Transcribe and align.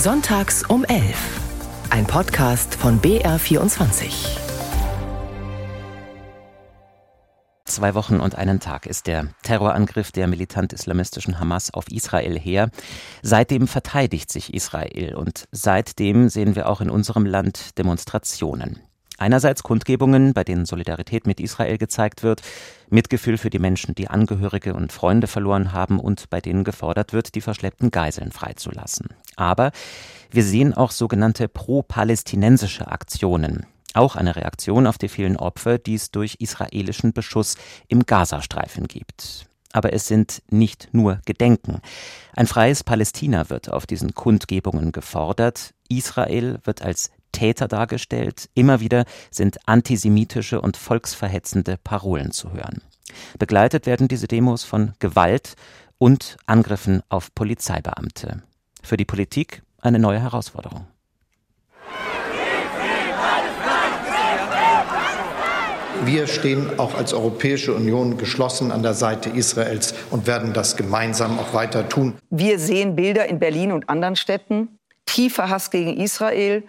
Sonntags 0.00 0.62
um 0.62 0.84
11. 0.84 1.40
Ein 1.90 2.06
Podcast 2.06 2.76
von 2.76 3.00
BR24. 3.00 4.38
Zwei 7.64 7.94
Wochen 7.96 8.20
und 8.20 8.36
einen 8.36 8.60
Tag 8.60 8.86
ist 8.86 9.08
der 9.08 9.26
Terrorangriff 9.42 10.12
der 10.12 10.28
militant-islamistischen 10.28 11.40
Hamas 11.40 11.74
auf 11.74 11.90
Israel 11.90 12.38
her. 12.38 12.70
Seitdem 13.22 13.66
verteidigt 13.66 14.30
sich 14.30 14.54
Israel 14.54 15.16
und 15.16 15.48
seitdem 15.50 16.28
sehen 16.28 16.54
wir 16.54 16.68
auch 16.68 16.80
in 16.80 16.90
unserem 16.90 17.26
Land 17.26 17.76
Demonstrationen. 17.76 18.87
Einerseits 19.18 19.64
Kundgebungen, 19.64 20.32
bei 20.32 20.44
denen 20.44 20.64
Solidarität 20.64 21.26
mit 21.26 21.40
Israel 21.40 21.76
gezeigt 21.76 22.22
wird, 22.22 22.40
Mitgefühl 22.88 23.36
für 23.36 23.50
die 23.50 23.58
Menschen, 23.58 23.96
die 23.96 24.08
Angehörige 24.08 24.74
und 24.74 24.92
Freunde 24.92 25.26
verloren 25.26 25.72
haben 25.72 25.98
und 25.98 26.30
bei 26.30 26.40
denen 26.40 26.62
gefordert 26.62 27.12
wird, 27.12 27.34
die 27.34 27.40
verschleppten 27.40 27.90
Geiseln 27.90 28.30
freizulassen. 28.30 29.08
Aber 29.34 29.72
wir 30.30 30.44
sehen 30.44 30.72
auch 30.72 30.92
sogenannte 30.92 31.48
pro-palästinensische 31.48 32.86
Aktionen. 32.86 33.66
Auch 33.94 34.14
eine 34.14 34.36
Reaktion 34.36 34.86
auf 34.86 34.98
die 34.98 35.08
vielen 35.08 35.36
Opfer, 35.36 35.78
die 35.78 35.94
es 35.94 36.12
durch 36.12 36.36
israelischen 36.38 37.12
Beschuss 37.12 37.56
im 37.88 38.06
Gazastreifen 38.06 38.86
gibt. 38.86 39.46
Aber 39.72 39.92
es 39.92 40.06
sind 40.06 40.42
nicht 40.50 40.90
nur 40.92 41.20
Gedenken. 41.24 41.80
Ein 42.34 42.46
freies 42.46 42.84
Palästina 42.84 43.50
wird 43.50 43.70
auf 43.70 43.86
diesen 43.86 44.14
Kundgebungen 44.14 44.92
gefordert. 44.92 45.74
Israel 45.88 46.58
wird 46.64 46.82
als 46.82 47.10
Täter 47.32 47.68
dargestellt. 47.68 48.48
Immer 48.54 48.80
wieder 48.80 49.04
sind 49.30 49.58
antisemitische 49.66 50.60
und 50.60 50.76
volksverhetzende 50.76 51.76
Parolen 51.82 52.30
zu 52.30 52.52
hören. 52.52 52.82
Begleitet 53.38 53.86
werden 53.86 54.08
diese 54.08 54.28
Demos 54.28 54.64
von 54.64 54.92
Gewalt 54.98 55.54
und 55.98 56.36
Angriffen 56.46 57.02
auf 57.08 57.34
Polizeibeamte. 57.34 58.42
Für 58.82 58.96
die 58.96 59.04
Politik 59.04 59.62
eine 59.80 59.98
neue 59.98 60.20
Herausforderung. 60.20 60.86
Wir 66.04 66.28
stehen 66.28 66.78
auch 66.78 66.94
als 66.94 67.12
Europäische 67.12 67.74
Union 67.74 68.18
geschlossen 68.18 68.70
an 68.70 68.82
der 68.82 68.94
Seite 68.94 69.30
Israels 69.30 69.94
und 70.10 70.28
werden 70.28 70.52
das 70.52 70.76
gemeinsam 70.76 71.38
auch 71.40 71.52
weiter 71.54 71.88
tun. 71.88 72.14
Wir 72.30 72.60
sehen 72.60 72.94
Bilder 72.94 73.26
in 73.26 73.40
Berlin 73.40 73.72
und 73.72 73.88
anderen 73.88 74.14
Städten, 74.14 74.78
tiefer 75.06 75.50
Hass 75.50 75.70
gegen 75.70 75.96
Israel, 75.96 76.62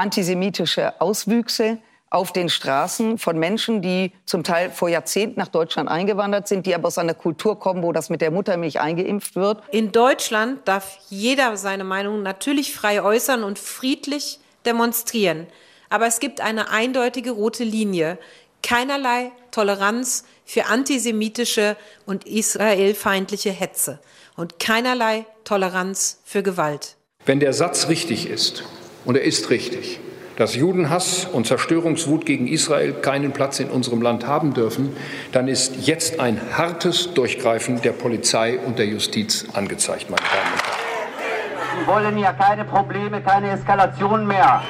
antisemitische 0.00 1.00
Auswüchse 1.00 1.78
auf 2.08 2.32
den 2.32 2.48
Straßen 2.48 3.18
von 3.18 3.38
Menschen, 3.38 3.82
die 3.82 4.12
zum 4.26 4.42
Teil 4.42 4.70
vor 4.70 4.88
Jahrzehnten 4.88 5.38
nach 5.38 5.48
Deutschland 5.48 5.88
eingewandert 5.88 6.48
sind, 6.48 6.66
die 6.66 6.74
aber 6.74 6.88
aus 6.88 6.98
einer 6.98 7.14
Kultur 7.14 7.58
kommen, 7.58 7.84
wo 7.84 7.92
das 7.92 8.10
mit 8.10 8.20
der 8.20 8.32
Muttermilch 8.32 8.80
eingeimpft 8.80 9.36
wird. 9.36 9.62
In 9.70 9.92
Deutschland 9.92 10.66
darf 10.66 10.98
jeder 11.08 11.56
seine 11.56 11.84
Meinung 11.84 12.22
natürlich 12.24 12.74
frei 12.74 13.02
äußern 13.02 13.44
und 13.44 13.60
friedlich 13.60 14.40
demonstrieren. 14.66 15.46
Aber 15.88 16.06
es 16.06 16.18
gibt 16.18 16.40
eine 16.40 16.70
eindeutige 16.70 17.30
rote 17.30 17.62
Linie. 17.62 18.18
Keinerlei 18.62 19.30
Toleranz 19.52 20.24
für 20.44 20.66
antisemitische 20.66 21.76
und 22.06 22.26
israelfeindliche 22.26 23.50
Hetze 23.50 24.00
und 24.36 24.58
keinerlei 24.58 25.26
Toleranz 25.44 26.20
für 26.24 26.42
Gewalt. 26.42 26.96
Wenn 27.24 27.38
der 27.38 27.52
Satz 27.52 27.88
richtig 27.88 28.28
ist, 28.28 28.64
und 29.04 29.16
er 29.16 29.22
ist 29.22 29.50
richtig, 29.50 30.00
dass 30.36 30.54
Judenhass 30.54 31.26
und 31.26 31.46
Zerstörungswut 31.46 32.24
gegen 32.24 32.48
Israel 32.48 32.94
keinen 32.94 33.32
Platz 33.32 33.60
in 33.60 33.68
unserem 33.68 34.00
Land 34.00 34.26
haben 34.26 34.54
dürfen, 34.54 34.96
dann 35.32 35.48
ist 35.48 35.86
jetzt 35.86 36.18
ein 36.18 36.40
hartes 36.56 37.12
Durchgreifen 37.12 37.82
der 37.82 37.92
Polizei 37.92 38.58
und 38.58 38.78
der 38.78 38.86
Justiz 38.86 39.46
angezeigt, 39.52 40.08
meine 40.08 40.22
Damen 40.22 40.54
und 40.54 40.62
Herren. 40.62 41.80
Sie 41.80 41.86
wollen 41.86 42.18
ja 42.18 42.32
keine 42.32 42.64
Probleme, 42.64 43.20
keine 43.22 43.50
Eskalation 43.50 44.26
mehr. 44.26 44.62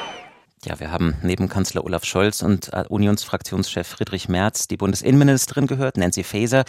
Ja, 0.67 0.79
wir 0.79 0.91
haben 0.91 1.15
neben 1.23 1.49
Kanzler 1.49 1.85
Olaf 1.85 2.05
Scholz 2.05 2.43
und 2.43 2.71
äh, 2.75 2.85
Unionsfraktionschef 2.87 3.87
Friedrich 3.87 4.29
Merz 4.29 4.69
die 4.69 4.77
Bundesinnenministerin 4.77 5.67
gehört, 5.67 5.97
Nancy 5.97 6.23
Faeser, 6.23 6.65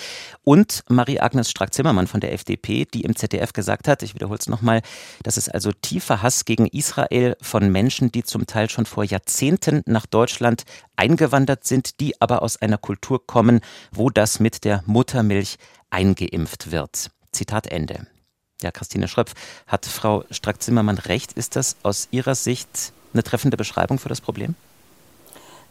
und 0.46 0.86
Marie-Agnes 0.88 1.52
Strack-Zimmermann 1.52 2.08
von 2.08 2.22
der 2.22 2.32
FDP, 2.32 2.86
die 2.86 3.02
im 3.02 3.18
ZDF 3.18 3.52
gesagt 3.52 3.90
hat, 3.90 4.02
ich 4.02 4.16
wiederhole 4.16 4.40
es 4.40 4.48
nochmal, 4.48 4.82
dass 5.24 5.36
es 5.36 5.50
also 5.50 5.74
tiefer 5.74 6.22
Hass 6.22 6.46
gegen 6.46 6.68
Israel 6.68 7.36
von 7.42 7.70
Menschen, 7.70 8.14
die 8.14 8.24
zum 8.24 8.48
Teil 8.48 8.70
schon 8.70 8.86
vor 8.86 9.04
Jahrzehnten 9.04 9.82
nach 9.86 10.06
Deutschland 10.06 10.64
eingewandert 10.96 11.66
sind, 11.66 12.00
die 12.00 12.22
aber 12.22 12.44
aus 12.44 12.62
einer 12.62 12.78
Kultur 12.78 13.28
kommen, 13.28 13.60
wo 13.92 14.10
das 14.10 14.40
mit 14.40 14.64
der 14.64 14.84
Muttermilch 14.86 15.58
eingeimpft 15.90 16.72
wird. 16.72 17.12
Zitat 17.34 17.68
Ende. 17.68 18.08
Ja, 18.62 18.72
Christine 18.72 19.10
Schröpf, 19.10 19.34
hat 19.68 19.86
Frau 19.86 20.24
Strack-Zimmermann 20.32 20.98
recht? 20.98 21.34
Ist 21.34 21.58
das 21.58 21.76
aus 21.84 22.08
Ihrer 22.12 22.36
Sicht 22.36 22.94
eine 23.14 23.24
treffende 23.24 23.58
Beschreibung 23.58 24.00
für 24.00 24.10
das 24.10 24.22
Problem? 24.22 24.56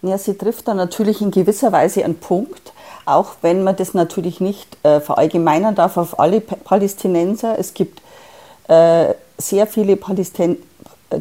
Ja, 0.03 0.17
sie 0.17 0.37
trifft 0.37 0.67
da 0.69 0.75
natürlich 0.75 1.21
in 1.21 1.31
gewisser 1.31 1.73
Weise 1.73 2.05
einen 2.05 2.17
Punkt, 2.17 2.73
auch 3.05 3.33
wenn 3.43 3.63
man 3.63 3.77
das 3.77 3.93
natürlich 3.93 4.41
nicht 4.41 4.79
äh, 4.83 5.01
verallgemeinern 5.01 5.75
darf 5.75 5.97
auf 5.97 6.19
alle 6.19 6.41
Palästinenser. 6.41 7.59
Es 7.59 7.75
gibt 7.75 8.01
äh, 8.69 9.15
sehr 9.37 9.67
viele 9.67 9.97
Palästinenser, 9.97 10.63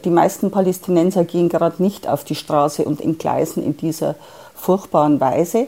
die 0.06 0.12
meisten 0.12 0.52
Palästinenser 0.52 1.24
gehen 1.24 1.50
gerade 1.50 1.81
nicht 1.81 2.07
auf 2.07 2.24
die 2.24 2.36
Straße 2.36 2.84
und 2.84 3.01
entgleisen 3.01 3.63
in 3.63 3.75
dieser 3.75 4.16
furchtbaren 4.53 5.19
Weise. 5.19 5.68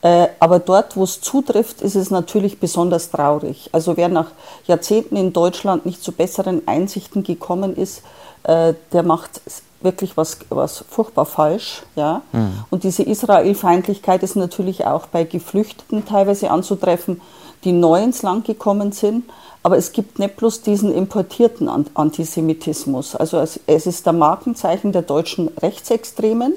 Äh, 0.00 0.28
aber 0.38 0.58
dort, 0.58 0.96
wo 0.96 1.04
es 1.04 1.20
zutrifft, 1.20 1.82
ist 1.82 1.96
es 1.96 2.10
natürlich 2.10 2.60
besonders 2.60 3.10
traurig. 3.10 3.68
Also 3.72 3.96
wer 3.96 4.08
nach 4.08 4.30
Jahrzehnten 4.66 5.16
in 5.16 5.32
Deutschland 5.32 5.86
nicht 5.86 6.02
zu 6.02 6.12
besseren 6.12 6.66
Einsichten 6.66 7.24
gekommen 7.24 7.76
ist, 7.76 8.02
äh, 8.44 8.74
der 8.92 9.02
macht 9.02 9.40
wirklich 9.80 10.16
was, 10.16 10.38
was 10.48 10.84
furchtbar 10.88 11.26
falsch. 11.26 11.82
Ja? 11.96 12.22
Mhm. 12.32 12.64
Und 12.70 12.84
diese 12.84 13.02
Israelfeindlichkeit 13.02 14.22
ist 14.22 14.36
natürlich 14.36 14.86
auch 14.86 15.06
bei 15.06 15.24
Geflüchteten 15.24 16.04
teilweise 16.04 16.50
anzutreffen, 16.50 17.20
die 17.64 17.72
neu 17.72 18.02
ins 18.02 18.22
Land 18.22 18.44
gekommen 18.44 18.92
sind. 18.92 19.24
Aber 19.62 19.76
es 19.76 19.92
gibt 19.92 20.18
nicht 20.18 20.36
bloß 20.36 20.62
diesen 20.62 20.94
importierten 20.94 21.68
Antisemitismus. 21.94 23.16
Also 23.16 23.38
es, 23.38 23.60
es 23.66 23.86
ist 23.86 24.06
der 24.06 24.12
Markenzeichen 24.12 24.92
der 24.92 25.02
deutschen 25.02 25.48
Rechtsextremen. 25.48 26.54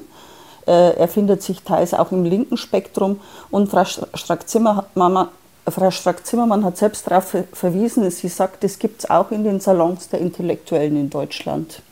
Äh, 0.68 0.96
er 0.96 1.08
findet 1.08 1.42
sich 1.42 1.64
teils 1.64 1.94
auch 1.94 2.12
im 2.12 2.24
linken 2.24 2.58
Spektrum. 2.58 3.20
Und 3.50 3.70
Frau 3.70 3.84
Strack-Zimmermann 3.86 5.30
Frau 5.68 5.92
Strack-Zimmermann 5.92 6.64
hat 6.66 6.78
selbst 6.78 7.09
darauf 7.09 7.36
verwiesen, 7.53 8.09
sie 8.09 8.30
sagt, 8.30 8.64
es 8.64 8.80
gibt 8.80 9.03
es 9.03 9.09
auch 9.09 9.30
in 9.30 9.44
den 9.44 9.59
Salons 9.59 10.09
der 10.09 10.20
Intellektuellen 10.20 10.96
in 10.98 11.09
Deutschland. 11.09 11.84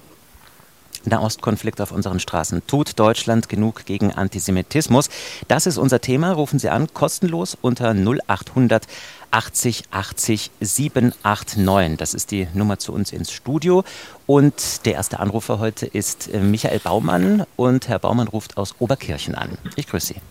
Nahostkonflikt 1.06 1.82
auf 1.82 1.92
unseren 1.92 2.20
Straßen. 2.20 2.62
Tut 2.68 3.00
Deutschland 3.00 3.50
genug 3.50 3.86
gegen 3.86 4.14
Antisemitismus? 4.14 5.10
Das 5.48 5.66
ist 5.66 5.78
unser 5.78 6.02
Thema. 6.02 6.32
Rufen 6.32 6.60
Sie 6.60 6.70
an, 6.70 6.94
kostenlos 6.94 7.58
unter 7.62 7.94
0800 7.94 8.88
80 9.32 9.84
80 9.92 10.52
789. 10.60 11.98
Das 11.98 12.14
ist 12.14 12.32
die 12.32 12.48
Nummer 12.54 12.80
zu 12.80 12.94
uns 12.94 13.12
ins 13.12 13.32
Studio. 13.32 13.84
Und 14.26 14.86
der 14.86 14.94
erste 14.94 15.20
Anrufer 15.20 15.60
heute 15.60 15.86
ist 15.86 16.34
äh, 16.34 16.40
Michael 16.40 16.80
Baumann. 16.80 17.46
Und 17.56 17.88
Herr 17.88 18.00
Baumann 18.00 18.28
ruft 18.28 18.58
aus 18.58 18.76
Oberkirchen 18.80 19.36
an. 19.36 19.58
Ich 19.76 19.88
grüße 19.88 20.14
Sie. 20.14 20.22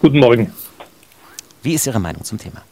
Guten 0.00 0.18
Morgen. 0.18 0.52
Wie 1.62 1.74
ist 1.74 1.86
Ihre 1.86 2.00
Meinung 2.00 2.24
zum 2.24 2.38
Thema? 2.38 2.62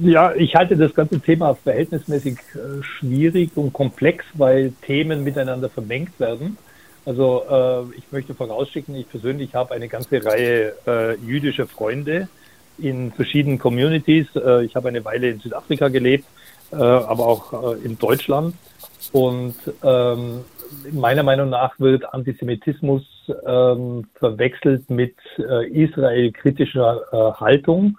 Ja, 0.00 0.34
ich 0.34 0.54
halte 0.54 0.76
das 0.76 0.94
ganze 0.94 1.20
Thema 1.20 1.54
verhältnismäßig 1.54 2.38
äh, 2.54 2.82
schwierig 2.82 3.50
und 3.56 3.72
komplex, 3.72 4.24
weil 4.34 4.72
Themen 4.82 5.24
miteinander 5.24 5.68
vermengt 5.68 6.18
werden. 6.18 6.56
Also 7.06 7.44
äh, 7.48 7.98
ich 7.98 8.04
möchte 8.10 8.34
vorausschicken, 8.34 8.94
ich 8.96 9.08
persönlich 9.08 9.54
habe 9.54 9.74
eine 9.74 9.88
ganze 9.88 10.24
Reihe 10.24 10.74
äh, 10.86 11.16
jüdischer 11.16 11.66
Freunde 11.66 12.28
in 12.78 13.12
verschiedenen 13.12 13.58
Communities. 13.58 14.26
Äh, 14.34 14.64
ich 14.64 14.74
habe 14.74 14.88
eine 14.88 15.04
Weile 15.04 15.30
in 15.30 15.40
Südafrika 15.40 15.88
gelebt, 15.88 16.24
äh, 16.72 16.76
aber 16.76 17.26
auch 17.26 17.74
äh, 17.74 17.84
in 17.84 17.98
Deutschland. 17.98 18.54
Und 19.12 19.54
ähm, 19.82 20.44
meiner 20.92 21.22
Meinung 21.22 21.50
nach 21.50 21.78
wird 21.78 22.12
Antisemitismus 22.12 23.02
ähm, 23.46 24.06
verwechselt 24.14 24.90
mit 24.90 25.14
israel-kritischer 25.36 27.36
Haltung 27.38 27.96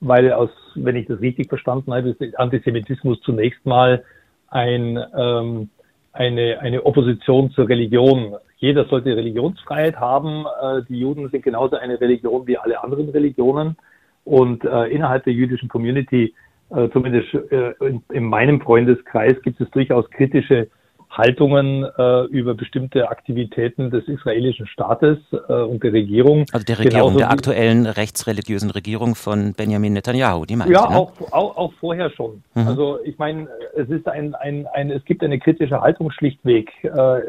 weil 0.00 0.32
aus, 0.32 0.50
wenn 0.84 0.96
ich 0.96 1.06
das 1.06 1.20
richtig 1.20 1.48
verstanden 1.48 1.92
habe, 1.92 2.10
ist 2.10 2.38
Antisemitismus 2.38 3.20
zunächst 3.20 3.64
mal 3.66 4.04
ein, 4.48 4.98
ähm, 5.16 5.68
eine, 6.12 6.58
eine 6.60 6.84
Opposition 6.84 7.50
zur 7.50 7.68
Religion. 7.68 8.34
Jeder 8.56 8.86
sollte 8.86 9.16
Religionsfreiheit 9.16 9.96
haben. 9.96 10.44
Äh, 10.62 10.82
die 10.88 10.98
Juden 10.98 11.28
sind 11.30 11.44
genauso 11.44 11.76
eine 11.76 12.00
Religion 12.00 12.46
wie 12.46 12.58
alle 12.58 12.82
anderen 12.82 13.08
Religionen. 13.10 13.76
Und 14.24 14.64
äh, 14.64 14.86
innerhalb 14.86 15.24
der 15.24 15.32
jüdischen 15.32 15.68
Community, 15.68 16.34
äh, 16.70 16.88
zumindest 16.90 17.32
äh, 17.34 17.72
in, 17.80 18.02
in, 18.12 18.24
meinem 18.24 18.60
Freundeskreis, 18.60 19.40
gibt 19.42 19.60
es 19.60 19.70
durchaus 19.70 20.08
kritische 20.10 20.68
Haltungen 21.10 21.84
äh, 21.84 22.24
über 22.26 22.54
bestimmte 22.54 23.08
Aktivitäten 23.08 23.90
des 23.90 24.06
israelischen 24.08 24.66
Staates 24.66 25.18
äh, 25.32 25.52
und 25.52 25.82
der 25.82 25.92
Regierung. 25.92 26.44
Also 26.52 26.64
der 26.64 26.78
Regierung, 26.78 27.16
der 27.16 27.30
aktuellen 27.30 27.86
rechtsreligiösen 27.86 28.70
Regierung 28.70 29.14
von 29.14 29.54
Benjamin 29.54 29.94
Netanyahu, 29.94 30.44
die 30.44 30.56
meinst 30.56 30.72
Ja, 30.72 30.88
ne? 30.88 30.96
auch, 30.96 31.12
auch, 31.32 31.56
auch 31.56 31.72
vorher 31.80 32.10
schon. 32.10 32.42
Mhm. 32.54 32.68
Also 32.68 32.98
ich 33.04 33.18
meine, 33.18 33.48
es 33.74 33.88
ist 33.88 34.06
ein, 34.06 34.34
ein, 34.34 34.66
ein, 34.72 34.90
es 34.90 35.04
gibt 35.04 35.22
eine 35.22 35.38
kritische 35.38 35.80
Haltung 35.80 36.10
schlichtweg, 36.10 36.72
äh, 36.84 37.20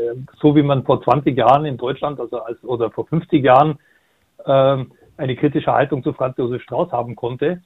so 0.41 0.55
wie 0.55 0.63
man 0.63 0.83
vor 0.83 1.01
20 1.01 1.37
Jahren 1.37 1.65
in 1.65 1.77
Deutschland, 1.77 2.19
also 2.19 2.41
als, 2.41 2.63
oder 2.63 2.91
vor 2.91 3.07
50 3.07 3.43
Jahren, 3.43 3.79
äh, 4.45 4.77
eine 5.17 5.35
kritische 5.35 5.71
Haltung 5.73 6.03
zu 6.03 6.13
Franz 6.13 6.37
Josef 6.37 6.61
Strauß 6.63 6.91
haben 6.91 7.15
konnte 7.15 7.61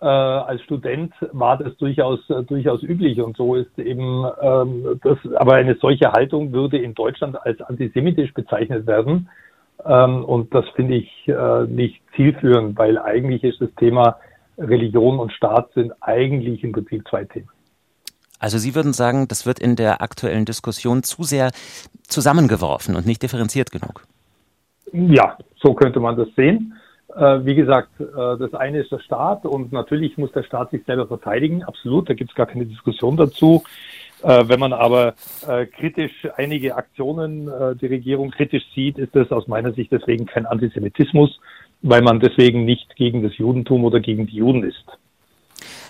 äh, 0.00 0.06
als 0.06 0.62
Student 0.62 1.12
war 1.32 1.58
das 1.58 1.76
durchaus 1.76 2.20
äh, 2.30 2.42
durchaus 2.44 2.82
üblich 2.82 3.20
und 3.20 3.36
so 3.36 3.54
ist 3.56 3.78
eben 3.78 4.24
ähm, 4.40 5.00
das. 5.02 5.18
Aber 5.36 5.54
eine 5.54 5.76
solche 5.76 6.12
Haltung 6.12 6.52
würde 6.52 6.78
in 6.78 6.94
Deutschland 6.94 7.36
als 7.44 7.60
antisemitisch 7.60 8.32
bezeichnet 8.34 8.86
werden 8.86 9.28
ähm, 9.84 10.24
und 10.24 10.54
das 10.54 10.64
finde 10.74 10.96
ich 10.96 11.28
äh, 11.28 11.64
nicht 11.64 12.00
zielführend, 12.16 12.78
weil 12.78 12.98
eigentlich 12.98 13.44
ist 13.44 13.60
das 13.60 13.70
Thema 13.76 14.18
Religion 14.56 15.18
und 15.18 15.32
Staat 15.32 15.72
sind 15.74 15.92
eigentlich 16.00 16.64
im 16.64 16.72
Prinzip 16.72 17.06
zwei 17.08 17.24
Themen. 17.24 17.48
Also 18.40 18.58
Sie 18.58 18.74
würden 18.74 18.92
sagen, 18.92 19.26
das 19.28 19.46
wird 19.46 19.58
in 19.58 19.76
der 19.76 20.00
aktuellen 20.00 20.44
Diskussion 20.44 21.02
zu 21.02 21.22
sehr 21.24 21.50
zusammengeworfen 22.06 22.96
und 22.96 23.06
nicht 23.06 23.22
differenziert 23.22 23.70
genug. 23.70 24.04
Ja, 24.92 25.36
so 25.60 25.74
könnte 25.74 26.00
man 26.00 26.16
das 26.16 26.28
sehen. 26.36 26.74
Äh, 27.18 27.44
wie 27.44 27.56
gesagt, 27.56 28.00
äh, 28.00 28.04
das 28.38 28.54
eine 28.54 28.78
ist 28.78 28.92
der 28.92 29.00
Staat 29.00 29.44
und 29.44 29.72
natürlich 29.72 30.16
muss 30.18 30.30
der 30.30 30.44
Staat 30.44 30.70
sich 30.70 30.84
selber 30.84 31.08
verteidigen, 31.08 31.64
absolut, 31.64 32.08
da 32.08 32.14
gibt 32.14 32.30
es 32.30 32.36
gar 32.36 32.46
keine 32.46 32.64
Diskussion 32.64 33.16
dazu. 33.16 33.64
Äh, 34.22 34.44
wenn 34.46 34.60
man 34.60 34.72
aber 34.72 35.14
kritisch 35.72 36.28
einige 36.36 36.76
Aktionen 36.76 37.50
die 37.80 37.86
Regierung 37.86 38.30
kritisch 38.30 38.64
sieht, 38.74 38.98
ist 38.98 39.14
das 39.14 39.30
aus 39.30 39.48
meiner 39.48 39.72
Sicht 39.72 39.90
deswegen 39.90 40.26
kein 40.26 40.46
Antisemitismus, 40.46 41.40
weil 41.82 42.02
man 42.02 42.20
deswegen 42.20 42.64
nicht 42.64 42.94
gegen 42.96 43.22
das 43.22 43.36
Judentum 43.38 43.84
oder 43.84 44.00
gegen 44.00 44.26
die 44.26 44.36
Juden 44.36 44.64
ist. 44.64 44.84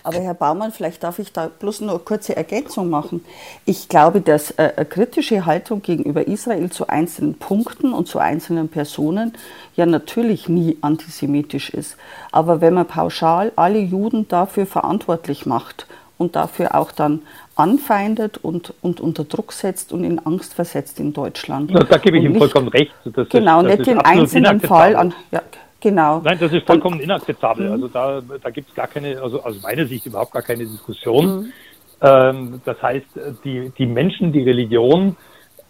Aber 0.03 0.19
Herr 0.19 0.35
Baumann, 0.35 0.73
vielleicht 0.73 1.03
darf 1.03 1.19
ich 1.19 1.33
da 1.33 1.49
bloß 1.49 1.83
noch 1.83 1.95
eine 1.95 1.99
kurze 2.01 2.37
Ergänzung 2.37 2.91
machen. 2.91 3.25
Ich 3.65 3.89
glaube, 3.89 4.21
dass 4.21 4.53
äh, 4.53 4.73
eine 4.77 4.87
kritische 4.87 5.47
Haltung 5.47 5.83
gegenüber 5.83 6.27
Israel 6.27 6.71
zu 6.71 6.89
einzelnen 6.89 7.35
Punkten 7.35 7.93
und 7.93 8.09
zu 8.09 8.19
einzelnen 8.19 8.69
Personen 8.69 9.35
ja 9.77 9.87
natürlich 9.87 10.49
nie 10.49 10.79
antisemitisch 10.81 11.71
ist. 11.71 11.97
Aber 12.33 12.61
wenn 12.61 12.75
man 12.75 12.87
pauschal 12.87 13.53
alle 13.57 13.79
Juden 13.79 14.29
dafür 14.29 14.67
verantwortlich 14.67 15.47
macht 15.47 15.87
und 16.19 16.37
dafür 16.37 16.75
auch 16.75 16.93
dann 16.93 17.23
anfeindet 17.55 18.39
und, 18.39 18.73
und 18.83 19.01
unter 19.01 19.25
Druck 19.25 19.53
setzt 19.53 19.93
und 19.93 20.05
in 20.05 20.19
Angst 20.19 20.55
versetzt 20.55 21.01
in 21.01 21.13
Deutschland. 21.13 21.71
Ja, 21.71 21.83
da 21.83 21.99
gebe 21.99 22.19
ich 22.19 22.25
ihm 22.25 22.37
vollkommen 22.37 22.69
recht. 22.69 22.93
Das 23.05 23.29
genau, 23.29 23.63
ist, 23.63 23.79
nicht 23.79 23.87
den 23.87 24.01
einzelnen 24.01 24.61
Fall 24.61 24.95
an. 24.95 25.15
Ja, 25.31 25.43
Genau. 25.81 26.21
Nein, 26.25 26.39
das 26.41 26.53
ist 26.53 26.67
vollkommen 26.67 26.97
und, 26.97 27.03
inakzeptabel. 27.03 27.67
Mhm. 27.67 27.73
Also 27.73 27.89
da, 27.89 28.21
da 28.21 28.51
gibt 28.51 28.69
es 28.69 28.75
gar 28.75 28.89
keine, 28.89 29.21
also 29.21 29.43
aus 29.43 29.63
meiner 29.63 29.87
Sicht 29.87 30.07
überhaupt 30.07 30.33
gar 30.33 30.43
keine 30.43 30.65
Diskussion. 30.65 31.27
Mhm. 31.27 31.53
Ähm, 32.01 32.61
das 32.65 32.81
heißt, 32.83 33.07
die, 33.45 33.71
die 33.77 33.87
Menschen, 33.87 34.33
die 34.33 34.43
Religion, 34.43 35.17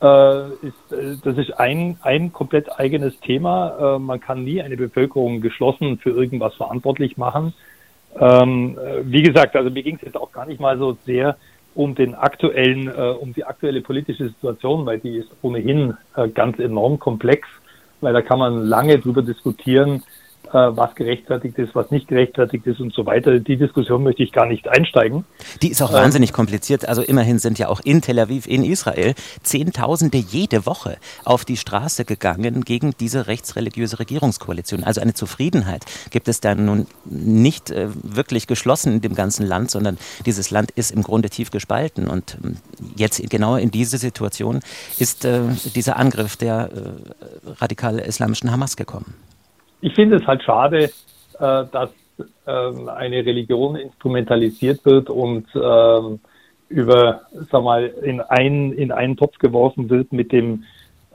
äh, 0.00 0.48
ist, 0.62 0.92
äh, 0.92 1.16
das 1.22 1.36
ist 1.38 1.58
ein, 1.58 1.98
ein 2.02 2.32
komplett 2.32 2.78
eigenes 2.78 3.18
Thema. 3.20 3.96
Äh, 3.96 3.98
man 3.98 4.20
kann 4.20 4.44
nie 4.44 4.62
eine 4.62 4.76
Bevölkerung 4.76 5.40
geschlossen 5.40 5.98
für 5.98 6.10
irgendwas 6.10 6.54
verantwortlich 6.54 7.16
machen. 7.16 7.52
Ähm, 8.18 8.78
äh, 8.78 9.00
wie 9.04 9.22
gesagt, 9.22 9.56
also 9.56 9.70
mir 9.70 9.82
ging 9.82 9.96
es 9.96 10.02
jetzt 10.02 10.16
auch 10.16 10.32
gar 10.32 10.46
nicht 10.46 10.60
mal 10.60 10.78
so 10.78 10.96
sehr 11.04 11.36
um 11.74 11.94
den 11.94 12.14
aktuellen, 12.14 12.88
äh, 12.88 13.10
um 13.10 13.32
die 13.34 13.44
aktuelle 13.44 13.80
politische 13.80 14.28
Situation, 14.28 14.86
weil 14.86 14.98
die 14.98 15.16
ist 15.18 15.30
ohnehin 15.42 15.96
ganz 16.34 16.58
enorm 16.58 16.98
komplex 16.98 17.46
weil 18.00 18.12
da 18.12 18.22
kann 18.22 18.38
man 18.38 18.64
lange 18.66 18.98
drüber 18.98 19.22
diskutieren, 19.22 20.02
was 20.52 20.94
gerechtfertigt 20.94 21.58
ist, 21.58 21.74
was 21.74 21.90
nicht 21.90 22.08
gerechtfertigt 22.08 22.66
ist 22.66 22.80
und 22.80 22.94
so 22.94 23.04
weiter. 23.06 23.38
Die 23.38 23.56
Diskussion 23.56 24.02
möchte 24.02 24.22
ich 24.22 24.32
gar 24.32 24.46
nicht 24.46 24.68
einsteigen. 24.68 25.24
Die 25.62 25.68
ist 25.68 25.82
auch 25.82 25.90
ähm, 25.90 25.96
wahnsinnig 25.96 26.32
kompliziert. 26.32 26.88
Also 26.88 27.02
immerhin 27.02 27.38
sind 27.38 27.58
ja 27.58 27.68
auch 27.68 27.80
in 27.80 28.00
Tel 28.00 28.18
Aviv, 28.18 28.46
in 28.46 28.64
Israel, 28.64 29.14
Zehntausende 29.42 30.18
jede 30.18 30.66
Woche 30.66 30.96
auf 31.24 31.44
die 31.44 31.56
Straße 31.56 32.04
gegangen 32.04 32.62
gegen 32.62 32.92
diese 32.98 33.26
rechtsreligiöse 33.26 33.98
Regierungskoalition. 33.98 34.84
Also 34.84 35.00
eine 35.00 35.14
Zufriedenheit 35.14 35.84
gibt 36.10 36.28
es 36.28 36.40
da 36.40 36.54
nun 36.54 36.86
nicht 37.04 37.70
äh, 37.70 37.88
wirklich 38.02 38.46
geschlossen 38.46 38.94
in 38.94 39.00
dem 39.00 39.14
ganzen 39.14 39.46
Land, 39.46 39.70
sondern 39.70 39.98
dieses 40.24 40.50
Land 40.50 40.70
ist 40.72 40.90
im 40.90 41.02
Grunde 41.02 41.30
tief 41.30 41.50
gespalten. 41.50 42.08
Und 42.08 42.38
ähm, 42.42 42.56
jetzt 42.96 43.28
genau 43.28 43.56
in 43.56 43.70
diese 43.70 43.98
Situation 43.98 44.60
ist 44.98 45.24
äh, 45.24 45.40
dieser 45.74 45.96
Angriff 45.96 46.36
der 46.36 46.70
äh, 46.72 47.50
radikal 47.60 47.98
islamischen 47.98 48.50
Hamas 48.50 48.76
gekommen 48.76 49.14
ich 49.80 49.94
finde 49.94 50.16
es 50.16 50.26
halt 50.26 50.42
schade, 50.42 50.84
äh, 50.84 50.90
dass 51.38 51.90
ähm, 52.46 52.88
eine 52.88 53.24
Religion 53.24 53.76
instrumentalisiert 53.76 54.84
wird 54.84 55.10
und 55.10 55.46
ähm, 55.54 56.20
über, 56.68 57.22
sag 57.50 57.62
mal, 57.62 57.84
in 58.02 58.20
einen, 58.20 58.72
in 58.72 58.92
einen 58.92 59.16
Topf 59.16 59.38
geworfen 59.38 59.88
wird 59.88 60.12
mit 60.12 60.32
dem 60.32 60.64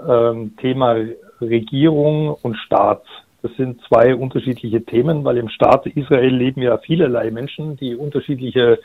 ähm, 0.08 0.56
Thema 0.58 0.96
Regierung 1.42 2.36
und 2.42 2.56
Staat. 2.58 3.04
Das 3.42 3.54
sind 3.58 3.82
zwei 3.88 4.16
unterschiedliche 4.16 4.84
Themen, 4.84 5.26
weil 5.26 5.38
im 5.38 5.50
Staat 5.50 5.86
Israel 5.86 6.34
leben 6.34 6.62
ja 6.62 6.78
vielerlei 6.78 7.30
Menschen, 7.30 7.76
die 7.76 7.96
unterschiedliche 7.96 8.80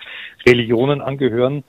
Religionen 0.47 1.01
angehören. 1.01 1.63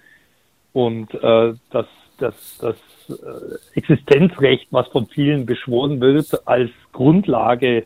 Und 0.74 1.14
äh, 1.14 1.54
das, 1.70 1.86
das, 2.18 2.58
das 2.60 2.76
äh, 3.10 3.78
Existenzrecht, 3.78 4.68
was 4.72 4.88
von 4.88 5.06
vielen 5.06 5.46
beschworen 5.46 6.02
wird, 6.02 6.48
als 6.48 6.72
Grundlage 6.92 7.86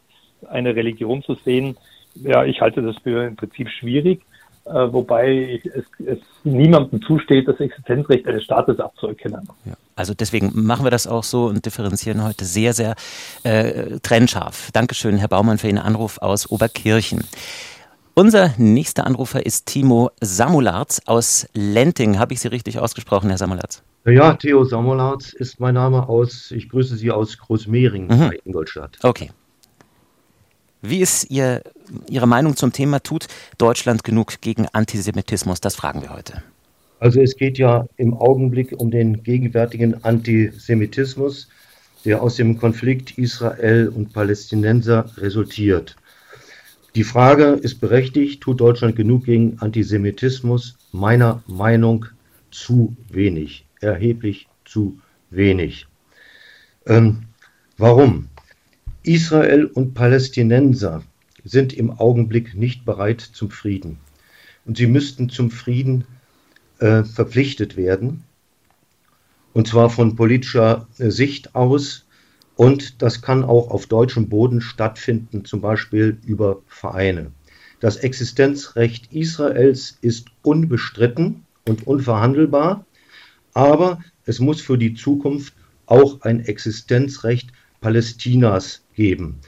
eine 0.49 0.75
Religion 0.75 1.23
zu 1.23 1.35
sehen, 1.35 1.77
ja, 2.15 2.43
ich 2.45 2.61
halte 2.61 2.81
das 2.81 2.95
für 2.97 3.25
im 3.27 3.35
Prinzip 3.35 3.69
schwierig, 3.69 4.21
äh, 4.65 4.71
wobei 4.71 5.61
es, 5.63 5.83
es, 6.05 6.19
niemandem 6.43 7.01
zusteht, 7.01 7.47
das 7.47 7.59
Existenzrecht 7.59 8.27
eines 8.27 8.43
Staates 8.43 8.79
abzuerkennen. 8.79 9.47
Ja. 9.65 9.73
Also 9.95 10.13
deswegen 10.13 10.51
machen 10.53 10.85
wir 10.85 10.91
das 10.91 11.07
auch 11.07 11.23
so 11.23 11.45
und 11.45 11.65
differenzieren 11.65 12.23
heute 12.23 12.45
sehr, 12.45 12.73
sehr 12.73 12.95
äh, 13.43 13.99
trennscharf. 14.01 14.71
Dankeschön, 14.71 15.17
Herr 15.17 15.27
Baumann, 15.27 15.57
für 15.57 15.67
Ihren 15.67 15.79
Anruf 15.79 16.17
aus 16.19 16.49
Oberkirchen. 16.49 17.23
Unser 18.15 18.53
nächster 18.57 19.07
Anrufer 19.07 19.45
ist 19.45 19.65
Timo 19.65 20.11
Samularz 20.21 21.01
aus 21.07 21.47
Lenting. 21.53 22.19
Habe 22.19 22.33
ich 22.33 22.39
Sie 22.39 22.47
richtig 22.47 22.79
ausgesprochen, 22.79 23.29
Herr 23.29 23.39
Samularz? 23.39 23.83
Ja, 24.05 24.33
Theo 24.33 24.65
Samularz 24.65 25.33
ist 25.33 25.59
mein 25.59 25.73
Name 25.73 26.07
aus, 26.09 26.51
ich 26.51 26.69
grüße 26.69 26.95
Sie 26.95 27.09
aus 27.09 27.37
Großmehring 27.37 28.07
mhm. 28.07 28.31
Ingolstadt. 28.45 28.99
Okay. 29.01 29.31
Wie 30.85 30.99
ist 30.99 31.31
Ihr, 31.31 31.63
Ihre 32.09 32.27
Meinung 32.27 32.57
zum 32.57 32.73
Thema, 32.73 33.01
tut 33.01 33.27
Deutschland 33.57 34.03
genug 34.03 34.41
gegen 34.41 34.67
Antisemitismus? 34.73 35.61
Das 35.61 35.75
fragen 35.75 36.01
wir 36.01 36.09
heute. 36.09 36.43
Also 36.99 37.21
es 37.21 37.37
geht 37.37 37.57
ja 37.57 37.87
im 37.95 38.13
Augenblick 38.13 38.73
um 38.77 38.91
den 38.91 39.23
gegenwärtigen 39.23 40.03
Antisemitismus, 40.03 41.47
der 42.03 42.21
aus 42.21 42.35
dem 42.35 42.57
Konflikt 42.57 43.17
Israel 43.17 43.87
und 43.87 44.11
Palästinenser 44.11 45.09
resultiert. 45.17 45.95
Die 46.95 47.05
Frage 47.05 47.59
ist 47.61 47.79
berechtigt, 47.79 48.43
tut 48.43 48.59
Deutschland 48.59 48.97
genug 48.97 49.23
gegen 49.23 49.57
Antisemitismus? 49.59 50.77
Meiner 50.91 51.41
Meinung 51.47 52.07
zu 52.51 52.93
wenig, 53.07 53.65
erheblich 53.79 54.49
zu 54.65 54.99
wenig. 55.29 55.87
Ähm, 56.85 57.23
warum? 57.77 58.27
Israel 59.03 59.65
und 59.65 59.93
Palästinenser 59.93 61.03
sind 61.43 61.73
im 61.73 61.91
Augenblick 61.91 62.55
nicht 62.55 62.85
bereit 62.85 63.21
zum 63.21 63.51
Frieden. 63.51 63.97
Und 64.65 64.77
sie 64.77 64.87
müssten 64.87 65.29
zum 65.29 65.51
Frieden 65.51 66.05
äh, 66.79 67.03
verpflichtet 67.03 67.75
werden. 67.75 68.23
Und 69.51 69.67
zwar 69.67 69.89
von 69.89 70.15
politischer 70.15 70.87
äh, 70.97 71.09
Sicht 71.09 71.53
aus. 71.53 72.05
Und 72.55 73.01
das 73.01 73.21
kann 73.21 73.43
auch 73.43 73.71
auf 73.71 73.87
deutschem 73.87 74.29
Boden 74.29 74.61
stattfinden, 74.61 75.43
zum 75.43 75.59
Beispiel 75.59 76.17
über 76.25 76.61
Vereine. 76.67 77.31
Das 77.81 77.97
Existenzrecht 77.97 79.11
Israels 79.11 79.97
ist 79.99 80.27
unbestritten 80.43 81.45
und 81.67 81.85
unverhandelbar, 81.85 82.85
aber 83.53 83.99
es 84.25 84.39
muss 84.39 84.61
für 84.61 84.77
die 84.77 84.93
Zukunft 84.93 85.53
auch 85.85 86.21
ein 86.21 86.39
Existenzrecht 86.45 87.51
Palästinas 87.83 88.81
geben. 88.95 89.39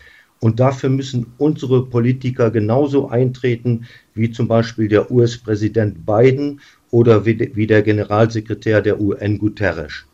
Und 0.41 0.59
dafür 0.59 0.89
müssen 0.89 1.33
unsere 1.37 1.85
Politiker 1.85 2.51
genauso 2.51 3.07
eintreten 3.07 3.87
wie 4.13 4.29
zum 4.29 4.47
Beispiel 4.47 4.89
der 4.89 5.09
US-Präsident 5.09 6.05
Biden 6.05 6.61
oder 6.91 7.25
wie 7.25 7.67
der 7.67 7.81
Generalsekretär 7.81 8.81
der 8.81 8.99
UN 8.99 9.39
Guterres. 9.39 10.05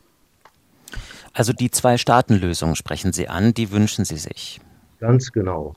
Also 1.34 1.54
die 1.54 1.72
Zwei-Staaten-Lösung 1.72 2.76
sprechen 2.76 3.14
Sie 3.14 3.28
an, 3.28 3.54
die 3.54 3.72
wünschen 3.72 4.06
Sie 4.06 4.18
sich. 4.18 4.62
Ganz 5.00 5.32
genau. 5.32 5.76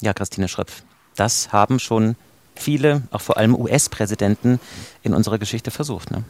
Ja, 0.00 0.12
Christine 0.14 0.48
Schröpf, 0.48 0.82
das 1.16 1.52
haben 1.52 1.78
schon 1.78 2.16
viele, 2.54 3.02
auch 3.10 3.20
vor 3.20 3.36
allem 3.36 3.54
US-Präsidenten 3.54 4.60
in 5.02 5.12
unserer 5.12 5.38
Geschichte 5.38 5.70
versucht. 5.70 6.10
Ne? 6.10 6.24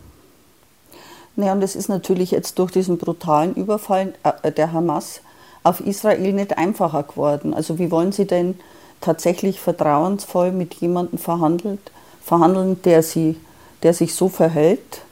Naja, 1.37 1.53
und 1.53 1.63
es 1.63 1.77
ist 1.77 1.89
natürlich 1.89 2.31
jetzt 2.31 2.59
durch 2.59 2.71
diesen 2.71 2.99
brutalen 2.99 3.55
Überfall 3.55 4.15
äh, 4.43 4.53
der 4.53 4.73
Hamas 4.73 5.21
auf 5.65 5.81
Israel 5.81 6.33
nicht 6.33 6.57
einfacher 6.57 7.03
geworden. 7.03 7.55
Also 7.55 7.79
wie 7.79 7.91
wollen 7.91 8.13
Sie 8.13 8.27
denn 8.27 8.61
tatsächlich 9.01 9.59
vertrauensvoll 9.59 10.53
mit 10.53 10.75
jemandem 10.75 11.19
verhandelt, 11.19 11.81
verhandeln, 12.23 12.81
der, 12.83 13.03
sie, 13.03 13.37
der 13.83 13.93
sich 13.93 14.15
so 14.15 14.29
verhält 14.29 15.03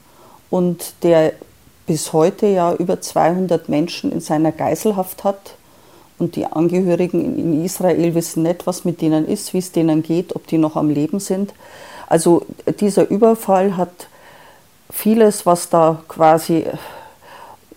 und 0.49 0.93
der 1.03 1.33
bis 1.85 2.13
heute 2.13 2.47
ja 2.47 2.73
über 2.73 3.01
200 3.01 3.67
Menschen 3.67 4.11
in 4.11 4.21
seiner 4.21 4.51
Geiselhaft 4.51 5.23
hat? 5.23 5.55
Und 6.19 6.35
die 6.35 6.45
Angehörigen 6.45 7.37
in 7.37 7.65
Israel 7.65 8.15
wissen 8.15 8.43
nicht, 8.43 8.65
was 8.67 8.85
mit 8.85 9.01
denen 9.01 9.27
ist, 9.27 9.53
wie 9.53 9.57
es 9.57 9.71
denen 9.71 10.03
geht, 10.03 10.35
ob 10.35 10.47
die 10.47 10.59
noch 10.59 10.75
am 10.75 10.89
Leben 10.89 11.19
sind. 11.19 11.53
Also 12.07 12.45
dieser 12.79 13.09
Überfall 13.09 13.75
hat 13.75 14.07
vieles, 14.91 15.45
was 15.45 15.69
da 15.69 16.01
quasi 16.07 16.65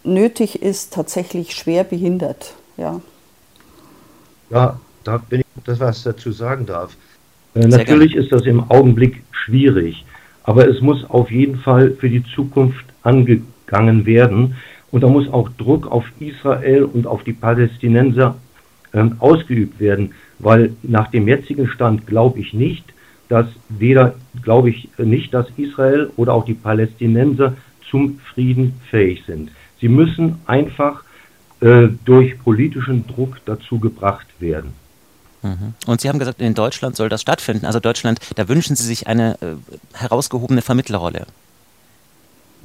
nötig 0.04 0.62
ist, 0.62 0.92
tatsächlich 0.92 1.54
schwer 1.54 1.82
behindert. 1.82 2.54
Ja, 2.76 3.00
ja 4.50 4.80
da 5.04 5.18
bin 5.18 5.40
ich, 5.40 5.46
das 5.64 5.80
was 5.80 6.02
dazu 6.02 6.32
sagen 6.32 6.66
darf. 6.66 6.96
Äh, 7.54 7.66
natürlich 7.66 8.14
ist 8.14 8.32
das 8.32 8.42
im 8.42 8.70
Augenblick 8.70 9.22
schwierig, 9.30 10.04
aber 10.44 10.68
es 10.68 10.80
muss 10.80 11.08
auf 11.08 11.30
jeden 11.30 11.56
Fall 11.58 11.92
für 11.92 12.08
die 12.08 12.24
Zukunft 12.34 12.84
angegangen 13.02 14.06
werden. 14.06 14.56
Und 14.90 15.02
da 15.02 15.08
muss 15.08 15.28
auch 15.32 15.48
Druck 15.58 15.90
auf 15.90 16.04
Israel 16.20 16.84
und 16.84 17.06
auf 17.06 17.24
die 17.24 17.32
Palästinenser 17.32 18.36
ähm, 18.94 19.16
ausgeübt 19.18 19.80
werden, 19.80 20.12
weil 20.38 20.72
nach 20.82 21.10
dem 21.10 21.28
jetzigen 21.28 21.68
Stand 21.68 22.06
glaube 22.06 22.38
ich 22.40 22.54
nicht, 22.54 22.84
dass 23.28 23.46
weder, 23.68 24.14
glaube 24.42 24.70
ich 24.70 24.88
nicht, 24.98 25.34
dass 25.34 25.46
Israel 25.56 26.10
oder 26.16 26.34
auch 26.34 26.44
die 26.44 26.54
Palästinenser 26.54 27.56
zum 27.90 28.18
Frieden 28.32 28.74
fähig 28.90 29.24
sind. 29.26 29.50
Sie 29.80 29.88
müssen 29.88 30.36
einfach 30.46 31.02
äh, 31.60 31.88
durch 32.04 32.38
politischen 32.38 33.06
Druck 33.06 33.38
dazu 33.46 33.78
gebracht 33.78 34.26
werden. 34.40 34.72
Mhm. 35.42 35.74
Und 35.86 36.00
Sie 36.00 36.08
haben 36.08 36.18
gesagt, 36.18 36.40
in 36.40 36.54
Deutschland 36.54 36.96
soll 36.96 37.08
das 37.08 37.22
stattfinden. 37.22 37.66
Also 37.66 37.80
Deutschland, 37.80 38.18
da 38.34 38.48
wünschen 38.48 38.76
Sie 38.76 38.84
sich 38.84 39.06
eine 39.06 39.34
äh, 39.40 39.54
herausgehobene 39.94 40.62
Vermittlerrolle. 40.62 41.26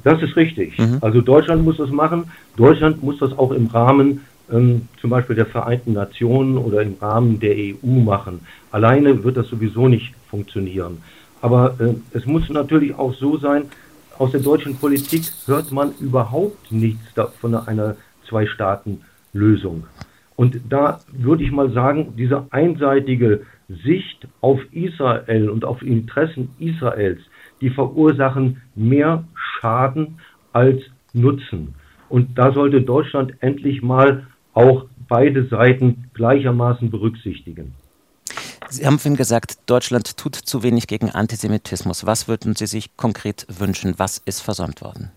Das 0.04 0.20
ist 0.22 0.36
richtig. 0.36 0.78
Mhm. 0.78 0.98
Also 1.00 1.20
Deutschland 1.20 1.64
muss 1.64 1.76
das 1.76 1.90
machen. 1.90 2.30
Deutschland 2.56 3.02
muss 3.02 3.18
das 3.18 3.36
auch 3.38 3.52
im 3.52 3.66
Rahmen 3.66 4.22
ähm, 4.50 4.88
zum 5.00 5.10
Beispiel 5.10 5.36
der 5.36 5.46
Vereinten 5.46 5.92
Nationen 5.92 6.58
oder 6.58 6.82
im 6.82 6.96
Rahmen 7.00 7.38
der 7.40 7.54
EU 7.56 7.86
machen. 7.86 8.40
Alleine 8.70 9.22
wird 9.22 9.36
das 9.36 9.48
sowieso 9.48 9.88
nicht 9.88 10.12
funktionieren. 10.28 11.02
Aber 11.40 11.76
äh, 11.78 11.94
es 12.16 12.26
muss 12.26 12.48
natürlich 12.48 12.94
auch 12.94 13.14
so 13.14 13.38
sein, 13.38 13.64
aus 14.18 14.32
der 14.32 14.40
deutschen 14.40 14.76
Politik 14.76 15.24
hört 15.46 15.72
man 15.72 15.92
überhaupt 15.98 16.70
nichts 16.70 17.02
von 17.40 17.54
einer 17.54 17.96
Zwei-Staaten-Lösung. 18.32 19.84
Und 20.36 20.60
da 20.70 21.00
würde 21.12 21.44
ich 21.44 21.52
mal 21.52 21.70
sagen, 21.72 22.14
diese 22.16 22.46
einseitige 22.50 23.42
Sicht 23.68 24.26
auf 24.40 24.60
Israel 24.72 25.50
und 25.50 25.64
auf 25.64 25.82
Interessen 25.82 26.50
Israels, 26.58 27.20
die 27.60 27.70
verursachen 27.70 28.62
mehr 28.74 29.24
Schaden 29.34 30.18
als 30.52 30.82
Nutzen. 31.12 31.74
Und 32.08 32.38
da 32.38 32.52
sollte 32.52 32.82
Deutschland 32.82 33.34
endlich 33.40 33.82
mal 33.82 34.26
auch 34.54 34.86
beide 35.08 35.46
Seiten 35.48 36.10
gleichermaßen 36.14 36.90
berücksichtigen. 36.90 37.74
Sie 38.68 38.86
haben 38.86 38.98
vorhin 38.98 39.16
gesagt, 39.16 39.58
Deutschland 39.66 40.16
tut 40.16 40.34
zu 40.34 40.62
wenig 40.62 40.86
gegen 40.86 41.10
Antisemitismus. 41.10 42.06
Was 42.06 42.26
würden 42.28 42.54
Sie 42.56 42.66
sich 42.66 42.96
konkret 42.96 43.46
wünschen? 43.48 43.94
Was 43.98 44.18
ist 44.18 44.40
versäumt 44.40 44.80
worden? 44.80 45.10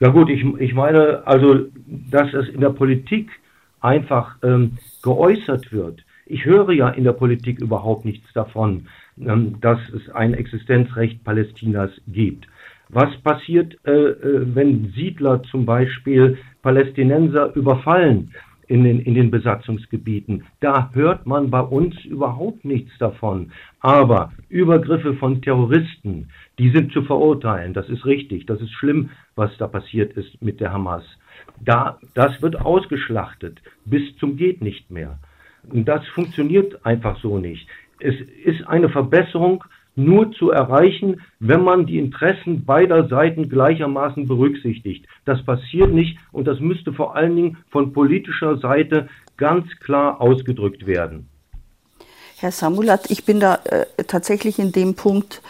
Ja 0.00 0.08
gut, 0.08 0.30
ich, 0.30 0.42
ich 0.58 0.74
meine, 0.74 1.26
also, 1.26 1.66
dass 1.86 2.32
es 2.32 2.48
in 2.48 2.60
der 2.60 2.70
Politik 2.70 3.30
einfach 3.80 4.36
ähm, 4.42 4.78
geäußert 5.02 5.72
wird. 5.72 6.02
Ich 6.24 6.44
höre 6.46 6.72
ja 6.72 6.88
in 6.88 7.04
der 7.04 7.12
Politik 7.12 7.60
überhaupt 7.60 8.06
nichts 8.06 8.26
davon, 8.32 8.86
ähm, 9.20 9.60
dass 9.60 9.78
es 9.90 10.08
ein 10.10 10.32
Existenzrecht 10.32 11.22
Palästinas 11.22 11.90
gibt. 12.08 12.46
Was 12.88 13.14
passiert, 13.18 13.76
äh, 13.84 13.90
äh, 13.90 14.54
wenn 14.54 14.92
Siedler 14.96 15.42
zum 15.44 15.66
Beispiel 15.66 16.38
Palästinenser 16.62 17.54
überfallen 17.54 18.32
in 18.70 18.84
den, 18.84 19.00
in 19.00 19.14
den 19.14 19.30
Besatzungsgebieten? 19.30 20.44
Da 20.60 20.90
hört 20.92 21.26
man 21.26 21.50
bei 21.50 21.60
uns 21.60 22.04
überhaupt 22.04 22.64
nichts 22.64 22.96
davon. 22.98 23.50
Aber 23.80 24.32
Übergriffe 24.48 25.14
von 25.14 25.42
Terroristen, 25.42 26.28
die 26.58 26.70
sind 26.70 26.92
zu 26.92 27.02
verurteilen. 27.02 27.74
Das 27.74 27.88
ist 27.88 28.06
richtig. 28.06 28.46
Das 28.46 28.60
ist 28.60 28.72
schlimm, 28.72 29.10
was 29.34 29.50
da 29.58 29.66
passiert 29.66 30.12
ist 30.12 30.40
mit 30.40 30.60
der 30.60 30.72
Hamas. 30.72 31.04
Da, 31.64 31.98
das 32.14 32.40
wird 32.42 32.60
ausgeschlachtet 32.60 33.60
bis 33.84 34.16
zum 34.18 34.36
geht 34.36 34.62
nicht 34.62 34.90
mehr. 34.90 35.18
Das 35.64 36.06
funktioniert 36.08 36.86
einfach 36.86 37.20
so 37.20 37.38
nicht. 37.38 37.66
Es 37.98 38.14
ist 38.44 38.66
eine 38.66 38.88
Verbesserung 38.88 39.64
nur 40.04 40.32
zu 40.32 40.50
erreichen, 40.50 41.20
wenn 41.38 41.62
man 41.62 41.86
die 41.86 41.98
Interessen 41.98 42.64
beider 42.64 43.08
Seiten 43.08 43.48
gleichermaßen 43.48 44.26
berücksichtigt. 44.26 45.06
Das 45.24 45.42
passiert 45.44 45.92
nicht 45.92 46.18
und 46.32 46.46
das 46.46 46.60
müsste 46.60 46.92
vor 46.92 47.16
allen 47.16 47.36
Dingen 47.36 47.56
von 47.70 47.92
politischer 47.92 48.58
Seite 48.58 49.08
ganz 49.36 49.66
klar 49.80 50.20
ausgedrückt 50.20 50.86
werden. 50.86 51.28
Herr 52.38 52.52
Samulat, 52.52 53.10
ich 53.10 53.24
bin 53.24 53.40
da 53.40 53.56
äh, 53.64 54.04
tatsächlich 54.06 54.58
in 54.58 54.72
dem 54.72 54.94
Punkt 54.94 55.42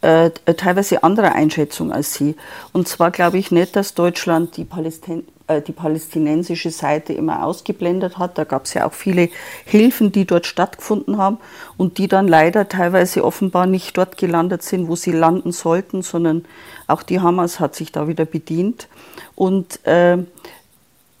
äh, 0.00 0.30
teilweise 0.56 1.02
anderer 1.02 1.34
Einschätzung 1.34 1.92
als 1.92 2.14
Sie. 2.14 2.36
Und 2.72 2.88
zwar 2.88 3.10
glaube 3.10 3.38
ich 3.38 3.50
nicht, 3.50 3.76
dass 3.76 3.94
Deutschland 3.94 4.56
die 4.56 4.64
Palästin 4.64 5.24
die 5.66 5.72
palästinensische 5.72 6.70
Seite 6.70 7.12
immer 7.12 7.44
ausgeblendet 7.44 8.18
hat. 8.18 8.38
Da 8.38 8.44
gab 8.44 8.66
es 8.66 8.74
ja 8.74 8.86
auch 8.86 8.92
viele 8.92 9.30
Hilfen, 9.64 10.12
die 10.12 10.26
dort 10.26 10.46
stattgefunden 10.46 11.16
haben 11.16 11.38
und 11.76 11.98
die 11.98 12.08
dann 12.08 12.28
leider 12.28 12.68
teilweise 12.68 13.24
offenbar 13.24 13.66
nicht 13.66 13.96
dort 13.96 14.18
gelandet 14.18 14.62
sind, 14.62 14.88
wo 14.88 14.96
sie 14.96 15.12
landen 15.12 15.52
sollten, 15.52 16.02
sondern 16.02 16.44
auch 16.86 17.02
die 17.02 17.20
Hamas 17.20 17.60
hat 17.60 17.74
sich 17.74 17.92
da 17.92 18.08
wieder 18.08 18.24
bedient. 18.24 18.88
Und 19.34 19.84
äh, 19.86 20.18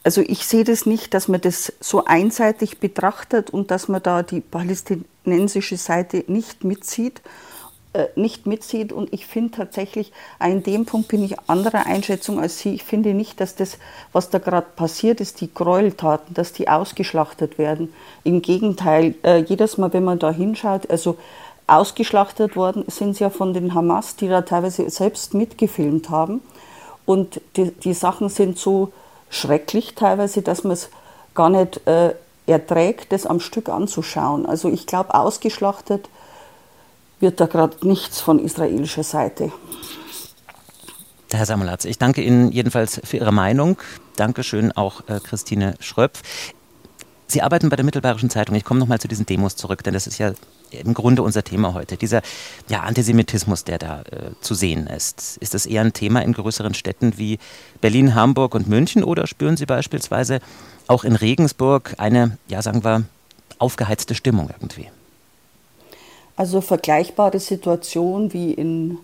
also 0.04 0.20
ich 0.20 0.46
sehe 0.46 0.64
das 0.64 0.86
nicht, 0.86 1.14
dass 1.14 1.28
man 1.28 1.40
das 1.40 1.72
so 1.80 2.04
einseitig 2.04 2.78
betrachtet 2.78 3.50
und 3.50 3.70
dass 3.70 3.88
man 3.88 4.02
da 4.02 4.22
die 4.22 4.40
palästinensische 4.40 5.76
Seite 5.76 6.24
nicht 6.26 6.64
mitzieht, 6.64 7.18
äh, 7.18 7.28
nicht 8.16 8.46
mitzieht. 8.46 8.92
Und 8.92 9.12
ich 9.12 9.26
finde 9.26 9.56
tatsächlich, 9.56 10.12
in 10.44 10.62
dem 10.62 10.84
Punkt 10.84 11.08
bin 11.08 11.24
ich 11.24 11.36
anderer 11.48 11.86
Einschätzung 11.86 12.40
als 12.40 12.58
Sie. 12.58 12.74
Ich 12.74 12.84
finde 12.84 13.14
nicht, 13.14 13.40
dass 13.40 13.54
das, 13.54 13.78
was 14.12 14.30
da 14.30 14.38
gerade 14.38 14.66
passiert 14.76 15.20
ist, 15.20 15.40
die 15.40 15.52
Gräueltaten, 15.52 16.34
dass 16.34 16.52
die 16.52 16.68
ausgeschlachtet 16.68 17.58
werden. 17.58 17.92
Im 18.24 18.42
Gegenteil, 18.42 19.14
äh, 19.24 19.38
jedes 19.38 19.78
Mal, 19.78 19.92
wenn 19.92 20.04
man 20.04 20.18
da 20.18 20.30
hinschaut, 20.30 20.90
also 20.90 21.16
ausgeschlachtet 21.66 22.56
worden 22.56 22.84
sind 22.88 23.14
sie 23.14 23.24
ja 23.24 23.30
von 23.30 23.52
den 23.52 23.74
Hamas, 23.74 24.16
die 24.16 24.28
da 24.28 24.42
teilweise 24.42 24.88
selbst 24.90 25.34
mitgefilmt 25.34 26.08
haben. 26.10 26.40
Und 27.04 27.40
die, 27.56 27.70
die 27.70 27.94
Sachen 27.94 28.28
sind 28.28 28.58
so 28.58 28.92
schrecklich 29.30 29.94
teilweise, 29.94 30.42
dass 30.42 30.64
man 30.64 30.72
es 30.72 30.90
gar 31.34 31.50
nicht 31.50 31.86
äh, 31.86 32.14
erträgt, 32.46 33.12
das 33.12 33.26
am 33.26 33.40
Stück 33.40 33.68
anzuschauen. 33.68 34.46
Also 34.46 34.68
ich 34.70 34.86
glaube, 34.86 35.14
ausgeschlachtet 35.14 36.08
wird 37.20 37.40
da 37.40 37.46
gerade 37.46 37.86
nichts 37.86 38.20
von 38.20 38.38
israelischer 38.38 39.02
Seite. 39.02 39.52
Herr 41.30 41.46
Samulatz, 41.46 41.84
ich 41.84 41.98
danke 41.98 42.22
Ihnen 42.22 42.52
jedenfalls 42.52 43.00
für 43.04 43.18
Ihre 43.18 43.32
Meinung. 43.32 43.76
Dankeschön 44.16 44.72
auch 44.72 45.06
äh, 45.08 45.20
Christine 45.20 45.74
Schröpf. 45.78 46.22
Sie 47.26 47.42
arbeiten 47.42 47.68
bei 47.68 47.76
der 47.76 47.84
Mittelbayerischen 47.84 48.30
Zeitung. 48.30 48.56
Ich 48.56 48.64
komme 48.64 48.80
nochmal 48.80 48.98
zu 48.98 49.08
diesen 49.08 49.26
Demos 49.26 49.54
zurück, 49.54 49.84
denn 49.84 49.92
das 49.92 50.06
ist 50.06 50.16
ja 50.16 50.32
im 50.70 50.94
Grunde 50.94 51.22
unser 51.22 51.44
Thema 51.44 51.74
heute. 51.74 51.98
Dieser 51.98 52.22
ja, 52.68 52.80
Antisemitismus, 52.80 53.64
der 53.64 53.78
da 53.78 54.00
äh, 54.00 54.30
zu 54.40 54.54
sehen 54.54 54.86
ist. 54.86 55.36
Ist 55.38 55.52
das 55.52 55.66
eher 55.66 55.82
ein 55.82 55.92
Thema 55.92 56.20
in 56.22 56.32
größeren 56.32 56.72
Städten 56.72 57.18
wie 57.18 57.38
Berlin, 57.82 58.14
Hamburg 58.14 58.54
und 58.54 58.66
München 58.66 59.04
oder 59.04 59.26
spüren 59.26 59.58
Sie 59.58 59.66
beispielsweise 59.66 60.40
auch 60.86 61.04
in 61.04 61.16
Regensburg 61.16 61.94
eine, 61.98 62.38
ja 62.48 62.62
sagen 62.62 62.82
wir, 62.82 63.04
aufgeheizte 63.58 64.14
Stimmung 64.14 64.48
irgendwie? 64.48 64.88
Also 66.38 66.60
vergleichbare 66.60 67.40
Situationen 67.40 68.32
wie 68.32 68.52
in 68.52 68.98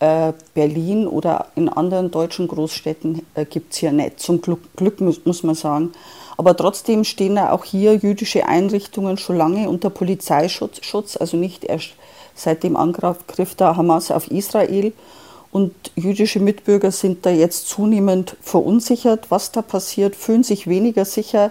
äh, 0.00 0.32
Berlin 0.54 1.06
oder 1.06 1.48
in 1.54 1.68
anderen 1.68 2.10
deutschen 2.10 2.48
Großstädten 2.48 3.26
äh, 3.34 3.44
gibt 3.44 3.74
es 3.74 3.80
hier 3.80 3.92
nicht. 3.92 4.20
Zum 4.20 4.40
Glück, 4.40 4.62
muss, 5.00 5.42
man 5.42 5.54
sagen. 5.54 5.92
Aber 6.38 6.56
trotzdem 6.56 7.04
stehen 7.04 7.36
auch 7.36 7.64
hier 7.64 7.94
jüdische 7.94 8.46
Einrichtungen 8.46 9.18
schon 9.18 9.36
lange 9.36 9.68
unter 9.68 9.90
Polizeischutz, 9.90 10.82
Schutz, 10.82 11.18
also 11.18 11.36
nicht 11.36 11.62
erst 11.62 11.90
seit 12.34 12.62
dem 12.62 12.74
Angriff 12.74 13.54
der 13.56 13.76
Hamas 13.76 14.10
auf 14.10 14.30
Israel. 14.30 14.94
Und 15.52 15.74
jüdische 15.94 16.40
Mitbürger 16.40 16.90
sind 16.90 17.26
da 17.26 17.30
jetzt 17.30 17.68
zunehmend 17.68 18.34
verunsichert, 18.40 19.30
was 19.30 19.52
da 19.52 19.60
passiert, 19.60 20.16
fühlen 20.16 20.42
sich 20.42 20.66
weniger 20.66 21.04
sicher 21.04 21.50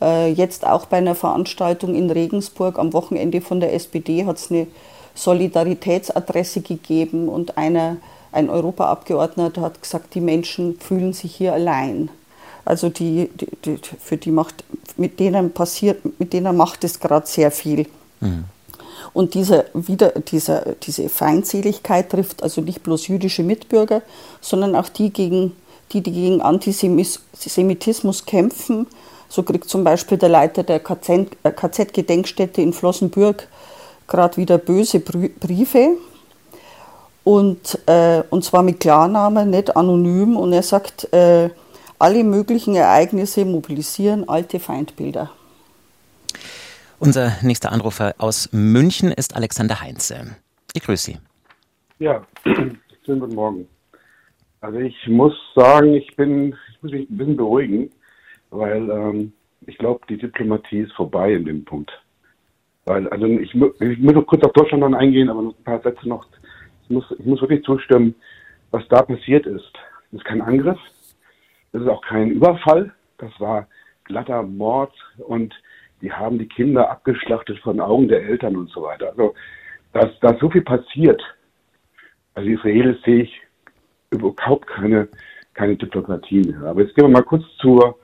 äh, 0.00 0.30
jetzt 0.30 0.66
auch 0.66 0.86
bei 0.86 0.98
einer 0.98 1.14
Veranstaltung 1.14 1.94
in 1.94 2.10
Regensburg 2.10 2.78
am 2.78 2.92
Wochenende 2.92 3.40
von 3.40 3.60
der 3.60 3.74
SPD 3.74 4.26
hat 4.26 4.38
es 4.38 4.50
eine 4.50 4.66
Solidaritätsadresse 5.14 6.60
gegeben 6.60 7.28
und 7.28 7.56
einer, 7.56 7.96
ein 8.32 8.50
Europaabgeordneter 8.50 9.62
hat 9.62 9.80
gesagt, 9.80 10.14
die 10.14 10.20
Menschen 10.20 10.78
fühlen 10.78 11.12
sich 11.12 11.34
hier 11.34 11.54
allein. 11.54 12.10
Also 12.64 12.88
die, 12.90 13.30
die, 13.34 13.48
die 13.64 13.78
für 14.00 14.16
die 14.16 14.32
macht, 14.32 14.64
mit 14.96 15.20
denen 15.20 15.52
passiert, 15.52 16.00
mit 16.18 16.32
denen 16.32 16.56
macht 16.56 16.84
es 16.84 17.00
gerade 17.00 17.26
sehr 17.26 17.50
viel. 17.50 17.86
Mhm. 18.20 18.44
Und 19.12 19.34
diese, 19.34 19.66
wieder, 19.72 20.10
diese, 20.10 20.76
diese 20.82 21.08
Feindseligkeit 21.08 22.10
trifft 22.10 22.42
also 22.42 22.60
nicht 22.60 22.82
bloß 22.82 23.06
jüdische 23.08 23.42
Mitbürger, 23.42 24.02
sondern 24.40 24.74
auch 24.76 24.88
die, 24.88 25.10
gegen, 25.10 25.52
die, 25.92 26.02
die 26.02 26.12
gegen 26.12 26.42
Antisemitismus 26.42 28.26
kämpfen. 28.26 28.86
So 29.28 29.42
kriegt 29.42 29.68
zum 29.68 29.84
Beispiel 29.84 30.18
der 30.18 30.28
Leiter 30.28 30.62
der 30.62 30.80
KZ-Gedenkstätte 30.80 32.62
in 32.62 32.72
Flossenbürg 32.72 33.48
gerade 34.06 34.36
wieder 34.36 34.58
böse 34.58 35.00
Briefe. 35.00 35.96
Und, 37.24 37.78
äh, 37.86 38.22
und 38.30 38.44
zwar 38.44 38.62
mit 38.62 38.80
Klarnamen, 38.80 39.50
nicht 39.50 39.76
anonym. 39.76 40.36
Und 40.36 40.52
er 40.52 40.62
sagt, 40.62 41.12
äh, 41.12 41.50
alle 41.98 42.24
möglichen 42.24 42.76
Ereignisse 42.76 43.44
mobilisieren 43.44 44.28
alte 44.28 44.60
Feindbilder. 44.60 45.30
Unser 46.98 47.32
nächster 47.42 47.72
Anrufer 47.72 48.14
aus 48.18 48.48
München 48.52 49.10
ist 49.10 49.34
Alexander 49.34 49.80
Heinze. 49.80 50.36
Ich 50.72 50.82
grüße 50.82 51.12
Sie. 51.12 51.18
Ja, 51.98 52.22
schönen 53.04 53.20
guten 53.20 53.34
Morgen. 53.34 53.68
Also 54.60 54.78
ich 54.78 54.94
muss 55.08 55.34
sagen, 55.54 55.94
ich 55.94 56.14
bin, 56.16 56.54
ich 56.70 56.82
muss 56.82 56.92
mich 56.92 57.10
ein 57.10 57.16
bisschen 57.16 57.36
beruhigen, 57.36 57.90
weil 58.58 58.90
ähm, 58.90 59.32
ich 59.66 59.78
glaube, 59.78 60.00
die 60.08 60.18
Diplomatie 60.18 60.80
ist 60.80 60.92
vorbei 60.92 61.32
in 61.32 61.44
dem 61.44 61.64
Punkt. 61.64 61.90
Weil, 62.84 63.08
also 63.08 63.26
ich, 63.26 63.54
ich 63.54 63.98
muss 63.98 64.14
noch 64.14 64.26
kurz 64.26 64.44
auf 64.44 64.52
Deutschland 64.52 64.82
dann 64.82 64.94
eingehen, 64.94 65.28
aber 65.28 65.42
noch 65.42 65.58
ein 65.58 65.64
paar 65.64 65.82
Sätze 65.82 66.08
noch. 66.08 66.26
Ich 66.84 66.90
muss, 66.90 67.04
ich 67.18 67.26
muss 67.26 67.40
wirklich 67.40 67.64
zustimmen, 67.64 68.14
was 68.70 68.86
da 68.88 69.02
passiert 69.02 69.46
ist. 69.46 69.72
Das 70.10 70.20
ist 70.20 70.24
kein 70.24 70.40
Angriff, 70.40 70.78
das 71.72 71.82
ist 71.82 71.88
auch 71.88 72.02
kein 72.02 72.30
Überfall, 72.30 72.92
das 73.18 73.32
war 73.40 73.66
glatter 74.04 74.42
Mord 74.42 74.92
und 75.18 75.52
die 76.00 76.12
haben 76.12 76.38
die 76.38 76.46
Kinder 76.46 76.88
abgeschlachtet 76.90 77.58
von 77.58 77.80
Augen 77.80 78.06
der 78.06 78.22
Eltern 78.22 78.54
und 78.54 78.70
so 78.70 78.82
weiter. 78.82 79.10
Also, 79.10 79.34
dass 79.92 80.18
da 80.20 80.36
so 80.38 80.50
viel 80.50 80.62
passiert. 80.62 81.22
Also 82.34 82.48
Israelis 82.50 83.02
sehe 83.02 83.22
ich 83.22 83.40
überhaupt 84.10 84.66
keine, 84.66 85.08
keine 85.54 85.74
Diplomatie 85.76 86.42
mehr. 86.42 86.62
Aber 86.62 86.82
jetzt 86.82 86.94
gehen 86.94 87.06
wir 87.06 87.12
mal 87.12 87.22
kurz 87.22 87.44
zur, 87.58 87.98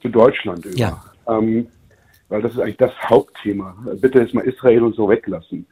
zu 0.00 0.08
Deutschland 0.08 0.64
über. 0.64 0.76
Ja. 0.76 1.04
Ähm, 1.28 1.68
weil 2.28 2.42
das 2.42 2.52
ist 2.52 2.60
eigentlich 2.60 2.76
das 2.76 2.92
Hauptthema. 3.02 3.76
Bitte 4.00 4.20
jetzt 4.20 4.34
mal 4.34 4.44
Israel 4.44 4.84
und 4.84 4.94
so 4.94 5.08
weglassen. 5.08 5.66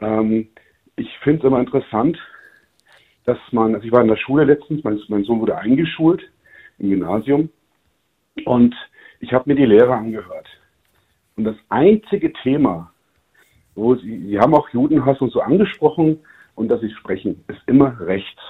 Ähm, 0.00 0.48
ich 0.94 1.10
finde 1.18 1.40
es 1.40 1.44
immer 1.44 1.60
interessant, 1.60 2.18
dass 3.24 3.38
man, 3.50 3.74
also 3.74 3.86
ich 3.86 3.92
war 3.92 4.02
in 4.02 4.08
der 4.08 4.16
Schule 4.16 4.44
letztens, 4.44 4.84
mein, 4.84 5.00
mein 5.08 5.24
Sohn 5.24 5.40
wurde 5.40 5.58
eingeschult 5.58 6.22
im 6.78 6.90
Gymnasium 6.90 7.50
und 8.44 8.74
ich 9.20 9.32
habe 9.32 9.50
mir 9.50 9.56
die 9.56 9.66
Lehrer 9.66 9.96
angehört. 9.96 10.46
Und 11.36 11.44
das 11.44 11.56
einzige 11.68 12.32
Thema, 12.32 12.92
wo 13.74 13.96
sie, 13.96 14.28
sie 14.28 14.38
haben 14.38 14.54
auch 14.54 14.68
Judenhass 14.70 15.20
und 15.20 15.32
so 15.32 15.40
angesprochen 15.40 16.20
und 16.54 16.68
dass 16.68 16.80
sie 16.80 16.90
sprechen, 16.90 17.44
ist 17.48 17.60
immer 17.66 17.98
rechts. 18.00 18.40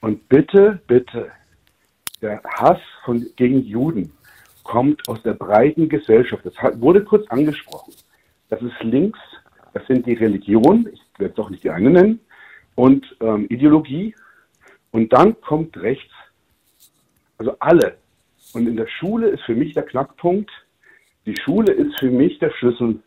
Und 0.00 0.28
bitte, 0.28 0.80
bitte, 0.86 1.30
der 2.22 2.40
Hass 2.44 2.80
von, 3.04 3.26
gegen 3.36 3.62
Juden 3.62 4.12
kommt 4.62 5.08
aus 5.08 5.22
der 5.22 5.34
breiten 5.34 5.88
Gesellschaft. 5.88 6.44
Das 6.44 6.54
wurde 6.80 7.04
kurz 7.04 7.26
angesprochen. 7.28 7.94
Das 8.48 8.60
ist 8.62 8.82
links, 8.82 9.18
das 9.72 9.86
sind 9.86 10.06
die 10.06 10.14
Religionen, 10.14 10.88
ich 10.92 11.00
werde 11.18 11.30
es 11.30 11.36
doch 11.36 11.50
nicht 11.50 11.64
die 11.64 11.70
eine 11.70 11.90
nennen, 11.90 12.20
und 12.74 13.04
ähm, 13.20 13.46
Ideologie. 13.48 14.14
Und 14.90 15.12
dann 15.12 15.40
kommt 15.40 15.76
rechts, 15.78 16.12
also 17.38 17.56
alle. 17.60 17.96
Und 18.52 18.68
in 18.68 18.76
der 18.76 18.88
Schule 18.88 19.28
ist 19.28 19.42
für 19.44 19.54
mich 19.54 19.72
der 19.72 19.84
Knackpunkt, 19.84 20.50
die 21.24 21.36
Schule 21.44 21.72
ist 21.72 21.98
für 21.98 22.10
mich 22.10 22.38
der 22.40 22.50
Schlüssel, 22.50 23.00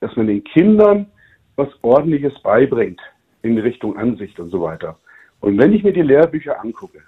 dass 0.00 0.14
man 0.16 0.26
den 0.26 0.44
Kindern 0.44 1.06
was 1.56 1.68
Ordentliches 1.82 2.34
beibringt 2.42 3.00
in 3.42 3.58
Richtung 3.58 3.96
Ansicht 3.96 4.38
und 4.38 4.50
so 4.50 4.60
weiter. 4.60 4.98
Und 5.40 5.58
wenn 5.58 5.72
ich 5.72 5.82
mir 5.82 5.92
die 5.92 6.02
Lehrbücher 6.02 6.60
angucke, 6.60 7.02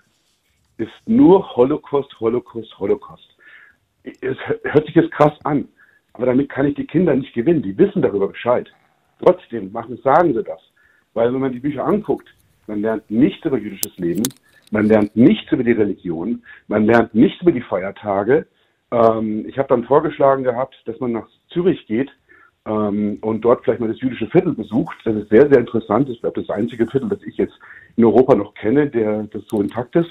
ist 0.79 0.93
nur 1.07 1.57
Holocaust, 1.57 2.19
Holocaust, 2.21 2.79
Holocaust. 2.79 3.36
Es 4.21 4.37
hört 4.63 4.87
sich 4.87 4.95
jetzt 4.95 5.13
krass 5.13 5.33
an, 5.45 5.69
aber 6.13 6.27
damit 6.27 6.49
kann 6.49 6.67
ich 6.67 6.75
die 6.75 6.87
Kinder 6.87 7.15
nicht 7.15 7.35
gewinnen. 7.35 7.63
Die 7.63 7.77
wissen 7.77 8.03
darüber 8.03 8.29
Bescheid. 8.29 8.73
Trotzdem 9.23 9.73
machen, 9.73 9.99
sagen 10.03 10.35
sie 10.35 10.43
das. 10.43 10.61
Weil 11.15 11.33
wenn 11.33 11.41
man 11.41 11.53
die 11.53 11.61
Bücher 11.61 11.85
anguckt, 11.85 12.29
man 12.67 12.83
lernt 12.83 13.11
nichts 13.11 13.45
über 13.45 13.59
jüdisches 13.59 13.97
Leben, 13.99 14.23
man 14.71 14.87
lernt 14.87 15.17
nichts 15.17 15.51
über 15.51 15.65
die 15.65 15.73
Religion, 15.73 16.43
man 16.69 16.87
lernt 16.87 17.15
nichts 17.15 17.41
über 17.43 17.53
die 17.53 17.63
Feiertage, 17.63 18.47
ähm, 18.91 19.47
ich 19.49 19.59
habe 19.59 19.69
dann 19.69 19.85
vorgeschlagen 19.85 20.45
gehabt, 20.45 20.77
dass 20.85 20.99
man 21.01 21.13
nach 21.13 21.29
Zürich 21.51 21.87
geht 21.87 22.11
ähm, 22.67 23.19
und 23.21 23.43
dort 23.43 23.65
vielleicht 23.65 23.81
mal 23.81 23.89
das 23.89 24.01
jüdische 24.01 24.29
Viertel 24.29 24.55
besucht. 24.55 24.97
Das 25.05 25.17
ist 25.17 25.29
sehr, 25.29 25.49
sehr 25.49 25.59
interessant. 25.59 26.09
Ich 26.09 26.21
glaube, 26.21 26.41
das 26.41 26.51
einzige 26.51 26.87
Viertel, 26.87 27.09
das 27.09 27.23
ich 27.23 27.37
jetzt 27.37 27.59
in 27.97 28.05
Europa 28.05 28.35
noch 28.35 28.55
kenne, 28.55 28.89
der 28.89 29.25
das 29.25 29.43
so 29.49 29.61
intakt 29.61 29.97
ist. 29.97 30.11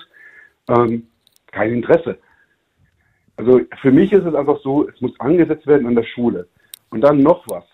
Ähm, 0.67 1.07
kein 1.51 1.71
Interesse. 1.71 2.17
Also 3.37 3.61
für 3.81 3.91
mich 3.91 4.11
ist 4.13 4.25
es 4.25 4.35
einfach 4.35 4.59
so, 4.61 4.87
es 4.87 4.99
muss 5.01 5.19
angesetzt 5.19 5.67
werden 5.67 5.87
an 5.87 5.95
der 5.95 6.03
Schule. 6.03 6.47
Und 6.89 7.01
dann 7.01 7.21
noch 7.21 7.45
was. 7.47 7.65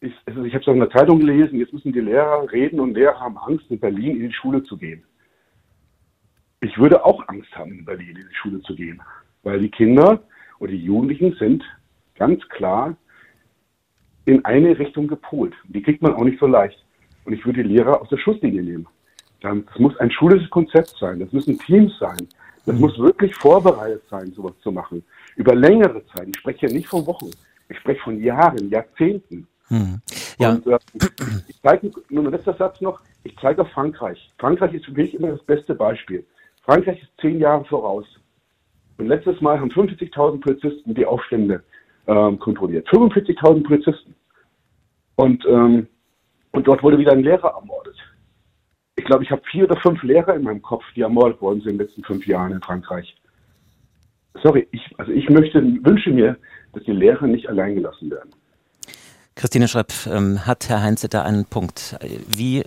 Ich, 0.00 0.12
also 0.26 0.44
ich 0.44 0.54
habe 0.54 0.62
es 0.62 0.68
in 0.68 0.78
der 0.78 0.90
Zeitung 0.90 1.18
gelesen, 1.18 1.58
jetzt 1.58 1.72
müssen 1.72 1.92
die 1.92 2.00
Lehrer 2.00 2.50
reden 2.52 2.78
und 2.78 2.94
Lehrer 2.94 3.18
haben 3.18 3.38
Angst, 3.38 3.70
in 3.70 3.80
Berlin 3.80 4.20
in 4.20 4.28
die 4.28 4.34
Schule 4.34 4.62
zu 4.62 4.76
gehen. 4.76 5.02
Ich 6.60 6.76
würde 6.78 7.04
auch 7.04 7.26
Angst 7.28 7.54
haben, 7.56 7.72
in 7.72 7.84
Berlin 7.84 8.16
in 8.16 8.28
die 8.28 8.34
Schule 8.34 8.60
zu 8.62 8.74
gehen. 8.74 9.00
Weil 9.42 9.60
die 9.60 9.70
Kinder 9.70 10.22
oder 10.58 10.72
die 10.72 10.84
Jugendlichen 10.84 11.34
sind 11.34 11.64
ganz 12.16 12.46
klar 12.48 12.96
in 14.24 14.44
eine 14.44 14.78
Richtung 14.78 15.08
gepolt. 15.08 15.54
Die 15.64 15.82
kriegt 15.82 16.02
man 16.02 16.14
auch 16.14 16.24
nicht 16.24 16.38
so 16.38 16.46
leicht. 16.46 16.84
Und 17.24 17.32
ich 17.32 17.44
würde 17.46 17.62
die 17.62 17.68
Lehrer 17.68 18.00
aus 18.00 18.08
der 18.08 18.18
Schusslinie 18.18 18.62
nehmen. 18.62 18.86
Das 19.40 19.56
muss 19.78 19.96
ein 19.98 20.10
schulisches 20.10 20.50
Konzept 20.50 20.94
sein. 20.98 21.20
Das 21.20 21.32
müssen 21.32 21.58
Teams 21.58 21.96
sein. 21.98 22.28
Das 22.66 22.74
mhm. 22.74 22.80
muss 22.82 22.98
wirklich 22.98 23.34
vorbereitet 23.36 24.02
sein, 24.10 24.32
sowas 24.32 24.52
zu 24.62 24.72
machen. 24.72 25.04
Über 25.36 25.54
längere 25.54 26.04
Zeit. 26.06 26.28
Ich 26.28 26.38
spreche 26.38 26.66
ja 26.66 26.72
nicht 26.72 26.88
von 26.88 27.06
Wochen. 27.06 27.30
Ich 27.68 27.78
spreche 27.78 28.00
von 28.00 28.20
Jahren, 28.20 28.68
Jahrzehnten. 28.70 29.46
Mhm. 29.68 30.00
Ja. 30.38 30.50
Und, 30.50 30.66
äh, 30.66 30.78
ich 31.48 31.60
zeige, 31.62 31.90
nur 32.08 32.24
ein 32.24 32.30
letzter 32.30 32.54
Satz 32.54 32.80
noch. 32.80 33.00
Ich 33.24 33.36
zeige 33.40 33.62
auf 33.62 33.70
Frankreich. 33.70 34.32
Frankreich 34.38 34.74
ist 34.74 34.86
für 34.86 34.92
mich 34.92 35.14
immer 35.14 35.28
das 35.28 35.42
beste 35.44 35.74
Beispiel. 35.74 36.24
Frankreich 36.64 37.02
ist 37.02 37.10
zehn 37.20 37.38
Jahre 37.38 37.64
voraus. 37.64 38.06
Und 38.98 39.06
letztes 39.06 39.40
Mal 39.40 39.60
haben 39.60 39.70
45.000 39.70 40.40
Polizisten 40.40 40.94
die 40.94 41.06
Aufstände 41.06 41.62
ähm, 42.06 42.38
kontrolliert. 42.38 42.88
45.000 42.88 43.62
Polizisten. 43.62 44.14
Und, 45.16 45.44
ähm, 45.46 45.86
und 46.52 46.66
dort 46.66 46.82
wurde 46.82 46.98
wieder 46.98 47.12
ein 47.12 47.22
Lehrer 47.22 47.54
ermordet. 47.54 47.87
Glaube, 49.08 49.24
ich 49.24 49.30
habe 49.30 49.40
vier 49.50 49.64
oder 49.64 49.80
fünf 49.80 50.02
Lehrer 50.02 50.34
in 50.34 50.42
meinem 50.42 50.60
Kopf, 50.60 50.84
die 50.94 51.00
ermordet 51.00 51.40
worden 51.40 51.62
sind 51.62 51.70
in 51.70 51.78
den 51.78 51.86
letzten 51.86 52.04
fünf 52.04 52.26
Jahren 52.26 52.52
in 52.52 52.60
Frankreich. 52.60 53.16
Sorry, 54.42 54.68
ich, 54.70 54.82
also 54.98 55.12
ich 55.12 55.30
möchte, 55.30 55.62
wünsche 55.62 56.10
mir, 56.10 56.36
dass 56.74 56.82
die 56.84 56.92
Lehrer 56.92 57.26
nicht 57.26 57.48
allein 57.48 57.76
gelassen 57.76 58.10
werden. 58.10 58.28
Christine 59.34 59.66
Schröpp, 59.66 59.94
ähm, 60.12 60.44
hat 60.46 60.68
Herr 60.68 60.82
Heinze 60.82 61.08
da 61.08 61.22
einen 61.22 61.46
Punkt? 61.46 61.96
Wie 62.28 62.64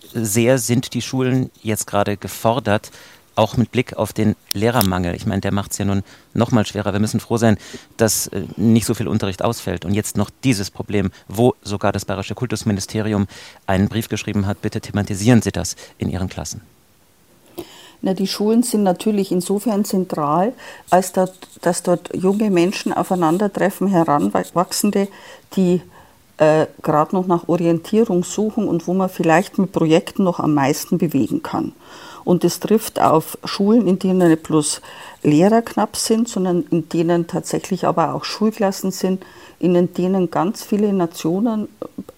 sehr 0.00 0.58
sind 0.58 0.92
die 0.92 1.00
Schulen 1.00 1.50
jetzt 1.62 1.86
gerade 1.86 2.18
gefordert, 2.18 2.90
auch 3.38 3.56
mit 3.56 3.70
Blick 3.70 3.96
auf 3.96 4.12
den 4.12 4.34
Lehrermangel. 4.52 5.14
Ich 5.14 5.24
meine, 5.24 5.40
der 5.40 5.52
macht 5.52 5.72
es 5.72 5.78
ja 5.78 5.84
nun 5.84 6.02
noch 6.34 6.50
mal 6.50 6.66
schwerer. 6.66 6.92
Wir 6.92 7.00
müssen 7.00 7.20
froh 7.20 7.36
sein, 7.36 7.56
dass 7.96 8.26
äh, 8.28 8.42
nicht 8.56 8.84
so 8.84 8.94
viel 8.94 9.08
Unterricht 9.08 9.42
ausfällt. 9.42 9.84
Und 9.84 9.94
jetzt 9.94 10.16
noch 10.16 10.30
dieses 10.44 10.70
Problem, 10.70 11.10
wo 11.28 11.54
sogar 11.62 11.92
das 11.92 12.04
Bayerische 12.04 12.34
Kultusministerium 12.34 13.26
einen 13.66 13.88
Brief 13.88 14.08
geschrieben 14.08 14.46
hat, 14.46 14.60
bitte 14.60 14.80
thematisieren 14.80 15.40
Sie 15.40 15.52
das 15.52 15.76
in 15.98 16.10
Ihren 16.10 16.28
Klassen. 16.28 16.62
Na, 18.00 18.14
die 18.14 18.26
Schulen 18.26 18.62
sind 18.62 18.82
natürlich 18.84 19.32
insofern 19.32 19.84
zentral, 19.84 20.52
als 20.90 21.12
dort, 21.12 21.34
dass 21.62 21.82
dort 21.82 22.14
junge 22.14 22.50
Menschen 22.50 22.92
aufeinandertreffen, 22.92 23.88
Heranwachsende, 23.88 25.08
die 25.56 25.80
äh, 26.38 26.66
gerade 26.82 27.14
noch 27.14 27.26
nach 27.26 27.48
Orientierung 27.48 28.22
suchen 28.22 28.68
und 28.68 28.86
wo 28.86 28.94
man 28.94 29.08
vielleicht 29.08 29.58
mit 29.58 29.72
Projekten 29.72 30.22
noch 30.24 30.38
am 30.38 30.54
meisten 30.54 30.98
bewegen 30.98 31.42
kann. 31.42 31.72
Und 32.28 32.44
es 32.44 32.60
trifft 32.60 33.00
auf 33.00 33.38
Schulen, 33.42 33.88
in 33.88 33.98
denen 33.98 34.28
nicht 34.28 34.42
bloß 34.42 34.82
Lehrer 35.22 35.62
knapp 35.62 35.96
sind, 35.96 36.28
sondern 36.28 36.62
in 36.70 36.86
denen 36.90 37.26
tatsächlich 37.26 37.86
aber 37.86 38.12
auch 38.12 38.26
Schulklassen 38.26 38.90
sind, 38.90 39.24
in 39.58 39.94
denen 39.94 40.30
ganz 40.30 40.62
viele 40.62 40.92
Nationen 40.92 41.68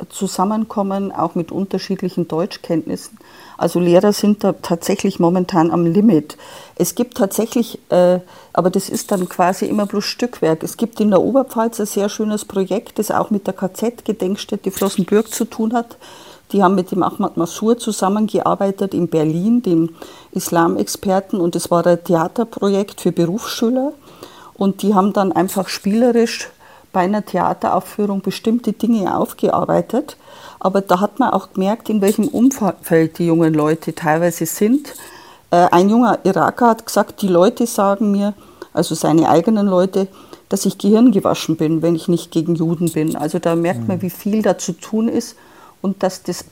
zusammenkommen, 0.09 1.13
auch 1.13 1.37
mit 1.37 1.53
unterschiedlichen 1.53 2.27
Deutschkenntnissen. 2.27 3.19
Also 3.57 3.79
Lehrer 3.79 4.13
sind 4.13 4.43
da 4.43 4.55
tatsächlich 4.55 5.21
momentan 5.21 5.71
am 5.71 5.87
Limit. 5.87 6.37
Es 6.75 6.97
gibt 6.97 7.17
tatsächlich, 7.17 7.79
äh, 7.91 8.19
aber 8.53 8.71
das 8.71 8.89
ist 8.89 9.13
dann 9.13 9.29
quasi 9.29 9.67
immer 9.67 9.87
bloß 9.87 10.05
Stückwerk. 10.05 10.65
Es 10.65 10.77
gibt 10.77 10.99
in 10.99 11.11
der 11.11 11.23
Oberpfalz 11.23 11.79
ein 11.79 11.87
sehr 11.87 12.09
schönes 12.09 12.45
Projekt, 12.45 12.99
das 12.99 13.13
auch 13.13 13.31
mit 13.31 13.47
der 13.47 13.55
KZ-Gedenkstätte 13.55 14.73
Flossenbürg 14.73 15.33
zu 15.33 15.45
tun 15.45 15.73
hat 15.73 15.99
Die 16.53 16.63
haben 16.63 16.75
mit 16.75 16.91
dem 16.91 17.03
Ahmad 17.03 17.37
Massour 17.37 17.79
zusammengearbeitet 17.79 18.93
in 18.93 19.09
Berlin, 19.09 19.63
dem 19.63 19.91
Islamexperten, 20.33 21.41
und 21.41 21.55
es 21.55 21.71
war 21.71 21.87
ein 21.87 22.03
Theaterprojekt 22.03 23.01
für 23.01 23.13
Berufsschüler. 23.13 23.93
Und 24.55 24.83
die 24.83 24.95
haben 24.95 25.13
dann 25.13 25.33
einfach 25.33 25.69
spielerisch 25.69 26.51
bei 26.93 27.01
einer 27.01 27.25
Theateraufführung 27.25 28.21
bestimmte 28.21 28.73
Dinge 28.73 29.17
aufgearbeitet. 29.17 30.17
Aber 30.59 30.81
da 30.81 31.01
hat 31.01 31.21
man 31.21 31.31
auch 31.31 31.53
gemerkt, 31.53 31.89
in 31.89 32.01
welchem 32.01 32.27
Umfeld 32.29 33.19
die 33.19 33.27
jungen 33.27 33.55
Leute 33.55 33.95
teilweise 33.95 34.45
sind. 34.45 34.95
Äh, 35.51 35.69
ein 35.71 35.89
junger 35.89 36.19
Iraker 36.25 36.69
hat 36.69 36.85
gesagt, 36.85 37.23
die 37.23 37.29
Leute 37.29 37.67
sagen 37.67 38.11
mir, 38.11 38.35
also 38.73 38.95
seine 38.95 39.29
eigenen 39.29 39.67
Leute, 39.67 40.09
dass 40.49 40.67
ich 40.67 40.79
gehirngewaschen 40.79 41.57
bin, 41.57 41.81
wenn 41.81 41.95
ich 41.95 42.09
nicht 42.09 42.33
gegen 42.33 42.57
Juden 42.57 42.91
bin. 42.91 43.15
Also 43.15 43.39
da 43.39 43.55
merkt 43.55 43.87
man, 43.87 43.99
mhm. 43.99 44.03
wie 44.03 44.11
viel 44.11 44.43
da 44.43 44.59
zu 44.59 44.73
tun 44.73 45.09
ist 45.09 45.37
und 45.81 46.03
dass 46.03 46.23
das 46.23 46.45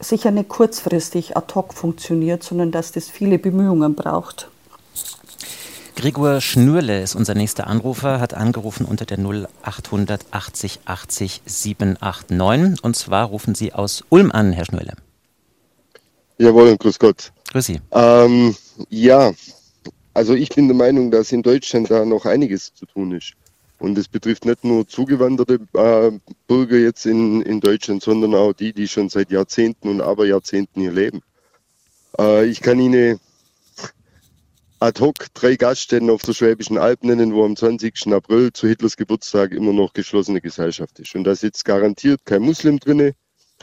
sicher 0.00 0.30
nicht 0.30 0.48
kurzfristig 0.48 1.36
ad 1.36 1.54
hoc 1.54 1.74
funktioniert, 1.74 2.42
sondern 2.42 2.70
dass 2.70 2.92
das 2.92 3.08
viele 3.08 3.38
Bemühungen 3.38 3.94
braucht. 3.94 4.48
Gregor 5.96 6.42
Schnürle 6.42 7.02
ist 7.02 7.14
unser 7.14 7.34
nächster 7.34 7.66
Anrufer, 7.66 8.20
hat 8.20 8.34
angerufen 8.34 8.84
unter 8.84 9.06
der 9.06 9.18
0800 9.18 10.26
80 10.30 10.80
80 10.84 11.40
789. 11.46 12.84
Und 12.84 12.96
zwar 12.96 13.26
rufen 13.26 13.54
Sie 13.54 13.72
aus 13.72 14.04
Ulm 14.10 14.30
an, 14.30 14.52
Herr 14.52 14.66
Schnürle. 14.66 14.92
Jawohl, 16.36 16.76
grüß 16.76 16.98
Gott. 16.98 17.32
Grüß 17.50 17.64
Sie. 17.64 17.80
Ähm, 17.92 18.54
ja, 18.90 19.32
also 20.12 20.34
ich 20.34 20.50
bin 20.50 20.68
der 20.68 20.76
Meinung, 20.76 21.10
dass 21.10 21.32
in 21.32 21.42
Deutschland 21.42 21.90
da 21.90 22.04
noch 22.04 22.26
einiges 22.26 22.74
zu 22.74 22.84
tun 22.84 23.12
ist. 23.12 23.32
Und 23.78 23.98
es 23.98 24.08
betrifft 24.08 24.46
nicht 24.46 24.64
nur 24.64 24.88
zugewanderte 24.88 25.60
äh, 25.74 26.12
Bürger 26.46 26.78
jetzt 26.78 27.04
in, 27.04 27.42
in 27.42 27.60
Deutschland, 27.60 28.02
sondern 28.02 28.34
auch 28.34 28.52
die, 28.52 28.72
die 28.72 28.88
schon 28.88 29.08
seit 29.08 29.30
Jahrzehnten 29.30 29.88
und 29.88 30.00
Aberjahrzehnten 30.00 30.80
hier 30.80 30.92
leben. 30.92 31.22
Äh, 32.18 32.46
ich 32.46 32.62
kann 32.62 32.80
Ihnen 32.80 33.20
ad 34.80 35.00
hoc 35.00 35.14
drei 35.34 35.56
Gaststätten 35.56 36.10
auf 36.10 36.22
der 36.22 36.32
Schwäbischen 36.32 36.78
Alb 36.78 37.04
nennen, 37.04 37.34
wo 37.34 37.44
am 37.44 37.56
20. 37.56 38.12
April 38.12 38.52
zu 38.52 38.66
Hitlers 38.66 38.96
Geburtstag 38.96 39.52
immer 39.52 39.72
noch 39.72 39.92
geschlossene 39.92 40.40
Gesellschaft 40.40 40.98
ist. 40.98 41.14
Und 41.14 41.24
da 41.24 41.34
sitzt 41.34 41.64
garantiert 41.64 42.24
kein 42.24 42.42
Muslim 42.42 42.78
drinne 42.78 43.14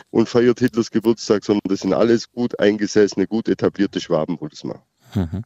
und 0.09 0.29
feiert 0.29 0.59
Hitlers 0.59 0.91
Geburtstag, 0.91 1.43
sondern 1.43 1.69
das 1.69 1.81
sind 1.81 1.93
alles 1.93 2.31
gut 2.31 2.59
eingesessene, 2.59 3.27
gut 3.27 3.47
etablierte 3.47 3.99
Schwaben, 3.99 4.37
wo 4.39 4.47
das 4.47 4.63
machen. 4.63 4.81
Mhm. 5.13 5.43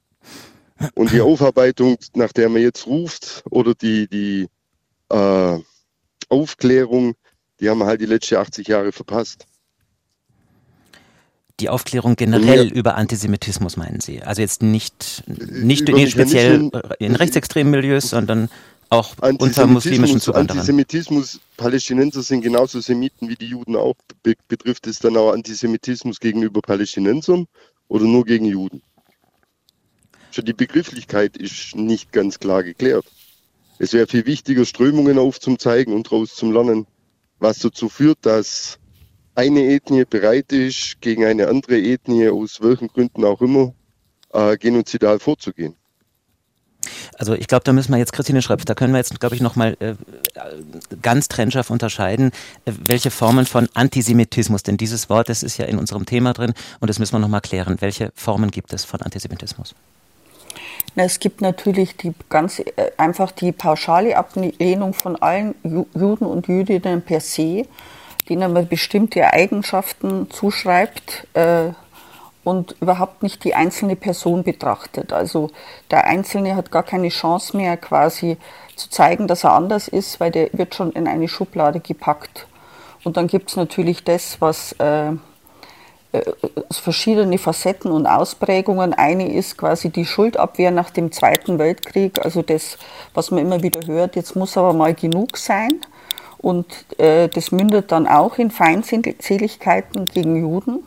Und 0.94 1.12
die 1.12 1.22
Aufarbeitung, 1.22 1.98
nach 2.16 2.32
der 2.32 2.50
man 2.50 2.62
jetzt 2.62 2.86
ruft, 2.86 3.44
oder 3.50 3.74
die, 3.74 4.08
die 4.08 4.48
äh, 5.10 5.60
Aufklärung, 6.30 7.16
die 7.60 7.70
haben 7.70 7.84
halt 7.84 8.02
die 8.02 8.06
letzten 8.06 8.36
80 8.36 8.68
Jahre 8.68 8.92
verpasst 8.92 9.48
die 11.60 11.70
Aufklärung 11.70 12.16
generell 12.16 12.68
ja. 12.68 12.74
über 12.74 12.96
Antisemitismus, 12.96 13.78
meinen 13.78 14.00
Sie? 14.00 14.22
Also 14.22 14.42
jetzt 14.42 14.62
nicht, 14.62 15.24
nicht 15.26 15.90
in 15.90 16.08
speziell 16.08 16.70
in 17.00 17.16
rechtsextremen 17.16 17.72
Milieus, 17.72 18.10
sondern 18.12 18.50
auch 18.90 19.16
unter 19.40 19.68
muslimischen 19.68 20.22
Zuwanderern. 20.22 20.60
Antisemitismus, 20.60 21.40
Palästinenser 21.58 22.22
sind 22.22 22.42
genauso 22.42 22.80
Semiten 22.80 23.28
wie 23.28 23.36
die 23.36 23.48
Juden 23.48 23.76
auch. 23.76 23.96
betrifft 24.48 24.88
es 24.88 25.00
dann 25.00 25.18
auch 25.18 25.34
Antisemitismus 25.34 26.20
gegenüber 26.20 26.62
Palästinensern 26.62 27.48
oder 27.88 28.06
nur 28.06 28.24
gegen 28.24 28.46
Juden? 28.46 28.82
Schon 30.32 30.46
die 30.46 30.54
Begrifflichkeit 30.54 31.38
ist 31.38 31.76
nicht 31.76 32.12
ganz 32.12 32.40
klar 32.40 32.64
geklärt. 32.64 33.06
Es 33.80 33.94
wäre 33.94 34.08
viel 34.08 34.26
wichtiger, 34.26 34.66
Strömungen 34.66 35.20
aufzuzeigen 35.20 35.94
und 35.94 36.08
daraus 36.08 36.36
zu 36.36 36.52
lernen, 36.52 36.88
was 37.40 37.60
dazu 37.60 37.90
führt, 37.90 38.20
dass 38.24 38.80
eine 39.36 39.64
Ethnie 39.66 40.04
bereit 40.06 40.52
ist, 40.52 41.00
gegen 41.00 41.24
eine 41.24 41.48
andere 41.48 41.80
Ethnie, 41.80 42.28
aus 42.30 42.60
welchen 42.62 42.88
Gründen 42.88 43.24
auch 43.24 43.42
immer, 43.42 43.74
äh, 44.34 44.58
genozidal 44.58 45.20
vorzugehen. 45.20 45.76
Also 47.18 47.34
ich 47.34 47.48
glaube, 47.48 47.64
da 47.64 47.74
müssen 47.74 47.92
wir 47.92 47.98
jetzt, 47.98 48.14
Christine 48.14 48.42
Schröpf, 48.42 48.66
da 48.66 48.76
können 48.76 48.94
wir 48.94 48.98
jetzt, 48.98 49.20
glaube 49.20 49.36
ich, 49.36 49.42
nochmal 49.42 49.76
äh, 49.80 49.96
ganz 51.02 51.28
trennscharf 51.28 51.70
unterscheiden, 51.70 52.32
äh, 52.66 52.72
welche 52.86 53.12
Formen 53.12 53.46
von 53.46 53.68
Antisemitismus, 53.74 54.64
denn 54.64 54.78
dieses 54.78 55.10
Wort, 55.10 55.30
das 55.30 55.44
ist 55.44 55.58
ja 55.58 55.66
in 55.66 55.78
unserem 55.78 56.06
Thema 56.06 56.34
drin 56.34 56.54
und 56.80 56.90
das 56.90 57.00
müssen 57.00 57.14
wir 57.14 57.20
nochmal 57.20 57.42
klären. 57.42 57.78
Welche 57.80 58.12
Formen 58.16 58.52
gibt 58.52 58.74
es 58.74 58.86
von 58.86 59.02
Antisemitismus? 59.02 59.76
Es 61.00 61.20
gibt 61.20 61.42
natürlich 61.42 61.96
die 61.96 62.14
ganz 62.28 62.60
äh, 62.60 62.92
einfach 62.98 63.32
die 63.32 63.52
pauschale 63.52 64.18
Ablehnung 64.18 64.94
von 64.94 65.16
allen 65.16 65.56
Juden 65.64 66.26
und 66.26 66.48
Jüdinnen 66.48 67.02
per 67.02 67.22
se 67.22 67.66
denen 68.30 68.54
man 68.54 68.68
bestimmte 68.68 69.32
Eigenschaften 69.32 70.30
zuschreibt 70.30 71.28
äh, 71.34 71.70
und 72.44 72.76
überhaupt 72.82 73.24
nicht 73.24 73.44
die 73.44 73.56
einzelne 73.56 73.96
Person 73.96 74.44
betrachtet. 74.44 75.12
Also 75.12 75.52
der 75.92 76.06
Einzelne 76.06 76.56
hat 76.56 76.72
gar 76.72 76.84
keine 76.84 77.10
Chance 77.10 77.56
mehr 77.58 77.78
quasi 77.78 78.38
zu 78.76 78.90
zeigen, 78.90 79.28
dass 79.28 79.44
er 79.44 79.54
anders 79.54 79.88
ist, 79.88 80.20
weil 80.20 80.32
der 80.32 80.50
wird 80.54 80.76
schon 80.76 80.92
in 80.92 81.08
eine 81.08 81.28
Schublade 81.28 81.80
gepackt. 81.80 82.48
Und 83.04 83.18
dann 83.18 83.28
gibt 83.28 83.50
es 83.50 83.56
natürlich 83.56 84.04
das, 84.04 84.40
was 84.40 84.74
äh, 84.74 85.12
verschiedene 86.72 87.38
Facetten 87.38 87.92
und 87.92 88.08
Ausprägungen. 88.08 88.94
Eine 88.94 89.34
ist 89.34 89.58
quasi 89.58 89.90
die 89.90 90.06
Schuldabwehr 90.06 90.72
nach 90.72 90.90
dem 90.90 91.12
Zweiten 91.12 91.60
Weltkrieg, 91.60 92.24
also 92.24 92.42
das, 92.42 92.78
was 93.14 93.32
man 93.32 93.42
immer 93.42 93.62
wieder 93.62 93.86
hört, 93.86 94.16
jetzt 94.16 94.36
muss 94.36 94.58
aber 94.58 94.74
mal 94.74 94.94
genug 94.94 95.38
sein. 95.38 95.82
Und 96.38 96.68
äh, 97.00 97.28
das 97.30 97.52
mündet 97.52 97.92
dann 97.92 98.08
auch 98.08 98.38
in 98.38 98.52
Feindseligkeiten 98.52 100.08
gegen 100.08 100.36
Juden. 100.36 100.84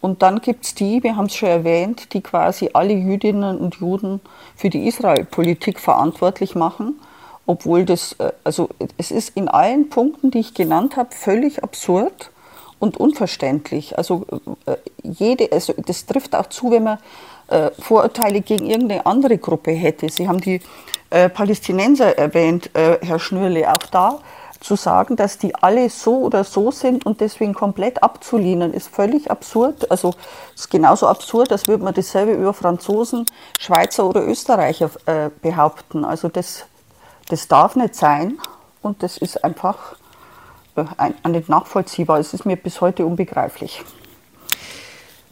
Und 0.00 0.22
dann 0.22 0.40
gibt 0.40 0.64
es 0.64 0.74
die, 0.74 1.02
wir 1.02 1.16
haben 1.16 1.26
es 1.26 1.34
schon 1.34 1.48
erwähnt, 1.48 2.12
die 2.12 2.20
quasi 2.20 2.70
alle 2.72 2.92
Jüdinnen 2.92 3.58
und 3.58 3.76
Juden 3.76 4.20
für 4.54 4.70
die 4.70 4.86
Israel-Politik 4.86 5.80
verantwortlich 5.80 6.54
machen, 6.54 7.00
obwohl 7.46 7.84
das, 7.84 8.12
äh, 8.18 8.32
also 8.44 8.68
es 8.96 9.10
ist 9.10 9.36
in 9.36 9.48
allen 9.48 9.88
Punkten, 9.88 10.30
die 10.30 10.40
ich 10.40 10.54
genannt 10.54 10.96
habe, 10.96 11.14
völlig 11.14 11.64
absurd 11.64 12.30
und 12.84 12.98
unverständlich. 12.98 13.96
Also 13.98 14.26
äh, 14.66 14.76
jede, 15.02 15.50
also 15.50 15.74
das 15.84 16.04
trifft 16.06 16.36
auch 16.36 16.46
zu, 16.46 16.70
wenn 16.70 16.84
man 16.84 16.98
äh, 17.48 17.70
Vorurteile 17.78 18.42
gegen 18.42 18.66
irgendeine 18.66 19.06
andere 19.06 19.38
Gruppe 19.38 19.72
hätte. 19.72 20.08
Sie 20.10 20.28
haben 20.28 20.40
die 20.40 20.60
äh, 21.10 21.30
Palästinenser 21.30 22.18
erwähnt, 22.18 22.70
äh, 22.74 22.98
Herr 23.00 23.18
Schnürle, 23.18 23.72
auch 23.72 23.78
da 23.90 24.18
zu 24.60 24.76
sagen, 24.76 25.16
dass 25.16 25.38
die 25.38 25.54
alle 25.54 25.90
so 25.90 26.18
oder 26.20 26.44
so 26.44 26.70
sind 26.70 27.04
und 27.04 27.20
deswegen 27.20 27.54
komplett 27.54 28.02
abzulehnen, 28.02 28.72
ist 28.72 28.88
völlig 28.88 29.30
absurd. 29.30 29.90
Also 29.90 30.14
ist 30.54 30.70
genauso 30.70 31.06
absurd, 31.06 31.52
als 31.52 31.68
würde 31.68 31.84
man 31.84 31.94
dasselbe 31.94 32.32
über 32.32 32.54
Franzosen, 32.54 33.26
Schweizer 33.58 34.06
oder 34.06 34.26
Österreicher 34.26 34.90
äh, 35.06 35.30
behaupten. 35.42 36.04
Also 36.04 36.28
das, 36.28 36.64
das 37.28 37.48
darf 37.48 37.76
nicht 37.76 37.94
sein 37.94 38.38
und 38.82 39.02
das 39.02 39.18
ist 39.18 39.42
einfach 39.44 39.96
äh, 40.76 41.28
nicht 41.28 41.48
nachvollziehbar. 41.48 42.18
Es 42.18 42.34
ist 42.34 42.44
mir 42.44 42.56
bis 42.56 42.80
heute 42.80 43.06
unbegreiflich. 43.06 43.82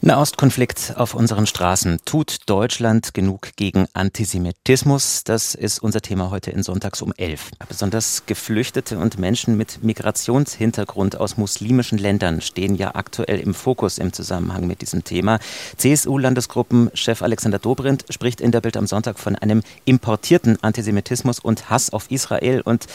Nahostkonflikt 0.05 0.95
auf 0.97 1.13
unseren 1.13 1.47
Straßen. 1.47 1.99
Tut 2.03 2.39
Deutschland 2.47 3.13
genug 3.13 3.51
gegen 3.55 3.87
Antisemitismus? 3.93 5.23
Das 5.23 5.55
ist 5.55 5.79
unser 5.79 6.01
Thema 6.01 6.29
heute 6.29 6.51
in 6.51 6.61
Sonntags 6.61 7.01
um 7.01 7.13
11. 7.15 7.51
Besonders 7.69 8.25
Geflüchtete 8.25 8.97
und 8.97 9.17
Menschen 9.17 9.55
mit 9.55 9.81
Migrationshintergrund 9.81 11.15
aus 11.15 11.37
muslimischen 11.37 11.97
Ländern 11.97 12.41
stehen 12.41 12.75
ja 12.75 12.95
aktuell 12.95 13.39
im 13.39 13.53
Fokus 13.53 13.97
im 13.97 14.11
Zusammenhang 14.11 14.67
mit 14.67 14.81
diesem 14.81 15.05
Thema. 15.05 15.39
CSU-Landesgruppenchef 15.77 17.21
Alexander 17.21 17.59
Dobrindt 17.59 18.03
spricht 18.09 18.41
in 18.41 18.51
der 18.51 18.59
Bild 18.59 18.75
am 18.75 18.87
Sonntag 18.87 19.17
von 19.17 19.37
einem 19.37 19.63
importierten 19.85 20.61
Antisemitismus 20.61 21.39
und 21.39 21.69
Hass 21.69 21.93
auf 21.93 22.11
Israel 22.11 22.59
und 22.59 22.87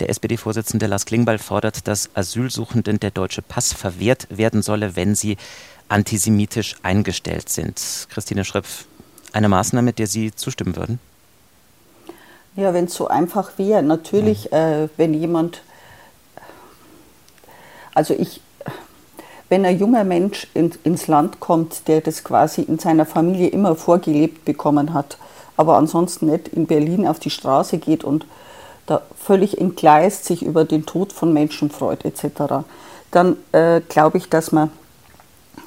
der 0.00 0.08
SPD-Vorsitzende 0.08 0.86
Lars 0.86 1.06
Klingbeil 1.06 1.38
fordert, 1.38 1.86
dass 1.86 2.10
Asylsuchenden 2.14 2.98
der 2.98 3.10
deutsche 3.10 3.42
Pass 3.42 3.72
verwehrt 3.72 4.26
werden 4.30 4.62
solle, 4.62 4.96
wenn 4.96 5.14
sie 5.14 5.36
antisemitisch 5.88 6.76
eingestellt 6.82 7.48
sind. 7.48 7.80
Christine 8.10 8.44
Schröpf, 8.44 8.86
eine 9.32 9.48
Maßnahme, 9.48 9.92
der 9.92 10.06
Sie 10.06 10.34
zustimmen 10.34 10.76
würden? 10.76 10.98
Ja, 12.56 12.72
wenn 12.72 12.84
es 12.84 12.94
so 12.94 13.08
einfach 13.08 13.58
wäre. 13.58 13.82
Natürlich, 13.82 14.52
äh, 14.52 14.88
wenn 14.96 15.12
jemand, 15.12 15.62
also 17.94 18.14
ich, 18.14 18.40
wenn 19.48 19.66
ein 19.66 19.78
junger 19.78 20.04
Mensch 20.04 20.46
in, 20.54 20.72
ins 20.84 21.08
Land 21.08 21.40
kommt, 21.40 21.88
der 21.88 22.00
das 22.00 22.22
quasi 22.22 22.62
in 22.62 22.78
seiner 22.78 23.06
Familie 23.06 23.48
immer 23.48 23.74
vorgelebt 23.74 24.44
bekommen 24.44 24.94
hat, 24.94 25.18
aber 25.56 25.76
ansonsten 25.76 26.26
nicht 26.26 26.48
in 26.48 26.66
Berlin 26.66 27.06
auf 27.06 27.18
die 27.18 27.30
Straße 27.30 27.78
geht 27.78 28.04
und 28.04 28.26
da 28.86 29.02
völlig 29.16 29.58
entgleist 29.58 30.24
sich 30.24 30.42
über 30.42 30.64
den 30.64 30.86
Tod 30.86 31.12
von 31.12 31.32
Menschen 31.32 31.70
freut 31.70 32.04
etc., 32.04 32.64
dann 33.10 33.36
äh, 33.52 33.80
glaube 33.88 34.18
ich, 34.18 34.28
dass 34.28 34.50
man 34.50 34.70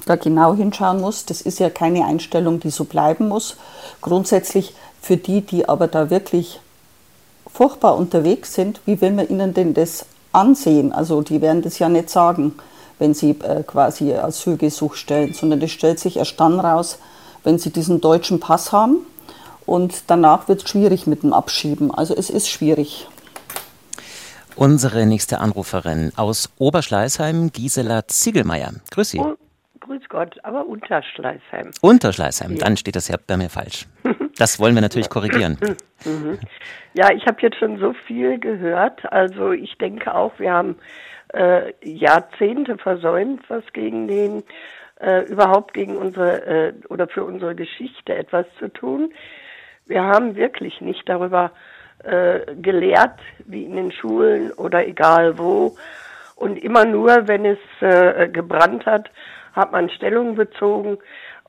da 0.08 0.16
genau 0.16 0.54
hinschauen 0.54 1.00
muss. 1.00 1.24
Das 1.24 1.40
ist 1.40 1.58
ja 1.58 1.70
keine 1.70 2.04
Einstellung, 2.04 2.60
die 2.60 2.70
so 2.70 2.84
bleiben 2.84 3.28
muss. 3.28 3.56
Grundsätzlich 4.00 4.74
für 5.00 5.16
die, 5.16 5.42
die 5.42 5.68
aber 5.68 5.88
da 5.88 6.10
wirklich 6.10 6.60
furchtbar 7.52 7.96
unterwegs 7.96 8.54
sind, 8.54 8.80
wie 8.84 9.00
will 9.00 9.12
man 9.12 9.28
ihnen 9.28 9.54
denn 9.54 9.74
das 9.74 10.06
ansehen? 10.32 10.92
Also 10.92 11.22
die 11.22 11.40
werden 11.40 11.62
das 11.62 11.78
ja 11.78 11.88
nicht 11.88 12.10
sagen, 12.10 12.54
wenn 12.98 13.14
sie 13.14 13.30
äh, 13.30 13.62
quasi 13.62 14.12
Asylgesuch 14.14 14.94
stellen, 14.94 15.32
sondern 15.32 15.60
das 15.60 15.70
stellt 15.70 15.98
sich 16.00 16.16
erst 16.16 16.38
dann 16.40 16.60
raus, 16.60 16.98
wenn 17.44 17.58
sie 17.58 17.70
diesen 17.70 18.00
deutschen 18.00 18.40
Pass 18.40 18.72
haben. 18.72 18.98
Und 19.66 20.04
danach 20.06 20.48
wird 20.48 20.64
es 20.64 20.70
schwierig 20.70 21.06
mit 21.06 21.22
dem 21.22 21.32
Abschieben. 21.32 21.94
Also 21.94 22.14
es 22.14 22.30
ist 22.30 22.48
schwierig. 22.48 23.06
Unsere 24.56 25.06
nächste 25.06 25.38
Anruferin 25.38 26.10
aus 26.16 26.48
Oberschleißheim, 26.58 27.52
Gisela 27.52 28.08
Ziegelmeier. 28.08 28.72
Grüß 28.90 29.10
Sie. 29.10 29.22
Grüß 29.88 30.06
Gott, 30.10 30.36
aber 30.42 30.66
Unterschleißheim. 30.66 31.70
Unterschleißheim, 31.80 32.52
ja. 32.52 32.58
dann 32.58 32.76
steht 32.76 32.94
das 32.94 33.08
ja 33.08 33.16
bei 33.26 33.38
mir 33.38 33.48
falsch. 33.48 33.86
Das 34.36 34.60
wollen 34.60 34.74
wir 34.74 34.82
natürlich 34.82 35.08
korrigieren. 35.08 35.58
Mhm. 36.04 36.38
Ja, 36.94 37.10
ich 37.10 37.26
habe 37.26 37.38
jetzt 37.40 37.58
schon 37.58 37.80
so 37.80 37.92
viel 37.92 38.38
gehört. 38.38 39.10
Also 39.12 39.50
ich 39.50 39.76
denke 39.78 40.14
auch, 40.14 40.38
wir 40.38 40.52
haben 40.52 40.76
äh, 41.34 41.72
Jahrzehnte 41.82 42.78
versäumt, 42.78 43.42
was 43.48 43.64
gegen 43.72 44.06
den 44.06 44.44
äh, 45.00 45.22
überhaupt 45.22 45.74
gegen 45.74 45.96
unsere 45.96 46.46
äh, 46.46 46.72
oder 46.88 47.08
für 47.08 47.24
unsere 47.24 47.56
Geschichte 47.56 48.14
etwas 48.14 48.46
zu 48.60 48.68
tun. 48.68 49.12
Wir 49.86 50.04
haben 50.04 50.36
wirklich 50.36 50.80
nicht 50.80 51.08
darüber 51.08 51.50
äh, 52.04 52.54
gelehrt, 52.54 53.18
wie 53.44 53.64
in 53.64 53.74
den 53.74 53.90
Schulen 53.90 54.52
oder 54.52 54.86
egal 54.86 55.36
wo. 55.36 55.76
Und 56.36 56.62
immer 56.62 56.84
nur, 56.84 57.26
wenn 57.26 57.44
es 57.44 57.58
äh, 57.80 58.28
gebrannt 58.28 58.86
hat, 58.86 59.10
hat 59.58 59.72
man 59.72 59.90
Stellung 59.90 60.36
bezogen. 60.36 60.98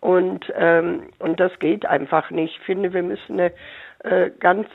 Und, 0.02 0.52
ähm, 0.56 1.10
und 1.20 1.40
das 1.40 1.58
geht 1.60 1.86
einfach 1.86 2.32
nicht. 2.32 2.58
Ich 2.58 2.66
finde, 2.66 2.94
wir 2.94 3.04
müssen 3.04 3.40
eine 3.40 3.52
äh, 4.04 4.32
ganz 4.40 4.68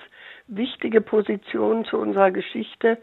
wichtige 0.47 1.01
Position 1.01 1.85
zu 1.87 1.99
unserer 1.99 2.31
Geschichte 2.31 2.99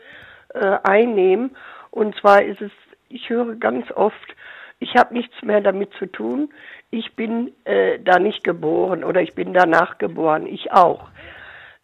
äh, 0.54 0.78
einnehmen. 0.84 1.56
Und 1.89 2.15
zwar 2.15 2.44
ist 2.44 2.62
es, 2.62 2.72
ich 3.10 3.30
höre 3.30 3.56
ganz 3.56 3.91
oft, 3.91 4.36
ich 4.80 4.96
habe 4.96 5.13
nichts 5.13 5.41
mehr 5.44 5.62
damit 5.62 5.94
zu 5.94 6.06
tun. 6.06 6.52
Ich 6.89 7.15
bin 7.15 7.52
äh, 7.65 8.00
da 8.00 8.20
nicht 8.20 8.44
geboren 8.44 9.04
oder 9.04 9.22
ich 9.22 9.34
bin 9.34 9.54
danach 9.54 9.98
geboren. 9.98 10.46
Ich 10.48 10.72
auch. 10.72 11.10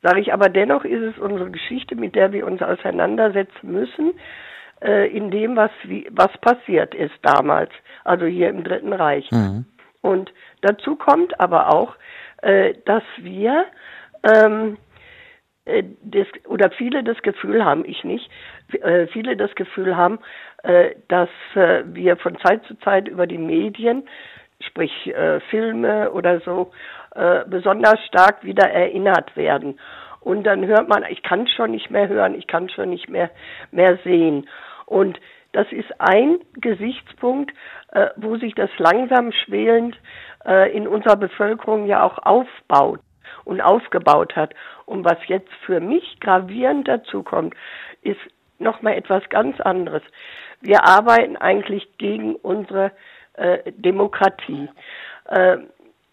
Sage 0.04 0.20
ich 0.20 0.34
aber 0.34 0.50
dennoch 0.50 0.86
ist 0.86 1.02
es 1.02 1.18
unsere 1.18 1.50
Geschichte, 1.50 1.96
mit 1.96 2.16
der 2.16 2.32
wir 2.32 2.46
uns 2.46 2.62
auseinandersetzen 2.62 3.72
müssen, 3.72 4.14
äh, 4.82 5.08
in 5.16 5.32
dem, 5.32 5.56
was, 5.56 5.72
wie, 5.84 6.08
was 6.12 6.36
passiert 6.40 6.94
ist 6.96 7.16
damals, 7.22 7.72
also 8.04 8.26
hier 8.26 8.50
im 8.50 8.64
Dritten 8.64 8.94
Reich. 8.94 9.30
Mhm. 9.32 9.66
Und 10.02 10.32
dazu 10.62 10.96
kommt 10.96 11.40
aber 11.40 11.74
auch, 11.74 11.96
äh, 12.42 12.74
dass 12.86 13.04
wir 13.18 13.66
ähm, 14.24 14.78
äh, 15.68 15.84
das, 16.02 16.28
oder 16.46 16.72
viele 16.72 17.04
das 17.04 17.22
Gefühl 17.22 17.64
haben, 17.64 17.84
ich 17.86 18.04
nicht, 18.04 18.30
äh, 18.82 19.08
viele 19.08 19.36
das 19.36 19.54
Gefühl 19.56 19.96
haben, 19.98 20.20
äh, 20.64 20.96
dass 21.08 21.30
wir 21.54 22.18
von 22.18 22.38
Zeit 22.40 22.64
zu 22.66 22.76
Zeit 22.80 23.08
über 23.08 23.28
die 23.28 23.38
Medien, 23.38 24.08
sprich 24.60 25.14
Filme 25.50 26.12
oder 26.12 26.40
so, 26.42 26.72
besonders 27.48 28.04
stark 28.08 28.44
wieder 28.44 28.70
erinnert 28.70 29.36
werden. 29.38 29.80
Und 30.28 30.44
dann 30.44 30.66
hört 30.66 30.90
man, 30.90 31.06
ich 31.10 31.24
kann 31.24 31.48
schon 31.48 31.72
nicht 31.72 31.90
mehr 31.90 32.10
hören, 32.10 32.36
ich 32.36 32.48
kann 32.48 32.68
schon 32.68 32.90
nicht 32.90 33.08
mehr, 33.08 33.30
mehr 33.72 33.98
sehen. 34.04 34.50
Und 34.86 35.18
das 35.54 35.72
ist 35.72 35.90
ein 36.00 36.40
Gesichtspunkt, 36.56 37.54
äh, 37.94 38.08
wo 38.18 38.36
sich 38.36 38.54
das 38.54 38.70
langsam 38.78 39.32
schwelend 39.32 39.98
äh, 40.46 40.70
in 40.76 40.86
unserer 40.86 41.16
Bevölkerung 41.16 41.86
ja 41.86 42.04
auch 42.04 42.18
aufbaut 42.18 43.00
und 43.46 43.62
aufgebaut 43.62 44.36
hat. 44.36 44.54
Und 44.86 45.06
was 45.06 45.18
jetzt 45.28 45.54
für 45.66 45.80
mich 45.80 46.20
gravierend 46.20 46.90
dazu 46.90 47.24
kommt, 47.24 47.56
ist 48.02 48.20
nochmal 48.60 48.96
etwas 48.96 49.24
ganz 49.30 49.62
anderes. 49.62 50.04
Wir 50.60 50.84
arbeiten 50.84 51.38
eigentlich 51.38 51.88
gegen 52.00 52.36
unsere 52.36 52.92
äh, 53.36 53.72
Demokratie. 53.72 54.68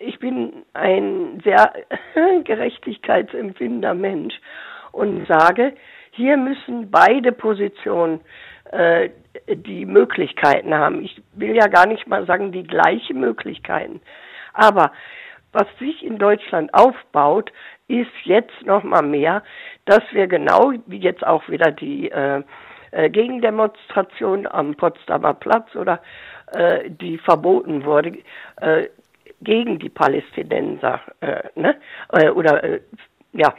Ich 0.06 0.18
bin 0.18 0.64
ein 0.74 1.40
sehr 1.44 1.72
gerechtigkeitsempfindender 2.44 3.94
Mensch 3.94 4.34
und 4.92 5.26
sage, 5.26 5.74
hier 6.10 6.36
müssen 6.36 6.90
beide 6.90 7.32
Positionen 7.32 8.20
äh, 8.70 9.08
die 9.48 9.86
Möglichkeiten 9.86 10.74
haben. 10.74 11.02
Ich 11.02 11.22
will 11.32 11.56
ja 11.56 11.68
gar 11.68 11.86
nicht 11.86 12.06
mal 12.06 12.26
sagen, 12.26 12.52
die 12.52 12.64
gleichen 12.64 13.18
Möglichkeiten. 13.18 14.02
Aber 14.52 14.92
was 15.52 15.66
sich 15.78 16.04
in 16.04 16.18
Deutschland 16.18 16.74
aufbaut, 16.74 17.50
ist 17.88 18.12
jetzt 18.24 18.62
noch 18.64 18.82
mal 18.82 19.02
mehr, 19.02 19.42
dass 19.86 20.02
wir 20.12 20.26
genau 20.26 20.72
wie 20.86 20.98
jetzt 20.98 21.26
auch 21.26 21.48
wieder 21.48 21.70
die 21.70 22.10
äh, 22.10 22.42
äh, 22.90 23.08
Gegendemonstration 23.08 24.46
am 24.46 24.74
Potsdamer 24.74 25.34
Platz 25.34 25.74
oder 25.74 26.00
äh, 26.52 26.90
die 26.90 27.18
verboten 27.18 27.84
wurde 27.84 28.18
äh, 28.60 28.88
gegen 29.44 29.78
die 29.78 29.88
Palästinenser, 29.88 31.00
äh, 31.20 31.42
ne? 31.54 31.76
Äh, 32.12 32.30
oder 32.30 32.64
äh, 32.64 32.80
ja, 33.32 33.54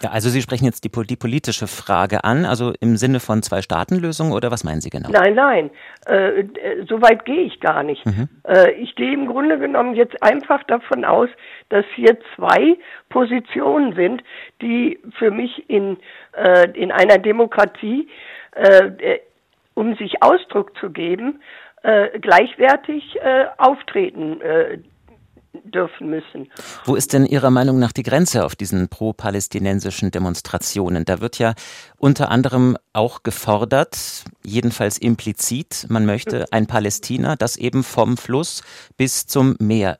ja, 0.00 0.10
also 0.10 0.28
Sie 0.28 0.40
sprechen 0.42 0.64
jetzt 0.64 0.84
die, 0.84 0.90
die, 0.90 1.16
politische 1.16 1.66
Frage 1.66 2.22
an, 2.22 2.44
also 2.44 2.72
im 2.80 2.96
Sinne 2.96 3.18
von 3.18 3.42
Zwei-Staaten-Lösung 3.42 4.30
oder 4.30 4.52
was 4.52 4.62
meinen 4.62 4.80
Sie 4.80 4.90
genau? 4.90 5.10
Nein, 5.10 5.34
nein, 5.34 5.70
äh, 6.08 6.40
äh 6.40 6.86
so 6.88 7.02
weit 7.02 7.24
gehe 7.24 7.42
ich 7.42 7.58
gar 7.58 7.82
nicht. 7.82 8.06
Mhm. 8.06 8.28
Äh, 8.44 8.72
ich 8.72 8.94
gehe 8.94 9.12
im 9.12 9.26
Grunde 9.26 9.58
genommen 9.58 9.96
jetzt 9.96 10.22
einfach 10.22 10.62
davon 10.64 11.04
aus, 11.04 11.28
dass 11.68 11.84
hier 11.96 12.16
zwei 12.36 12.76
Positionen 13.08 13.94
sind, 13.94 14.22
die 14.62 15.00
für 15.18 15.32
mich 15.32 15.68
in, 15.68 15.96
äh, 16.32 16.70
in 16.72 16.92
einer 16.92 17.18
Demokratie, 17.18 18.08
äh, 18.54 18.86
äh, 18.86 19.20
um 19.74 19.96
sich 19.96 20.22
Ausdruck 20.22 20.76
zu 20.78 20.90
geben, 20.90 21.40
gleichwertig 22.20 23.16
auftreten 23.58 24.40
dürfen 25.64 26.10
müssen. 26.10 26.48
Wo 26.84 26.94
ist 26.94 27.12
denn 27.12 27.26
Ihrer 27.26 27.50
Meinung 27.50 27.78
nach 27.78 27.92
die 27.92 28.02
Grenze 28.02 28.44
auf 28.44 28.56
diesen 28.56 28.88
pro-palästinensischen 28.88 30.10
Demonstrationen? 30.10 31.04
Da 31.04 31.20
wird 31.20 31.38
ja 31.38 31.54
unter 31.96 32.30
anderem 32.30 32.76
auch 32.92 33.22
gefordert, 33.22 34.24
jedenfalls 34.44 34.98
implizit, 34.98 35.86
man 35.88 36.06
möchte 36.06 36.46
ein 36.52 36.66
Palästina, 36.66 37.36
das 37.36 37.56
eben 37.56 37.84
vom 37.84 38.16
Fluss 38.16 38.62
bis 38.96 39.26
zum 39.26 39.56
Meer 39.58 39.98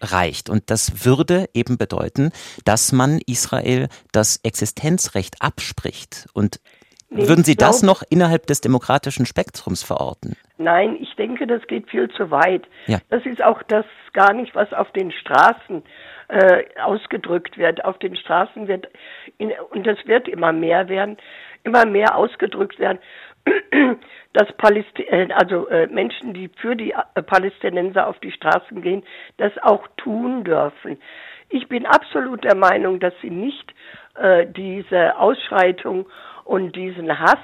reicht. 0.00 0.48
Und 0.48 0.70
das 0.70 1.04
würde 1.04 1.48
eben 1.54 1.76
bedeuten, 1.76 2.30
dass 2.64 2.92
man 2.92 3.20
Israel 3.26 3.88
das 4.12 4.40
Existenzrecht 4.42 5.40
abspricht. 5.40 6.28
Und 6.32 6.60
Nee, 7.12 7.28
Würden 7.28 7.42
Sie 7.42 7.56
das 7.56 7.82
noch 7.82 8.02
innerhalb 8.08 8.46
des 8.46 8.60
demokratischen 8.60 9.26
Spektrums 9.26 9.82
verorten? 9.82 10.36
Nein, 10.58 10.96
ich 11.00 11.12
denke, 11.16 11.48
das 11.48 11.66
geht 11.66 11.90
viel 11.90 12.08
zu 12.10 12.30
weit. 12.30 12.62
Ja. 12.86 12.98
Das 13.08 13.26
ist 13.26 13.42
auch 13.42 13.62
das 13.64 13.84
gar 14.12 14.32
nicht, 14.32 14.54
was 14.54 14.72
auf 14.72 14.92
den 14.92 15.10
Straßen 15.10 15.82
äh, 16.28 16.62
ausgedrückt 16.80 17.58
wird. 17.58 17.84
Auf 17.84 17.98
den 17.98 18.14
Straßen 18.14 18.68
wird, 18.68 18.86
in, 19.38 19.52
und 19.70 19.88
das 19.88 19.98
wird 20.06 20.28
immer 20.28 20.52
mehr 20.52 20.88
werden, 20.88 21.16
immer 21.64 21.84
mehr 21.84 22.14
ausgedrückt 22.14 22.78
werden, 22.78 22.98
dass 24.32 24.52
Palästi 24.56 25.02
äh, 25.02 25.32
also 25.32 25.66
äh, 25.68 25.88
Menschen, 25.88 26.32
die 26.32 26.48
für 26.60 26.76
die 26.76 26.92
äh, 26.92 27.22
Palästinenser 27.22 28.06
auf 28.06 28.20
die 28.20 28.30
Straßen 28.30 28.82
gehen, 28.82 29.02
das 29.38 29.52
auch 29.62 29.88
tun 29.96 30.44
dürfen. 30.44 30.96
Ich 31.48 31.66
bin 31.66 31.86
absolut 31.86 32.44
der 32.44 32.54
Meinung, 32.54 33.00
dass 33.00 33.14
sie 33.20 33.30
nicht 33.30 33.74
äh, 34.14 34.46
diese 34.46 35.18
Ausschreitung 35.18 36.06
und 36.50 36.74
diesen 36.74 37.16
Hass 37.16 37.38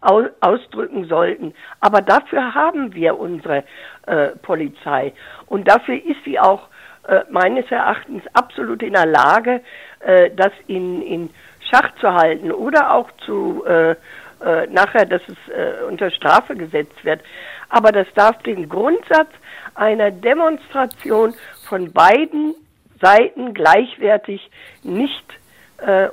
aus, 0.00 0.26
ausdrücken 0.40 1.06
sollten. 1.06 1.52
Aber 1.80 2.00
dafür 2.00 2.54
haben 2.54 2.94
wir 2.94 3.18
unsere 3.18 3.64
äh, 4.06 4.28
Polizei 4.40 5.12
und 5.46 5.66
dafür 5.66 5.96
ist 5.96 6.22
sie 6.24 6.38
auch 6.38 6.68
äh, 7.08 7.22
meines 7.28 7.68
Erachtens 7.72 8.22
absolut 8.34 8.82
in 8.84 8.92
der 8.92 9.06
Lage, 9.06 9.62
äh, 9.98 10.30
das 10.36 10.52
in, 10.68 11.02
in 11.02 11.30
Schach 11.68 11.92
zu 12.00 12.14
halten 12.14 12.52
oder 12.52 12.94
auch 12.94 13.10
zu 13.26 13.64
äh, 13.66 13.90
äh, 13.90 14.66
nachher, 14.68 15.06
dass 15.06 15.22
es 15.26 15.52
äh, 15.52 15.82
unter 15.88 16.12
Strafe 16.12 16.54
gesetzt 16.54 17.04
wird. 17.04 17.20
Aber 17.68 17.90
das 17.90 18.06
darf 18.14 18.40
den 18.44 18.68
Grundsatz 18.68 19.30
einer 19.74 20.12
Demonstration 20.12 21.34
von 21.68 21.92
beiden 21.92 22.54
Seiten 23.00 23.54
gleichwertig 23.54 24.48
nicht 24.84 25.24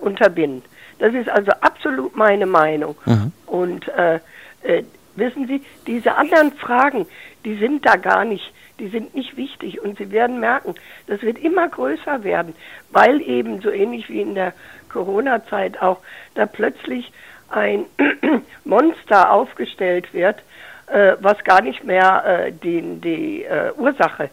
unterbinden. 0.02 0.64
Das 1.00 1.14
ist 1.14 1.30
also 1.30 1.52
absolut 1.62 2.16
meine 2.16 2.46
Meinung. 2.46 2.96
Mhm. 3.06 3.32
Und 3.46 3.88
äh, 3.90 4.20
äh, 4.64 4.84
wissen 5.16 5.48
Sie, 5.48 5.62
diese 5.88 6.16
anderen 6.16 6.52
Fragen, 6.54 7.06
die 7.46 7.56
sind 7.56 7.86
da 7.86 7.96
gar 7.96 8.26
nicht, 8.26 8.54
die 8.80 8.90
sind 8.90 9.16
nicht 9.16 9.38
wichtig. 9.38 9.82
Und 9.82 9.98
Sie 9.98 10.12
werden 10.12 10.40
merken, 10.40 10.76
das 11.08 11.22
wird 11.22 11.40
immer 11.40 11.68
größer 11.68 12.24
werden, 12.24 12.54
weil 12.92 13.22
eben 13.22 13.62
so 13.62 13.70
ähnlich 13.70 14.10
wie 14.10 14.22
in 14.22 14.36
der 14.36 14.54
Corona-Zeit 14.90 15.82
auch 15.82 16.00
da 16.36 16.46
plötzlich 16.46 17.12
ein 17.50 17.86
Monster 18.66 19.32
aufgestellt 19.32 20.14
wird, 20.14 20.42
äh, 20.88 21.16
was 21.20 21.44
gar 21.44 21.62
nicht 21.62 21.84
mehr 21.84 22.24
äh, 22.26 22.52
den, 22.52 23.02
die 23.02 23.44
äh, 23.44 23.72
Ursache 23.78 24.30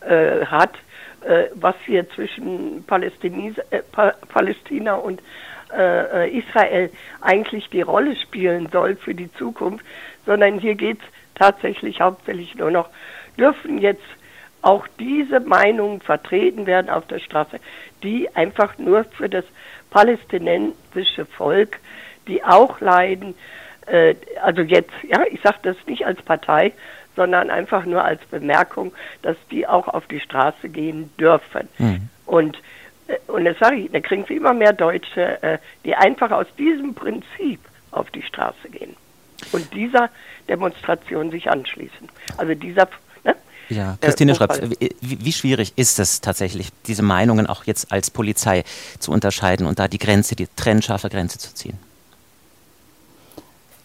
äh, 0.00 0.44
hat, 0.46 0.74
äh, 1.22 1.44
was 1.54 1.74
hier 1.84 2.08
zwischen 2.10 2.84
äh, 2.88 3.82
pa 3.92 4.14
Palästina 4.28 4.94
und 4.94 5.20
äh, 5.76 6.26
äh, 6.26 6.38
Israel 6.38 6.90
eigentlich 7.20 7.68
die 7.70 7.82
Rolle 7.82 8.16
spielen 8.16 8.68
soll 8.72 8.96
für 8.96 9.14
die 9.14 9.32
Zukunft, 9.34 9.84
sondern 10.26 10.58
hier 10.58 10.74
geht 10.74 10.98
es 10.98 11.04
tatsächlich 11.34 12.00
hauptsächlich 12.00 12.54
nur 12.54 12.70
noch, 12.70 12.88
dürfen 13.38 13.78
jetzt 13.78 14.04
auch 14.62 14.86
diese 14.98 15.40
Meinungen 15.40 16.00
vertreten 16.00 16.66
werden 16.66 16.90
auf 16.90 17.06
der 17.06 17.18
Straße, 17.18 17.60
die 18.02 18.28
einfach 18.34 18.76
nur 18.78 19.04
für 19.04 19.28
das 19.28 19.44
palästinensische 19.90 21.24
Volk, 21.26 21.78
die 22.28 22.44
auch 22.44 22.80
leiden, 22.80 23.34
äh, 23.86 24.14
also 24.42 24.62
jetzt, 24.62 24.92
ja, 25.02 25.24
ich 25.30 25.40
sage 25.40 25.58
das 25.62 25.76
nicht 25.86 26.06
als 26.06 26.20
Partei, 26.22 26.72
sondern 27.16 27.50
einfach 27.50 27.84
nur 27.84 28.04
als 28.04 28.24
Bemerkung, 28.26 28.92
dass 29.22 29.36
die 29.50 29.66
auch 29.66 29.88
auf 29.88 30.06
die 30.06 30.20
Straße 30.20 30.68
gehen 30.68 31.10
dürfen. 31.18 31.68
Mhm. 31.78 32.08
Und 32.26 32.58
und 33.26 33.44
das 33.44 33.58
sage 33.58 33.76
ich, 33.76 33.90
da 33.90 34.00
kriegen 34.00 34.24
sie 34.26 34.36
immer 34.36 34.54
mehr 34.54 34.72
Deutsche, 34.72 35.42
äh, 35.42 35.58
die 35.84 35.94
einfach 35.94 36.30
aus 36.30 36.46
diesem 36.58 36.94
Prinzip 36.94 37.60
auf 37.90 38.10
die 38.10 38.22
Straße 38.22 38.68
gehen 38.70 38.96
und 39.52 39.72
dieser 39.74 40.10
Demonstration 40.48 41.30
sich 41.30 41.50
anschließen. 41.50 42.08
Also 42.36 42.54
dieser 42.54 42.88
ne? 43.24 43.34
ja, 43.68 43.96
Christine 44.00 44.34
Schrapp, 44.34 44.60
wie, 44.78 44.90
wie, 45.00 45.32
schwierig 45.32 45.72
ist 45.76 45.98
es 45.98 46.20
tatsächlich, 46.20 46.70
diese 46.86 47.02
Meinungen 47.02 47.46
auch 47.46 47.64
jetzt 47.64 47.92
als 47.92 48.10
Polizei 48.10 48.64
zu 48.98 49.12
unterscheiden 49.12 49.66
und 49.66 49.78
da 49.78 49.88
die 49.88 49.98
Grenze, 49.98 50.36
die 50.36 50.46
trennscharfe 50.56 51.08
Grenze 51.08 51.38
zu 51.38 51.54
ziehen? 51.54 51.78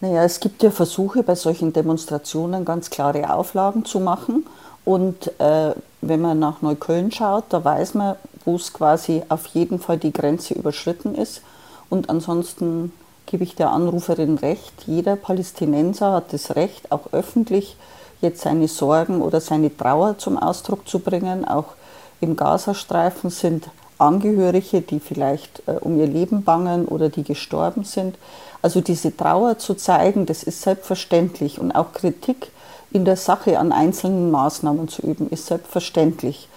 Naja, 0.00 0.24
es 0.24 0.40
gibt 0.40 0.62
ja 0.62 0.70
Versuche 0.70 1.22
bei 1.22 1.34
solchen 1.34 1.72
Demonstrationen 1.72 2.64
ganz 2.64 2.90
klare 2.90 3.32
Auflagen 3.32 3.84
zu 3.84 3.98
machen. 3.98 4.46
Und 4.84 5.28
äh, 5.40 5.72
wenn 6.02 6.20
man 6.20 6.38
nach 6.38 6.62
Neukölln 6.62 7.10
schaut, 7.10 7.44
da 7.48 7.64
weiß 7.64 7.94
man, 7.94 8.16
wo 8.46 8.56
es 8.56 8.72
quasi 8.72 9.22
auf 9.28 9.46
jeden 9.48 9.78
Fall 9.78 9.98
die 9.98 10.12
Grenze 10.12 10.54
überschritten 10.54 11.14
ist. 11.14 11.42
Und 11.90 12.08
ansonsten 12.08 12.92
gebe 13.26 13.44
ich 13.44 13.54
der 13.56 13.70
Anruferin 13.70 14.38
recht, 14.38 14.72
jeder 14.86 15.16
Palästinenser 15.16 16.12
hat 16.12 16.32
das 16.32 16.56
Recht, 16.56 16.90
auch 16.90 17.12
öffentlich 17.12 17.76
jetzt 18.22 18.40
seine 18.40 18.68
Sorgen 18.68 19.20
oder 19.20 19.40
seine 19.40 19.76
Trauer 19.76 20.16
zum 20.16 20.38
Ausdruck 20.38 20.88
zu 20.88 21.00
bringen. 21.00 21.46
Auch 21.46 21.74
im 22.20 22.36
Gazastreifen 22.36 23.30
sind 23.30 23.68
Angehörige, 23.98 24.82
die 24.82 25.00
vielleicht 25.00 25.62
äh, 25.66 25.72
um 25.72 25.98
ihr 25.98 26.06
Leben 26.06 26.44
bangen 26.44 26.86
oder 26.86 27.08
die 27.08 27.24
gestorben 27.24 27.84
sind. 27.84 28.16
Also 28.62 28.80
diese 28.80 29.16
Trauer 29.16 29.58
zu 29.58 29.74
zeigen, 29.74 30.26
das 30.26 30.42
ist 30.42 30.62
selbstverständlich 30.62 31.58
und 31.58 31.72
auch 31.72 31.92
Kritik 31.92 32.50
in 32.90 33.04
der 33.04 33.16
Sache 33.16 33.58
an 33.58 33.72
einzelnen 33.72 34.30
Maßnahmen 34.30 34.88
zu 34.88 35.02
üben, 35.02 35.28
ist 35.30 35.46
selbstverständlich. 35.46 36.48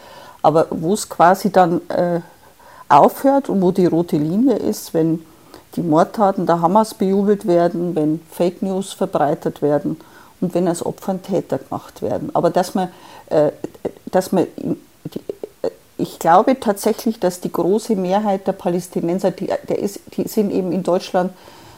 Aber 0.41 0.67
wo 0.69 0.93
es 0.93 1.09
quasi 1.09 1.51
dann 1.51 1.81
äh, 1.89 2.21
aufhört 2.87 3.49
und 3.49 3.61
wo 3.61 3.71
die 3.71 3.85
rote 3.85 4.17
Linie 4.17 4.55
ist, 4.55 4.93
wenn 4.93 5.25
die 5.75 5.81
Mordtaten 5.81 6.45
der 6.45 6.61
Hamas 6.61 6.93
bejubelt 6.93 7.45
werden, 7.45 7.95
wenn 7.95 8.21
Fake 8.31 8.61
News 8.61 8.93
verbreitet 8.93 9.61
werden 9.61 9.97
und 10.41 10.53
wenn 10.53 10.67
als 10.67 10.85
Opfer 10.85 11.13
ein 11.13 11.21
Täter 11.21 11.59
gemacht 11.59 12.01
werden. 12.01 12.31
Aber 12.33 12.49
dass 12.49 12.73
man, 12.73 12.89
äh, 13.27 13.51
dass 14.11 14.31
man 14.31 14.47
die, 15.05 15.21
ich 15.97 16.17
glaube 16.17 16.59
tatsächlich, 16.59 17.19
dass 17.19 17.41
die 17.41 17.51
große 17.51 17.95
Mehrheit 17.95 18.47
der 18.47 18.53
Palästinenser, 18.53 19.31
die, 19.31 19.47
der 19.67 19.79
ist, 19.79 19.99
die 20.15 20.27
sind 20.27 20.51
eben 20.51 20.71
in 20.71 20.83
Deutschland 20.83 21.33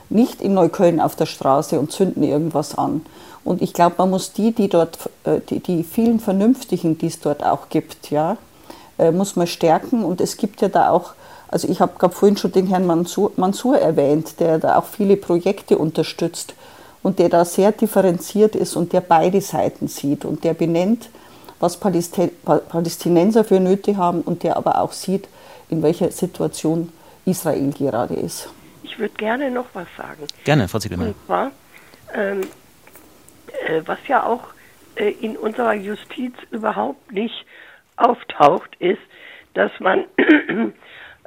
nicht 0.10 0.42
in 0.42 0.54
Neukölln 0.54 1.00
auf 1.00 1.16
der 1.16 1.26
Straße 1.26 1.80
und 1.80 1.92
zünden 1.92 2.24
irgendwas 2.24 2.78
an. 2.78 3.06
Und 3.44 3.62
ich 3.62 3.74
glaube, 3.74 3.96
man 3.98 4.12
muss 4.12 4.34
die, 4.34 4.52
die 4.52 4.70
dort, 4.70 5.10
äh, 5.24 5.40
die, 5.50 5.60
die 5.60 5.84
vielen 5.84 6.20
Vernünftigen, 6.20 6.98
die 6.98 7.08
es 7.08 7.20
dort 7.20 7.44
auch 7.44 7.70
gibt, 7.70 8.12
ja, 8.12 8.38
äh, 9.02 9.12
muss 9.12 9.36
man 9.36 9.48
stärken. 9.48 10.04
Und 10.04 10.22
es 10.22 10.38
gibt 10.38 10.62
ja 10.62 10.70
da 10.70 10.92
auch, 10.92 11.14
also 11.48 11.68
ich 11.68 11.82
habe 11.82 11.98
gerade 11.98 12.14
vorhin 12.14 12.38
schon 12.38 12.52
den 12.52 12.68
Herrn 12.68 12.86
Mansur, 12.86 13.32
Mansur 13.36 13.78
erwähnt, 13.78 14.40
der 14.40 14.60
da 14.60 14.78
auch 14.78 14.86
viele 14.86 15.18
Projekte 15.18 15.78
unterstützt 15.78 16.54
und 17.02 17.18
der 17.18 17.30
da 17.30 17.44
sehr 17.44 17.72
differenziert 17.72 18.56
ist 18.56 18.76
und 18.76 18.94
der 18.94 19.02
beide 19.02 19.42
Seiten 19.42 19.88
sieht 19.88 20.24
und 20.24 20.44
der 20.44 20.54
benennt, 20.54 21.10
was 21.60 21.78
Palästinenser 21.78 23.44
für 23.44 23.60
Nöte 23.60 23.98
haben 23.98 24.22
und 24.22 24.44
der 24.44 24.56
aber 24.56 24.82
auch 24.82 24.92
sieht, 24.92 25.28
in 25.70 25.82
welcher 25.82 26.12
Situation 26.12 26.92
Israel 27.26 27.72
gerade 27.72 28.14
ist. 28.14 28.50
Ich 28.84 29.00
würde 29.00 29.14
gerne 29.16 29.50
noch 29.50 29.66
was 29.74 29.88
sagen. 29.98 30.28
Gerne, 30.44 30.68
Frau 30.68 30.80
Ziegelmann. 30.80 31.08
Und 31.08 31.16
zwar, 31.26 31.52
ähm, 32.14 32.42
äh, 33.68 33.82
was 33.86 34.00
ja 34.08 34.26
auch 34.26 34.44
äh, 34.96 35.12
in 35.22 35.38
unserer 35.38 35.74
Justiz 35.74 36.34
überhaupt 36.52 37.12
nicht 37.12 37.46
auftaucht, 38.02 38.76
ist, 38.80 39.02
dass 39.54 39.72
man 39.80 40.06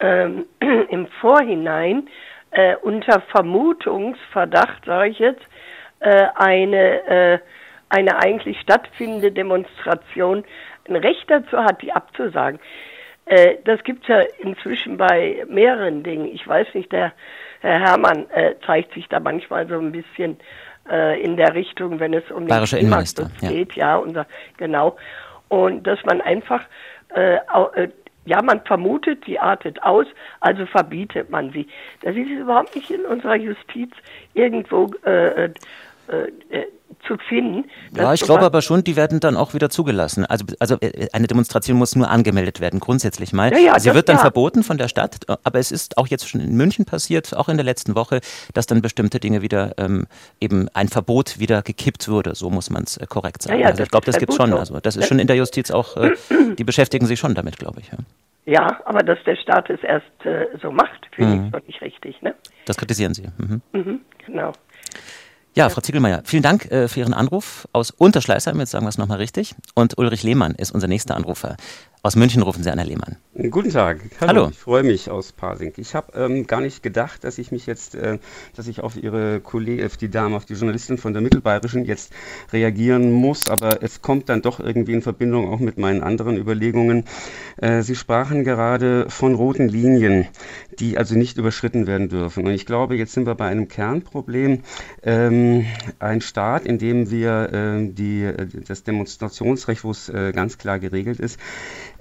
ähm, 0.01 0.47
im 0.91 1.07
Vorhinein 1.21 2.09
äh, 2.51 2.77
unter 2.77 3.21
Vermutungsverdacht, 3.33 4.85
sage 4.85 5.11
ich 5.11 5.19
jetzt, 5.19 5.43
äh, 6.01 6.27
eine, 6.35 7.07
äh, 7.07 7.39
eine 7.89 8.19
eigentlich 8.23 8.61
stattfindende 8.61 9.33
Demonstration 9.33 10.45
ein 10.89 10.97
Recht 10.97 11.25
dazu 11.29 11.59
hat, 11.59 11.83
die 11.83 11.93
abzusagen. 11.93 12.61
Äh, 13.27 13.57
das 13.65 13.83
gibt 13.85 14.03
es 14.03 14.09
ja 14.09 14.21
inzwischen 14.39 14.97
bei 14.97 15.45
mehreren 15.49 16.03
Dingen. 16.03 16.27
Ich 16.27 16.47
weiß 16.47 16.69
nicht, 16.75 16.93
der 16.93 17.13
Herr 17.61 17.81
Herrmann 17.81 18.29
äh, 18.31 18.55
zeigt 18.67 18.93
sich 18.93 19.09
da 19.09 19.21
manchmal 19.21 19.67
so 19.67 19.79
ein 19.79 19.93
bisschen 19.93 20.37
äh, 20.91 21.21
in 21.23 21.37
der 21.37 21.55
Richtung, 21.55 21.99
wenn 22.01 22.13
es 22.13 22.31
um 22.31 22.47
den 22.47 22.65
Innenminister 22.81 23.31
geht, 23.41 23.75
ja, 23.75 23.97
unser, 23.97 24.27
genau. 24.59 24.97
Und 25.55 25.87
dass 25.87 26.03
man 26.05 26.21
einfach 26.21 26.63
äh, 27.15 27.37
äh, 27.37 27.89
ja, 28.27 28.43
man 28.43 28.61
vermutet, 28.63 29.27
die 29.27 29.39
artet 29.39 29.83
aus, 29.83 30.07
also 30.41 30.67
verbietet 30.67 31.31
man 31.31 31.53
sie. 31.53 31.69
Das 32.01 32.17
ist 32.17 32.29
überhaupt 32.29 32.75
nicht 32.75 32.91
in 32.91 33.05
unserer 33.05 33.37
Justiz 33.37 33.93
irgendwo 34.33 34.87
äh, 35.05 35.51
äh, 36.09 36.57
äh 36.57 36.67
zu 37.07 37.17
finden. 37.29 37.65
Ja, 37.97 38.13
ich 38.13 38.23
glaube 38.23 38.45
aber 38.45 38.63
schon, 38.63 38.83
die 38.85 38.97
werden 38.97 39.21
dann 39.21 39.37
auch 39.37 39.55
wieder 39.55 39.71
zugelassen. 39.71 40.25
Also, 40.25 40.47
also 40.59 40.77
äh, 40.81 41.09
eine 41.13 41.27
Demonstration 41.27 41.77
muss 41.77 41.97
nur 41.97 42.11
angemeldet 42.11 42.61
werden, 42.61 42.81
grundsätzlich 42.81 43.33
mal. 43.33 43.53
Ja, 43.53 43.59
ja, 43.59 43.79
Sie 43.79 43.89
das, 43.89 43.95
wird 43.95 44.09
dann 44.09 44.17
ja. 44.17 44.23
verboten 44.23 44.63
von 44.63 44.79
der 44.79 44.89
Stadt, 44.89 45.19
aber 45.29 45.59
es 45.59 45.71
ist 45.71 45.99
auch 45.99 46.07
jetzt 46.07 46.29
schon 46.29 46.41
in 46.41 46.57
München 46.57 46.85
passiert, 46.85 47.37
auch 47.37 47.49
in 47.49 47.57
der 47.57 47.65
letzten 47.65 47.95
Woche, 47.95 48.21
dass 48.53 48.67
dann 48.67 48.83
bestimmte 48.83 49.21
Dinge 49.21 49.43
wieder 49.43 49.75
ähm, 49.79 50.07
eben 50.41 50.69
ein 50.75 50.89
Verbot 50.89 51.39
wieder 51.39 51.63
gekippt 51.63 52.09
wurde. 52.09 52.35
So 52.35 52.51
muss 52.51 52.71
man 52.71 52.85
es 52.85 52.99
korrekt 53.09 53.43
sagen. 53.43 53.65
also 53.65 53.83
ich 53.83 53.91
glaube, 53.91 54.07
das 54.07 54.19
gibt 54.19 54.33
es 54.33 54.37
schon. 54.37 54.53
Also 54.53 54.81
das 54.81 54.97
ist 54.97 55.09
schon 55.09 55.19
in 55.19 55.27
der 55.27 55.37
Justiz 55.37 55.71
auch, 55.71 55.97
äh, 55.97 56.13
die 56.59 56.65
beschäftigen 56.65 57.07
sich 57.07 57.19
schon 57.19 57.35
damit, 57.35 57.59
glaube 57.59 57.81
ich. 57.81 57.91
Ja. 58.47 58.81
Aber 58.85 59.01
dass 59.01 59.19
der 59.25 59.37
Staat 59.37 59.71
es 59.71 59.83
erst 59.83 60.05
äh, 60.25 60.47
so 60.63 60.71
macht, 60.71 61.09
finde 61.13 61.37
mhm. 61.37 61.45
ich 61.47 61.53
doch 61.53 61.67
nicht 61.67 61.81
richtig. 61.81 62.23
Ne? 62.23 62.35
Das 62.67 62.77
kritisieren 62.77 63.15
Sie. 63.15 63.27
Mhm. 63.39 63.63
Mhm, 63.73 64.01
genau. 64.25 64.53
Ja, 65.57 65.69
Frau 65.69 65.81
Ziegelmeier, 65.81 66.23
vielen 66.25 66.43
Dank 66.43 66.69
äh, 66.73 66.89
für 66.89 66.99
Ihren 66.99 67.15
Anruf 67.15 67.69
aus 67.73 67.93
Unterschleißheim, 67.93 68.59
jetzt 68.59 68.73
sagen 68.73 68.85
wir 68.85 68.89
es 68.89 68.99
nochmal 68.99 69.19
richtig. 69.19 69.55
Und 69.75 69.97
Ulrich 69.99 70.25
Lehmann 70.25 70.57
ist 70.57 70.73
unser 70.73 70.89
nächster 70.89 71.15
Anrufer. 71.15 71.57
Aus 72.05 72.17
München 72.17 72.43
rufen 72.43 72.63
Sie 72.63 72.71
Anna 72.71 72.83
Lehmann. 72.83 73.17
Guten 73.51 73.71
Tag. 73.71 73.99
Hallo. 74.21 74.29
Hallo. 74.29 74.49
Ich 74.51 74.59
freue 74.59 74.83
mich 74.83 75.11
aus 75.11 75.33
Pasing. 75.33 75.73
Ich 75.79 75.95
habe 75.95 76.13
ähm, 76.15 76.47
gar 76.47 76.61
nicht 76.61 76.83
gedacht, 76.83 77.25
dass 77.25 77.39
ich 77.39 77.51
mich 77.51 77.65
jetzt, 77.65 77.95
äh, 77.95 78.19
dass 78.55 78.67
ich 78.67 78.81
auf 78.81 78.97
Ihre 78.97 79.41
Kollegin, 79.41 79.87
auf 79.87 79.97
die 79.97 80.11
Dame, 80.11 80.37
auf 80.37 80.45
die 80.45 80.53
Journalistin 80.53 80.99
von 80.99 81.15
der 81.15 81.23
Mittelbayerischen 81.23 81.87
jetzt 81.87 82.13
reagieren 82.53 83.11
muss, 83.11 83.49
aber 83.49 83.83
es 83.83 84.03
kommt 84.03 84.29
dann 84.29 84.43
doch 84.43 84.61
irgendwie 84.61 84.93
in 84.93 85.01
Verbindung 85.01 85.51
auch 85.51 85.61
mit 85.61 85.79
meinen 85.79 86.03
anderen 86.03 86.37
Überlegungen. 86.37 87.05
Äh, 87.57 87.81
Sie 87.81 87.97
sprachen 87.97 88.45
gerade 88.45 89.09
von 89.09 89.35
roten 89.35 89.71
Linien, 89.71 90.27
die 90.79 90.99
also 90.99 91.15
nicht 91.15 91.39
überschritten 91.39 91.87
werden 91.87 92.11
dürfen. 92.11 92.47
Und 92.47 92.53
ich 92.53 92.67
glaube, 92.67 92.97
jetzt 92.97 93.15
sind 93.15 93.27
wir 93.27 93.35
bei 93.35 93.49
einem 93.49 93.67
Kernproblem. 93.69 94.61
Ähm, 95.03 95.65
ein 96.01 96.21
Staat, 96.21 96.67
in 96.67 96.77
dem 96.77 97.11
wir 97.11 97.51
äh, 97.51 97.89
die, 97.91 98.31
das 98.67 98.83
Demonstrationsrecht, 98.83 99.85
wo 99.85 99.91
es 99.91 100.11
äh, 100.11 100.33
ganz 100.35 100.59
klar 100.59 100.79
geregelt 100.79 101.19
ist, 101.19 101.41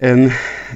ähm, 0.03 0.31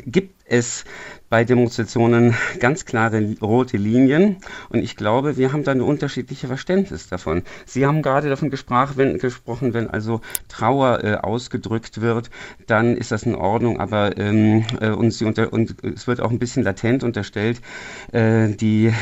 gibt 0.05 0.37
es 0.47 0.86
bei 1.29 1.43
Demonstrationen 1.43 2.36
ganz 2.60 2.86
klare 2.86 3.36
rote 3.41 3.77
Linien 3.77 4.38
und 4.69 4.79
ich 4.79 4.95
glaube, 4.95 5.38
wir 5.38 5.51
haben 5.51 5.63
da 5.63 5.71
eine 5.71 5.83
unterschiedliche 5.83 6.47
Verständnis 6.47 7.10
davon. 7.10 7.43
Sie 7.65 7.86
haben 7.86 8.01
gerade 8.01 8.29
davon 8.29 8.51
wenn, 8.95 9.17
gesprochen, 9.17 9.73
wenn 9.73 9.89
also 9.89 10.21
Trauer 10.47 11.03
äh, 11.03 11.15
ausgedrückt 11.15 11.99
wird, 12.01 12.29
dann 12.65 12.95
ist 12.95 13.12
das 13.12 13.23
in 13.23 13.36
Ordnung, 13.36 13.79
aber 13.79 14.17
ähm, 14.17 14.65
äh, 14.79 14.89
und, 14.89 15.21
unter, 15.21 15.51
und 15.51 15.83
es 15.83 16.07
wird 16.07 16.21
auch 16.21 16.31
ein 16.31 16.39
bisschen 16.39 16.63
latent 16.63 17.03
unterstellt, 17.03 17.62
äh, 18.13 18.49
die 18.49 18.93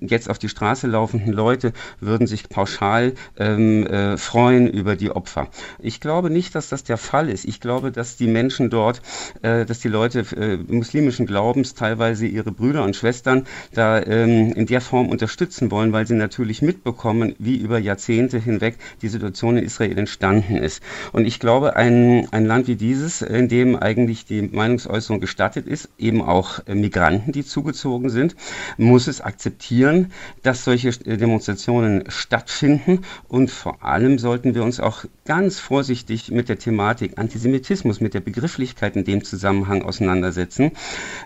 jetzt 0.00 0.28
auf 0.28 0.38
die 0.38 0.48
Straße 0.50 0.86
laufenden 0.86 1.32
Leute 1.32 1.72
würden 2.00 2.26
sich 2.26 2.48
pauschal 2.50 3.14
ähm, 3.38 3.86
äh, 3.86 4.18
freuen 4.18 4.68
über 4.68 4.96
die 4.96 5.10
Opfer. 5.10 5.48
Ich 5.78 6.00
glaube 6.00 6.28
nicht, 6.28 6.54
dass 6.54 6.68
das 6.68 6.84
der 6.84 6.98
Fall 6.98 7.30
ist. 7.30 7.46
Ich 7.46 7.60
glaube, 7.60 7.92
dass 7.92 8.16
die 8.16 8.26
Menschen 8.26 8.68
dort, 8.68 9.00
äh, 9.40 9.64
dass 9.64 9.80
die 9.80 9.88
Leute 9.88 10.20
äh, 10.36 10.58
muslimischen 10.82 11.26
Glauben 11.26 11.52
Glaubens 11.52 11.74
teilweise 11.74 12.26
ihre 12.26 12.50
Brüder 12.50 12.82
und 12.82 12.96
Schwestern 12.96 13.46
da 13.74 14.02
ähm, 14.02 14.52
in 14.52 14.66
der 14.66 14.80
Form 14.80 15.08
unterstützen 15.08 15.70
wollen, 15.70 15.92
weil 15.92 16.06
sie 16.06 16.14
natürlich 16.14 16.62
mitbekommen, 16.62 17.34
wie 17.38 17.56
über 17.56 17.78
Jahrzehnte 17.78 18.38
hinweg 18.38 18.78
die 19.02 19.08
Situation 19.08 19.58
in 19.58 19.64
Israel 19.64 19.98
entstanden 19.98 20.56
ist. 20.56 20.82
Und 21.12 21.26
ich 21.26 21.38
glaube, 21.38 21.76
ein, 21.76 22.26
ein 22.32 22.46
Land 22.46 22.68
wie 22.68 22.76
dieses, 22.76 23.22
in 23.22 23.48
dem 23.48 23.76
eigentlich 23.76 24.24
die 24.24 24.42
Meinungsäußerung 24.42 25.20
gestattet 25.20 25.66
ist, 25.66 25.88
eben 25.98 26.22
auch 26.22 26.66
äh, 26.66 26.74
Migranten, 26.74 27.32
die 27.32 27.44
zugezogen 27.44 28.08
sind, 28.08 28.34
muss 28.76 29.06
es 29.06 29.20
akzeptieren, 29.20 30.10
dass 30.42 30.64
solche 30.64 30.88
äh, 30.88 31.16
Demonstrationen 31.16 32.04
stattfinden. 32.08 33.02
Und 33.28 33.50
vor 33.50 33.84
allem 33.84 34.18
sollten 34.18 34.54
wir 34.54 34.64
uns 34.64 34.80
auch 34.80 35.04
ganz 35.24 35.60
vorsichtig 35.60 36.30
mit 36.30 36.48
der 36.48 36.58
Thematik 36.58 37.18
Antisemitismus, 37.18 38.00
mit 38.00 38.14
der 38.14 38.20
Begrifflichkeit 38.20 38.96
in 38.96 39.04
dem 39.04 39.22
Zusammenhang 39.22 39.82
auseinandersetzen. 39.82 40.71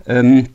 Ähm, 0.06 0.46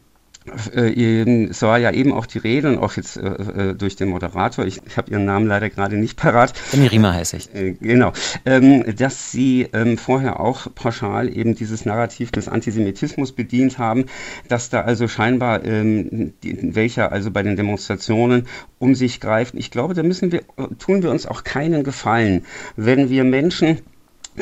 äh, 0.76 1.46
es 1.50 1.62
war 1.62 1.78
ja 1.78 1.92
eben 1.92 2.14
auch 2.14 2.26
die 2.26 2.40
Rede 2.40 2.70
und 2.70 2.80
auch 2.80 2.94
jetzt 2.94 3.16
äh, 3.16 3.28
äh 3.28 3.76
durch 3.76 3.96
den 3.96 4.10
Moderator, 4.10 4.66
ich, 4.66 4.82
ich 4.88 4.98
habe 4.98 5.12
Ihren 5.12 5.26
Namen 5.26 5.46
leider 5.46 5.70
gerade 5.70 5.98
nicht 5.98 6.18
parat. 6.18 6.54
Mirima 6.74 7.14
heiße 7.14 7.38
ich. 7.38 7.54
Äh, 7.54 7.76
genau, 7.80 8.12
ähm, 8.46 8.84
dass 8.96 9.32
Sie 9.32 9.68
ähm, 9.74 9.98
vorher 10.00 10.40
auch 10.40 10.68
pauschal 10.74 11.36
eben 11.36 11.54
dieses 11.54 11.86
Narrativ 11.86 12.32
des 12.32 12.48
Antisemitismus 12.48 13.34
bedient 13.34 13.78
haben, 13.78 14.06
dass 14.48 14.70
da 14.70 14.82
also 14.82 15.08
scheinbar 15.08 15.64
ähm, 15.64 16.34
die, 16.44 16.76
welcher 16.76 17.12
also 17.12 17.30
bei 17.30 17.44
den 17.44 17.56
Demonstrationen 17.56 18.48
um 18.80 18.96
sich 18.96 19.20
greift. 19.20 19.54
Ich 19.56 19.70
glaube, 19.70 19.94
da 19.94 20.02
müssen 20.02 20.32
wir, 20.32 20.42
tun 20.80 21.04
wir 21.04 21.12
uns 21.12 21.28
auch 21.28 21.44
keinen 21.44 21.84
Gefallen, 21.84 22.46
wenn 22.76 23.12
wir 23.12 23.24
Menschen 23.24 23.80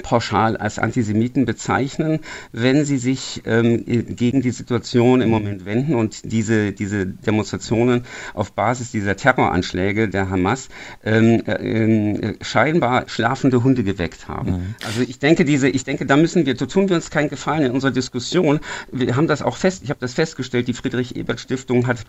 pauschal 0.04 0.58
als 0.58 0.80
Antisemiten 0.80 1.46
bezeichnen, 1.46 2.20
wenn 2.52 2.86
sie 2.86 2.98
sich 2.98 3.42
ähm, 3.46 3.84
gegen 3.86 4.42
die 4.42 4.52
Situation 4.52 5.22
im 5.22 5.30
Moment 5.30 5.66
wenden 5.66 5.96
und 5.96 6.32
diese, 6.32 6.72
diese 6.72 7.08
Demonstrationen 7.08 8.04
auf 8.34 8.52
Basis 8.52 8.92
dieser 8.92 9.16
Terroranschläge 9.16 10.10
der 10.10 10.30
Hamas 10.30 10.70
ähm, 11.04 11.44
äh, 11.48 11.52
äh, 11.52 12.36
scheinbar 12.42 13.10
schlafende 13.10 13.64
Hunde 13.64 13.84
geweckt 13.84 14.28
haben. 14.28 14.52
Mhm. 14.52 14.76
Also 14.86 15.02
ich 15.02 15.20
denke, 15.20 15.46
diese, 15.46 15.70
ich 15.70 15.84
denke, 15.84 16.06
da 16.06 16.18
müssen 16.18 16.46
wir, 16.46 16.56
da 16.56 16.66
tun 16.66 16.90
wir 16.90 16.96
uns 16.96 17.10
keinen 17.10 17.30
Gefallen 17.30 17.64
in 17.64 17.72
unserer 17.72 17.92
Diskussion. 17.92 18.60
Wir 18.92 19.16
haben 19.16 19.28
das 19.28 19.42
auch 19.42 19.58
fest, 19.58 19.82
ich 19.84 19.90
habe 19.90 20.00
das 20.00 20.14
festgestellt, 20.14 20.68
die 20.68 20.74
Friedrich-Ebert-Stiftung 20.74 21.88
hat 21.88 22.06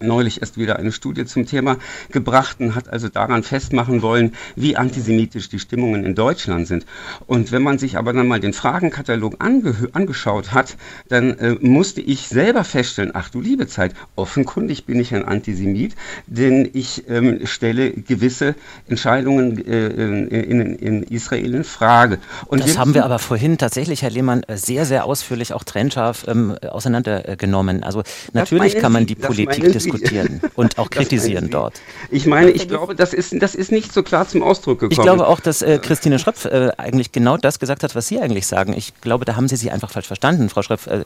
neulich 0.00 0.40
erst 0.40 0.58
wieder 0.58 0.76
eine 0.76 0.92
Studie 0.92 1.24
zum 1.24 1.46
Thema 1.46 1.76
gebracht 2.10 2.58
und 2.60 2.74
hat 2.74 2.88
also 2.88 3.08
daran 3.08 3.42
festmachen 3.42 4.02
wollen, 4.02 4.34
wie 4.56 4.76
antisemitisch 4.76 5.48
die 5.48 5.58
Stimmungen 5.58 6.04
in 6.04 6.14
Deutschland 6.14 6.66
sind. 6.66 6.84
Und 7.26 7.52
wenn 7.52 7.62
man 7.62 7.78
sich 7.78 7.96
aber 7.96 8.12
dann 8.12 8.26
mal 8.26 8.40
den 8.40 8.52
Fragenkatalog 8.52 9.36
angeschaut 9.40 10.52
hat, 10.52 10.76
dann 11.08 11.38
äh, 11.38 11.56
musste 11.60 12.00
ich 12.00 12.28
selber 12.28 12.64
feststellen, 12.64 13.12
ach 13.14 13.30
du 13.30 13.40
liebe 13.40 13.66
Zeit, 13.66 13.94
offenkundig 14.16 14.84
bin 14.84 15.00
ich 15.00 15.14
ein 15.14 15.24
Antisemit, 15.24 15.94
denn 16.26 16.68
ich 16.72 17.08
ähm, 17.08 17.46
stelle 17.46 17.92
gewisse 17.92 18.54
Entscheidungen 18.88 19.64
äh, 19.66 19.88
in, 19.88 20.28
in, 20.28 20.76
in, 20.76 21.02
Israel 21.04 21.54
in 21.54 21.64
Frage. 21.64 22.18
Und 22.46 22.62
das 22.62 22.78
haben 22.78 22.94
wir 22.94 23.04
aber 23.04 23.18
vorhin 23.18 23.58
tatsächlich, 23.58 24.02
Herr 24.02 24.10
Lehmann, 24.10 24.42
äh, 24.44 24.56
sehr, 24.56 24.84
sehr 24.86 25.04
ausführlich 25.04 25.52
auch 25.52 25.64
trennscharf 25.64 26.26
ähm, 26.28 26.56
auseinandergenommen. 26.62 27.82
Also 27.82 28.02
natürlich 28.32 28.76
kann 28.78 28.92
man 28.92 29.06
die 29.06 29.14
Politik 29.14 29.72
des 29.72 29.88
diskutieren 29.94 30.40
und 30.54 30.78
auch 30.78 30.90
kritisieren 30.90 31.50
dort. 31.50 31.80
Ich 32.10 32.26
meine, 32.26 32.50
ich 32.50 32.68
glaube, 32.68 32.94
das 32.94 33.14
ist, 33.14 33.34
das 33.40 33.54
ist 33.54 33.72
nicht 33.72 33.92
so 33.92 34.02
klar 34.02 34.28
zum 34.28 34.42
Ausdruck 34.42 34.80
gekommen. 34.80 34.92
Ich 34.92 35.02
glaube 35.02 35.26
auch, 35.26 35.40
dass 35.40 35.62
äh, 35.62 35.78
Christine 35.78 36.18
Schröpf 36.18 36.44
äh, 36.44 36.70
eigentlich 36.76 37.12
genau 37.12 37.36
das 37.36 37.58
gesagt 37.58 37.82
hat, 37.82 37.94
was 37.94 38.08
Sie 38.08 38.20
eigentlich 38.20 38.46
sagen. 38.46 38.74
Ich 38.76 39.00
glaube, 39.00 39.24
da 39.24 39.36
haben 39.36 39.48
Sie 39.48 39.56
sie 39.56 39.70
einfach 39.70 39.90
falsch 39.90 40.06
verstanden, 40.06 40.48
Frau 40.48 40.62
Schröpf. 40.62 40.86
Äh, 40.86 41.04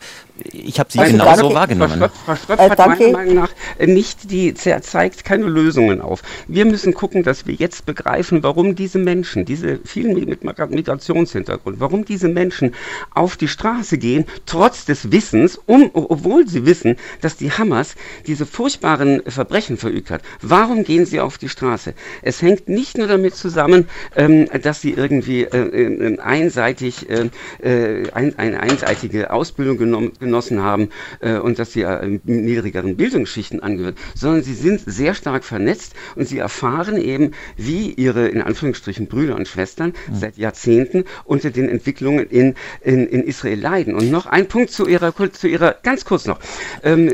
ich 0.53 0.78
habe 0.78 0.91
Sie 0.91 0.99
also 0.99 1.12
genau 1.12 1.36
so 1.36 1.55
wahrgenommen. 1.55 1.99
Frau 1.99 2.09
Schröpf, 2.09 2.24
Frau 2.24 2.36
Schröpf 2.36 2.61
äh, 2.61 2.70
hat 2.70 2.78
meiner 2.78 3.12
Meinung 3.12 3.34
nach 3.34 3.51
nicht 3.84 4.30
die, 4.30 4.55
zeigt 4.55 5.24
keine 5.24 5.47
Lösungen 5.47 6.01
auf. 6.01 6.22
Wir 6.47 6.64
müssen 6.64 6.95
gucken, 6.95 7.22
dass 7.22 7.47
wir 7.47 7.55
jetzt 7.55 7.86
begreifen, 7.86 8.43
warum 8.43 8.74
diese 8.74 8.99
Menschen, 8.99 9.45
diese 9.45 9.78
vielen 9.84 10.14
mit 10.28 10.45
Migrationshintergrund, 10.45 11.80
warum 11.80 12.05
diese 12.05 12.28
Menschen 12.28 12.74
auf 13.14 13.36
die 13.36 13.49
Straße 13.49 13.99
gehen, 13.99 14.24
trotz 14.47 14.84
des 14.84 15.12
Wissens, 15.12 15.59
um, 15.66 15.91
obwohl 15.93 16.49
sie 16.49 16.66
wissen, 16.66 16.97
dass 17.20 17.36
die 17.36 17.51
Hamas 17.51 17.95
diese 18.26 18.47
furchtbare 18.47 18.68
furchtbaren 18.69 19.23
Verbrechen 19.27 19.79
verübt 19.79 20.11
hat. 20.11 20.21
Warum 20.43 20.85
gehen 20.85 21.07
sie 21.07 21.21
auf 21.21 21.39
die 21.39 21.49
Straße? 21.49 21.95
Es 22.21 22.43
hängt 22.43 22.69
nicht 22.69 22.99
nur 22.99 23.07
damit 23.07 23.35
zusammen, 23.35 23.89
ähm, 24.14 24.47
dass 24.62 24.83
sie 24.83 24.93
irgendwie 24.93 25.45
äh, 25.45 25.57
äh, 25.57 26.19
einseitig 26.19 27.09
äh, 27.09 27.31
äh, 27.62 28.11
ein, 28.12 28.39
eine 28.39 28.61
einseitige 28.61 29.31
Ausbildung 29.31 29.79
genommen, 29.79 30.12
genossen 30.21 30.62
haben 30.62 30.91
äh, 31.21 31.39
und 31.39 31.59
dass 31.59 31.73
sie 31.73 31.81
äh, 31.81 32.21
niedrigeren 32.25 32.97
Bildungsschichten 32.97 33.62
angehören, 33.62 33.95
sondern 34.14 34.43
sie 34.43 34.53
sind 34.53 34.83
sehr 34.85 35.14
stark 35.14 35.45
vernetzt 35.45 35.95
und 36.14 36.29
sie 36.29 36.37
erfahren 36.37 36.99
eben, 36.99 37.31
wie 37.57 37.93
ihre 37.93 38.29
in 38.29 38.43
Anführungsstrichen 38.43 39.07
Brüder 39.07 39.37
und 39.37 39.49
Schwestern 39.49 39.95
mhm. 40.11 40.14
seit 40.14 40.37
Jahrzehnten 40.37 41.05
unter 41.25 41.51
den 41.51 41.71
Entwicklungen 41.71 42.27
in, 42.27 42.55
in, 42.83 43.07
in 43.07 43.23
Israel 43.23 43.59
leiden. 43.59 43.95
Und 43.95 44.11
noch 44.11 44.27
ein 44.27 44.47
Punkt 44.47 44.73
zu 44.73 44.87
ihrer, 44.87 45.14
zu 45.33 45.49
ihrer 45.49 45.75
ganz 45.83 46.05
kurz 46.05 46.27
noch. 46.27 46.39
Ähm, 46.83 47.09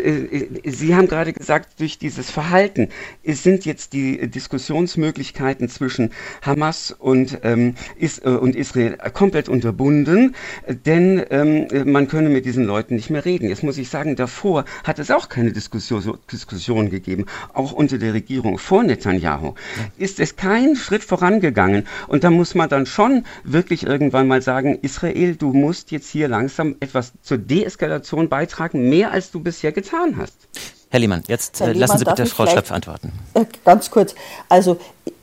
Sie 0.64 0.94
haben 0.96 1.06
gerade 1.06 1.32
gesagt, 1.32 1.43
gesagt, 1.44 1.78
durch 1.78 1.98
dieses 1.98 2.30
Verhalten 2.30 2.88
sind 3.22 3.66
jetzt 3.66 3.92
die 3.92 4.30
Diskussionsmöglichkeiten 4.30 5.68
zwischen 5.68 6.10
Hamas 6.40 6.90
und, 6.90 7.40
ähm, 7.42 7.74
Is 7.98 8.18
äh, 8.20 8.30
und 8.30 8.56
Israel 8.56 8.96
komplett 9.12 9.50
unterbunden, 9.50 10.34
denn 10.66 11.22
ähm, 11.28 11.66
man 11.84 12.08
könne 12.08 12.30
mit 12.30 12.46
diesen 12.46 12.64
Leuten 12.64 12.94
nicht 12.94 13.10
mehr 13.10 13.26
reden. 13.26 13.50
Jetzt 13.50 13.62
muss 13.62 13.76
ich 13.76 13.90
sagen, 13.90 14.16
davor 14.16 14.64
hat 14.84 14.98
es 14.98 15.10
auch 15.10 15.28
keine 15.28 15.52
Diskussion, 15.52 16.18
Diskussion 16.32 16.88
gegeben, 16.88 17.26
auch 17.52 17.72
unter 17.72 17.98
der 17.98 18.14
Regierung 18.14 18.56
vor 18.56 18.82
Netanyahu. 18.82 19.52
Ist 19.98 20.20
es 20.20 20.36
kein 20.36 20.76
Schritt 20.76 21.04
vorangegangen 21.04 21.86
und 22.08 22.24
da 22.24 22.30
muss 22.30 22.54
man 22.54 22.70
dann 22.70 22.86
schon 22.86 23.26
wirklich 23.44 23.84
irgendwann 23.84 24.28
mal 24.28 24.40
sagen, 24.40 24.78
Israel, 24.80 25.36
du 25.36 25.52
musst 25.52 25.90
jetzt 25.90 26.08
hier 26.08 26.28
langsam 26.28 26.76
etwas 26.80 27.12
zur 27.20 27.36
Deeskalation 27.36 28.30
beitragen, 28.30 28.88
mehr 28.88 29.10
als 29.10 29.30
du 29.30 29.40
bisher 29.40 29.72
getan 29.72 30.16
hast. 30.16 30.48
Herr 30.94 31.00
Lehmann, 31.00 31.24
jetzt 31.26 31.58
Herr 31.58 31.70
äh, 31.70 31.72
lassen 31.72 31.98
Sie 31.98 32.04
bitte 32.04 32.24
Frau 32.24 32.46
Schröpf 32.46 32.70
antworten. 32.70 33.10
Äh, 33.34 33.46
ganz 33.64 33.90
kurz. 33.90 34.14
Also 34.48 34.76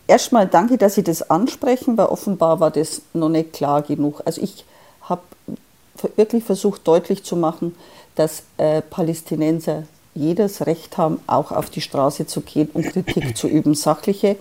erstmal 0.05 0.45
danke, 0.45 0.77
dass 0.77 0.95
Sie 0.95 1.01
das 1.01 1.29
ansprechen, 1.29 1.97
weil 1.97 2.07
offenbar 2.07 2.59
war 2.59 2.71
das 2.71 3.03
noch 3.13 3.29
nicht 3.29 3.53
klar 3.53 3.81
genug. 3.81 4.21
Also 4.25 4.41
ich 4.41 4.65
habe 5.03 5.21
wirklich 6.17 6.43
versucht 6.43 6.85
deutlich 6.85 7.23
zu 7.23 7.37
machen, 7.37 7.73
dass 8.15 8.43
äh, 8.57 8.81
Palästinenser 8.81 9.83
jedes 10.13 10.65
Recht 10.65 10.97
haben, 10.97 11.21
auch 11.25 11.53
auf 11.53 11.69
die 11.69 11.79
Straße 11.79 12.27
zu 12.27 12.41
gehen 12.41 12.67
und 12.73 12.87
Kritik 12.87 13.37
zu 13.37 13.47
üben, 13.47 13.73
sachliche. 13.73 14.35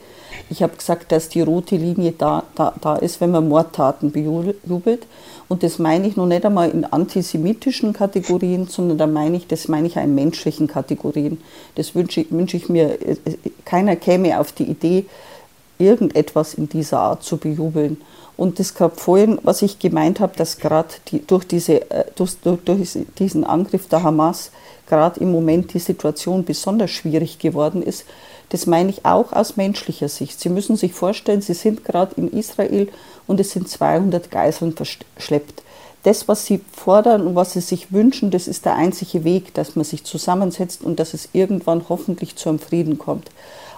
Ich 0.49 0.65
habe 0.65 0.75
gesagt, 0.75 1.13
dass 1.13 1.29
die 1.29 1.43
rote 1.43 1.77
Linie 1.77 2.11
da, 2.11 2.43
da, 2.57 2.75
da 2.81 2.97
ist, 2.97 3.21
wenn 3.21 3.31
man 3.31 3.49
Mordtaten 3.49 4.11
bejubelt. 4.11 5.07
Und 5.51 5.65
das 5.65 5.81
meine 5.81 6.07
ich 6.07 6.17
noch 6.17 6.27
nicht 6.27 6.47
einmal 6.47 6.71
in 6.71 6.85
antisemitischen 6.85 7.93
Kategorien, 7.93 8.69
sondern 8.69 8.99
da 8.99 9.09
meine 9.09 9.37
ich, 9.37 9.49
das 9.49 9.67
meine 9.67 9.89
ich 9.89 9.97
in 9.97 10.15
menschlichen 10.15 10.69
Kategorien. 10.69 11.39
Das 11.75 11.97
wünsche, 11.97 12.25
wünsche 12.31 12.57
ich 12.57 12.69
mir, 12.69 13.03
äh, 13.05 13.17
äh, 13.25 13.51
keiner 13.65 13.97
käme 13.97 14.39
auf 14.39 14.53
die 14.53 14.63
Idee, 14.63 15.07
irgendetwas 15.77 16.55
in 16.55 16.69
dieser 16.69 17.01
Art 17.01 17.25
zu 17.25 17.37
bejubeln. 17.37 18.01
Und 18.37 18.61
das 18.61 18.77
gab 18.77 19.01
vorhin, 19.01 19.41
was 19.43 19.63
ich 19.63 19.81
gemeint 19.81 20.21
habe, 20.21 20.37
dass 20.37 20.59
gerade 20.59 20.91
die, 21.09 21.27
durch, 21.27 21.45
diese, 21.45 21.91
äh, 21.91 22.05
durch, 22.15 22.37
durch 22.65 22.99
diesen 23.19 23.43
Angriff 23.43 23.89
der 23.89 24.05
Hamas 24.05 24.53
gerade 24.87 25.19
im 25.19 25.33
Moment 25.33 25.75
die 25.75 25.81
Situation 25.81 26.45
besonders 26.45 26.93
schwierig 26.93 27.41
geworden 27.41 27.83
ist. 27.83 28.05
Das 28.51 28.67
meine 28.67 28.91
ich 28.91 29.07
auch 29.07 29.33
aus 29.33 29.57
menschlicher 29.57 30.09
Sicht. 30.09 30.41
Sie 30.41 30.49
müssen 30.49 30.77
sich 30.77 30.93
vorstellen, 30.93 31.41
Sie 31.41 31.55
sind 31.55 31.85
gerade 31.85 32.15
in 32.17 32.31
Israel 32.31 32.89
und 33.27 33.41
es 33.41 33.53
sind 33.53 33.69
200 33.69 34.31
Geiseln 34.31 34.75
verschleppt. 34.75 35.63
Das, 36.03 36.29
was 36.29 36.47
sie 36.47 36.61
fordern 36.73 37.27
und 37.27 37.35
was 37.35 37.53
sie 37.53 37.61
sich 37.61 37.93
wünschen, 37.93 38.31
das 38.31 38.49
ist 38.49 38.65
der 38.65 38.75
einzige 38.75 39.23
Weg, 39.23 39.53
dass 39.53 39.77
man 39.77 39.85
sich 39.85 40.03
zusammensetzt 40.05 40.83
und 40.83 40.99
dass 40.99 41.13
es 41.13 41.29
irgendwann 41.33 41.85
hoffentlich 41.89 42.37
zu 42.37 42.49
einem 42.49 42.59
Frieden 42.59 42.99
kommt. 42.99 43.31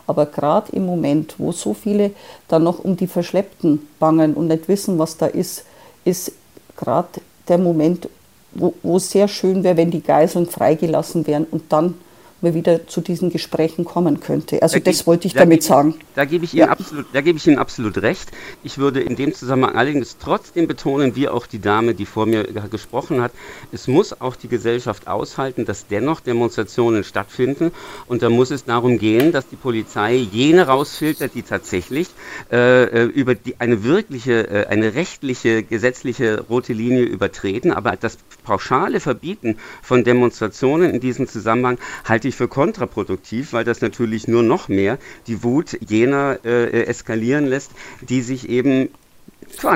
Aber 0.06 0.26
gerade 0.26 0.70
im 0.72 0.86
Moment, 0.86 1.34
wo 1.38 1.52
so 1.52 1.74
viele 1.74 2.12
dann 2.48 2.62
noch 2.62 2.78
um 2.78 2.96
die 2.96 3.08
Verschleppten 3.08 3.88
bangen 3.98 4.34
und 4.34 4.48
nicht 4.48 4.68
wissen, 4.68 4.98
was 4.98 5.16
da 5.16 5.26
ist, 5.26 5.64
ist 6.04 6.32
gerade 6.76 7.08
der 7.48 7.58
Moment, 7.58 8.08
wo, 8.52 8.72
wo 8.82 8.98
sehr 8.98 9.26
schön 9.26 9.64
wäre, 9.64 9.76
wenn 9.76 9.90
die 9.90 10.02
Geiseln 10.02 10.46
freigelassen 10.46 11.26
wären 11.26 11.44
und 11.44 11.72
dann 11.72 11.94
man 12.42 12.54
wieder 12.54 12.86
zu 12.86 13.00
diesen 13.00 13.30
Gesprächen 13.30 13.84
kommen 13.84 14.20
könnte. 14.20 14.62
Also 14.62 14.78
da 14.78 14.90
das 14.90 15.06
wollte 15.06 15.26
ich 15.26 15.34
da 15.34 15.40
damit 15.40 15.62
sagen. 15.62 15.94
Da 16.14 16.24
gebe 16.24 16.44
ich, 16.44 16.52
Ihnen 16.52 16.66
ja. 16.66 16.68
absolut, 16.68 17.06
da 17.12 17.20
gebe 17.20 17.38
ich 17.38 17.46
Ihnen 17.46 17.58
absolut 17.58 17.98
recht. 17.98 18.30
Ich 18.62 18.78
würde 18.78 19.00
in 19.00 19.16
dem 19.16 19.34
Zusammenhang 19.34 19.76
allerdings 19.76 20.16
trotzdem 20.18 20.66
betonen, 20.66 21.16
wie 21.16 21.28
auch 21.28 21.46
die 21.46 21.60
Dame, 21.60 21.94
die 21.94 22.06
vor 22.06 22.26
mir 22.26 22.44
gesprochen 22.70 23.20
hat, 23.22 23.32
es 23.72 23.88
muss 23.88 24.20
auch 24.20 24.36
die 24.36 24.48
Gesellschaft 24.48 25.06
aushalten, 25.06 25.64
dass 25.64 25.86
dennoch 25.86 26.20
Demonstrationen 26.20 27.04
stattfinden. 27.04 27.72
Und 28.06 28.22
da 28.22 28.30
muss 28.30 28.50
es 28.50 28.64
darum 28.64 28.98
gehen, 28.98 29.32
dass 29.32 29.48
die 29.48 29.56
Polizei 29.56 30.14
jene 30.14 30.66
rausfiltert, 30.66 31.34
die 31.34 31.42
tatsächlich 31.42 32.08
äh, 32.50 32.84
äh 32.84 33.04
über 33.04 33.34
die, 33.34 33.60
eine 33.60 33.84
wirkliche, 33.84 34.48
äh, 34.48 34.66
eine 34.66 34.94
rechtliche, 34.94 35.62
gesetzliche 35.62 36.40
rote 36.48 36.72
Linie 36.72 37.04
übertreten. 37.04 37.72
Aber 37.72 37.96
das 37.96 38.18
pauschale 38.44 39.00
Verbieten 39.00 39.56
von 39.82 40.04
Demonstrationen 40.04 40.90
in 40.90 41.00
diesem 41.00 41.28
Zusammenhang 41.28 41.78
halte 42.04 42.28
ich 42.28 42.31
für 42.34 42.48
kontraproduktiv, 42.48 43.52
weil 43.52 43.64
das 43.64 43.80
natürlich 43.80 44.28
nur 44.28 44.42
noch 44.42 44.68
mehr 44.68 44.98
die 45.26 45.42
Wut 45.42 45.78
jener 45.80 46.38
äh, 46.44 46.84
eskalieren 46.84 47.46
lässt, 47.46 47.70
die 48.00 48.22
sich 48.22 48.48
eben 48.48 48.88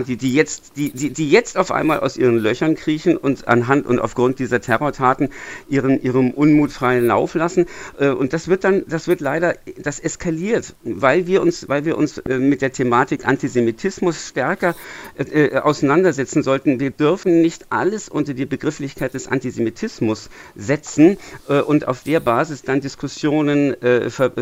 die, 0.07 0.16
die, 0.16 0.35
jetzt, 0.35 0.77
die, 0.77 0.91
die, 0.91 1.11
die 1.11 1.31
jetzt 1.31 1.57
auf 1.57 1.70
einmal 1.70 2.01
aus 2.01 2.16
ihren 2.16 2.39
Löchern 2.39 2.74
kriechen 2.74 3.16
und 3.16 3.47
anhand 3.49 3.87
und 3.87 3.99
aufgrund 3.99 4.39
dieser 4.39 4.61
Terrortaten 4.61 5.31
ihren, 5.68 6.03
ihrem 6.03 6.31
Unmut 6.31 6.72
freien 6.72 7.07
Lauf 7.07 7.35
lassen. 7.35 7.66
Äh, 7.99 8.09
und 8.09 8.33
das 8.33 8.49
wird 8.49 8.64
dann, 8.64 8.85
das 8.89 9.09
wird 9.09 9.20
leider, 9.20 9.55
das 9.79 10.01
eskaliert, 10.01 10.74
weil 10.83 11.27
wir 11.27 11.43
uns, 11.43 11.68
weil 11.68 11.85
wir 11.85 11.97
uns 11.97 12.18
äh, 12.18 12.39
mit 12.39 12.62
der 12.62 12.72
Thematik 12.72 13.27
Antisemitismus 13.27 14.29
stärker 14.29 14.74
äh, 15.16 15.57
auseinandersetzen 15.59 16.43
sollten. 16.43 16.81
Wir 16.81 16.91
dürfen 16.91 17.43
nicht 17.43 17.66
alles 17.70 18.09
unter 18.09 18.35
die 18.35 18.47
Begrifflichkeit 18.47 19.14
des 19.14 19.29
Antisemitismus 19.29 20.31
setzen 20.55 21.18
und 21.66 21.89
auf 21.89 22.03
der 22.03 22.20
Basis 22.20 22.62
dann 22.62 22.81
Diskussionen 22.81 23.77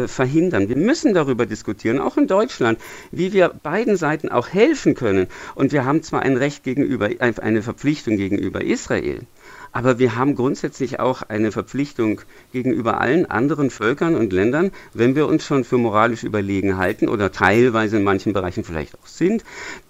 verhindern. 0.07 0.69
Wir 0.69 0.77
müssen 0.77 1.15
darüber 1.15 1.47
diskutieren, 1.47 2.01
auch 2.01 2.17
in 2.17 2.27
Deutschland, 2.27 2.79
wie 3.11 3.33
wir 3.33 3.49
beiden 3.49 3.97
Seiten 3.97 4.29
auch 4.29 4.49
helfen 4.49 4.95
können 4.95 5.24
können. 5.25 5.55
Und 5.55 5.73
wir 5.73 5.85
haben 5.85 6.03
zwar 6.03 6.23
ein 6.23 6.37
Recht 6.37 6.65
gegenüber, 6.65 7.09
eine 7.19 7.63
Verpflichtung 7.63 8.17
gegenüber 8.17 8.63
Israel, 8.63 9.21
aber 9.73 9.99
wir 9.99 10.15
haben 10.15 10.37
grundsätzlich 10.37 11.01
auch 11.01 11.23
eine 11.23 11.51
Verpflichtung 11.51 12.21
gegenüber 12.53 13.01
allen 13.01 13.27
anderen 13.27 13.71
Völkern 13.71 14.15
und 14.15 14.33
Ländern, 14.33 14.71
wenn 14.93 15.17
wir 15.17 15.27
uns 15.27 15.45
schon 15.45 15.65
für 15.65 15.79
moralisch 15.79 16.23
überlegen 16.23 16.77
halten 16.77 17.09
oder 17.09 17.33
teilweise 17.33 17.97
in 17.97 18.05
manchen 18.05 18.33
Bereichen 18.33 18.63
vielleicht 18.63 18.95
auch 18.95 19.07
sind, 19.07 19.43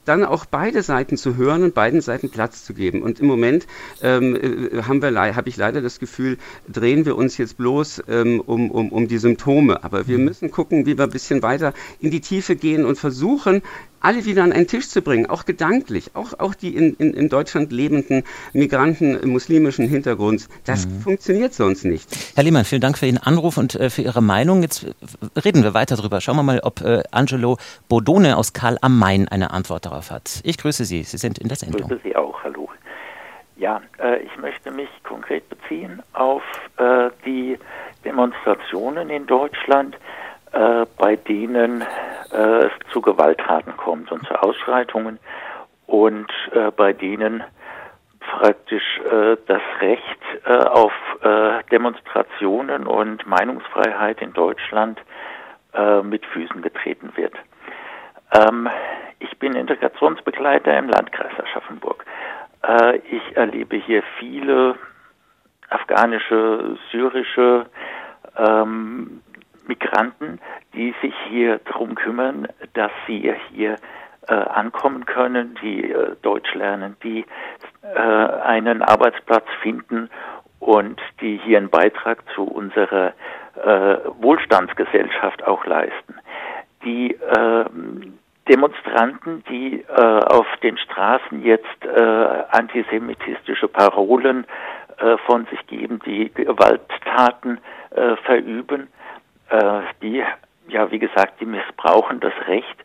dann 0.06 0.24
auch 0.24 0.46
beide 0.46 0.82
Seiten 0.82 1.18
zu 1.18 1.36
hören 1.36 1.62
und 1.62 1.74
beiden 1.74 2.00
Seiten 2.00 2.30
Platz 2.30 2.64
zu 2.64 2.72
geben. 2.72 3.02
Und 3.02 3.20
im 3.20 3.26
Moment 3.26 3.66
ähm, 4.02 4.34
äh, 4.34 4.82
haben 4.82 5.02
wir, 5.02 5.36
habe 5.36 5.48
ich 5.50 5.56
leider 5.58 5.82
das 5.82 5.98
Gefühl, 5.98 6.38
drehen 6.66 7.04
wir 7.04 7.16
uns 7.16 7.36
jetzt 7.36 7.58
bloß 7.58 8.04
ähm, 8.08 8.40
um, 8.40 8.70
um, 8.70 8.90
um 8.90 9.06
die 9.06 9.18
Symptome. 9.18 9.84
Aber 9.84 10.06
wir 10.08 10.16
mhm. 10.16 10.24
müssen 10.24 10.50
gucken, 10.50 10.86
wie 10.86 10.96
wir 10.96 11.04
ein 11.04 11.10
bisschen 11.10 11.42
weiter 11.42 11.74
in 12.00 12.10
die 12.10 12.20
Tiefe 12.20 12.56
gehen 12.56 12.86
und 12.86 12.98
versuchen, 12.98 13.62
alle 14.04 14.24
wieder 14.24 14.44
an 14.44 14.52
einen 14.52 14.66
Tisch 14.66 14.88
zu 14.88 15.02
bringen, 15.02 15.26
auch 15.28 15.44
gedanklich, 15.44 16.10
auch, 16.14 16.38
auch 16.38 16.54
die 16.54 16.76
in, 16.76 16.94
in, 16.94 17.14
in 17.14 17.28
Deutschland 17.28 17.72
lebenden 17.72 18.22
Migranten 18.52 19.28
muslimischen 19.28 19.88
Hintergrunds. 19.88 20.48
Das 20.64 20.86
mhm. 20.86 21.00
funktioniert 21.00 21.54
sonst 21.54 21.84
nicht. 21.84 22.08
Herr 22.36 22.44
Lehmann, 22.44 22.64
vielen 22.64 22.82
Dank 22.82 22.98
für 22.98 23.06
Ihren 23.06 23.18
Anruf 23.18 23.56
und 23.56 23.74
äh, 23.74 23.90
für 23.90 24.02
Ihre 24.02 24.22
Meinung. 24.22 24.62
Jetzt 24.62 24.86
reden 25.44 25.62
wir 25.62 25.74
weiter 25.74 25.96
drüber. 25.96 26.20
Schauen 26.20 26.36
wir 26.36 26.42
mal, 26.42 26.60
ob 26.60 26.82
äh, 26.82 27.02
Angelo 27.10 27.56
Bodone 27.88 28.36
aus 28.36 28.52
Karl 28.52 28.78
am 28.80 28.98
Main 28.98 29.28
eine 29.28 29.50
Antwort 29.50 29.86
darauf 29.86 29.94
darauf 29.94 30.10
hat. 30.10 30.40
Ich 30.44 30.58
grüße 30.58 30.84
Sie, 30.84 31.02
Sie 31.02 31.18
sind 31.18 31.38
in 31.38 31.48
der 31.48 31.56
Sendung. 31.56 31.82
Ich 31.82 31.88
grüße 31.88 32.00
Sie 32.02 32.16
auch, 32.16 32.42
hallo. 32.42 32.68
Ja, 33.56 33.80
äh, 34.02 34.22
ich 34.22 34.36
möchte 34.38 34.70
mich 34.70 34.88
konkret 35.04 35.48
beziehen 35.48 36.02
auf 36.12 36.42
äh, 36.76 37.10
die 37.24 37.58
Demonstrationen 38.04 39.10
in 39.10 39.26
Deutschland, 39.26 39.96
äh, 40.54 40.86
bei 40.98 41.16
denen 41.16 41.82
äh, 42.32 42.66
es 42.66 42.72
zu 42.92 43.00
Gewalttaten 43.00 43.76
kommt 43.76 44.10
und 44.12 44.26
zu 44.26 44.34
Ausschreitungen 44.42 45.18
und 45.86 46.30
äh, 46.52 46.70
bei 46.70 46.92
denen 46.92 47.44
praktisch 48.20 49.00
äh, 49.10 49.36
das 49.46 49.62
Recht 49.80 50.20
auf 50.46 50.92
Demonstrationen 51.70 52.86
und 52.86 53.26
Meinungsfreiheit 53.26 54.20
in 54.20 54.32
Deutschland 54.32 55.00
mit 56.02 56.26
Füßen 56.26 56.60
getreten 56.60 57.12
wird. 57.14 57.34
Ähm, 58.32 58.68
ich 59.20 59.38
bin 59.38 59.54
Integrationsbegleiter 59.54 60.76
im 60.76 60.88
Landkreis 60.88 61.32
Aschaffenburg. 61.38 62.04
Äh, 62.66 62.98
ich 63.10 63.36
erlebe 63.36 63.76
hier 63.76 64.02
viele 64.18 64.74
afghanische, 65.70 66.76
syrische 66.90 67.66
ähm, 68.36 69.22
Migranten, 69.66 70.40
die 70.74 70.94
sich 71.02 71.14
hier 71.28 71.60
darum 71.64 71.94
kümmern, 71.94 72.48
dass 72.74 72.92
sie 73.06 73.32
hier 73.52 73.76
äh, 74.26 74.34
ankommen 74.34 75.04
können, 75.06 75.56
die 75.62 75.90
äh, 75.90 76.16
Deutsch 76.22 76.54
lernen, 76.54 76.96
die 77.02 77.24
äh, 77.82 77.98
einen 77.98 78.82
Arbeitsplatz 78.82 79.46
finden 79.62 80.08
und 80.60 81.00
die 81.20 81.38
hier 81.44 81.58
einen 81.58 81.68
Beitrag 81.68 82.22
zu 82.34 82.44
unserer 82.44 83.12
äh, 83.56 83.96
Wohlstandsgesellschaft 84.20 85.44
auch 85.44 85.64
leisten. 85.66 86.14
Die 86.84 87.16
ähm, 87.36 88.18
Demonstranten, 88.48 89.42
die 89.48 89.82
äh, 89.82 90.00
auf 90.00 90.46
den 90.62 90.76
Straßen 90.76 91.42
jetzt 91.42 91.84
äh, 91.84 92.44
antisemitistische 92.50 93.68
Parolen 93.68 94.46
äh, 94.98 95.16
von 95.26 95.46
sich 95.46 95.66
geben, 95.66 96.00
die 96.04 96.32
Gewalttaten 96.32 97.58
äh, 97.90 98.16
verüben, 98.16 98.88
äh, 99.50 99.80
die, 100.02 100.22
ja, 100.68 100.90
wie 100.90 100.98
gesagt, 100.98 101.40
die 101.40 101.46
missbrauchen 101.46 102.20
das 102.20 102.32
Recht 102.46 102.76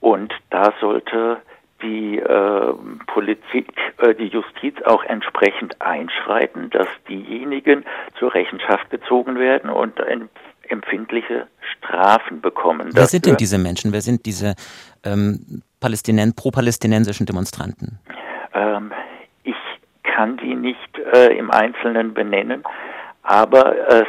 und 0.00 0.32
da 0.50 0.72
sollte 0.80 1.38
die 1.82 2.18
äh, 2.18 2.74
Politik, 3.06 3.68
äh, 3.98 4.14
die 4.14 4.26
Justiz 4.26 4.74
auch 4.84 5.04
entsprechend 5.04 5.80
einschreiten, 5.80 6.70
dass 6.70 6.88
diejenigen 7.08 7.84
zur 8.18 8.34
Rechenschaft 8.34 8.90
gezogen 8.90 9.38
werden 9.38 9.70
und 9.70 9.94
empfindliche 10.68 11.46
Strafen 11.76 12.40
bekommen. 12.40 12.90
Wer 12.92 13.06
sind 13.06 13.26
denn 13.26 13.36
diese 13.36 13.58
Menschen? 13.58 13.92
Wer 13.92 14.00
sind 14.00 14.26
diese 14.26 14.54
ähm, 15.04 15.62
Palästinen 15.80 16.34
pro-palästinensischen 16.34 17.26
Demonstranten? 17.26 17.98
Ähm, 18.54 18.92
ich 19.44 19.56
kann 20.02 20.36
die 20.38 20.54
nicht 20.54 20.98
äh, 21.12 21.36
im 21.36 21.50
Einzelnen 21.50 22.12
benennen, 22.12 22.64
aber 23.28 23.76
es, 23.88 24.06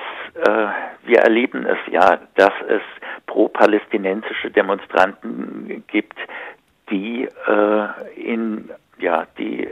äh, 0.48 0.68
wir 1.04 1.20
erleben 1.20 1.66
es 1.66 1.78
ja, 1.92 2.20
dass 2.36 2.54
es 2.70 2.82
pro-palästinensische 3.28 4.50
Demonstranten 4.50 5.84
gibt, 5.88 6.18
die 6.90 7.28
äh, 7.48 7.88
in 8.16 8.70
ja 8.98 9.28
die 9.38 9.68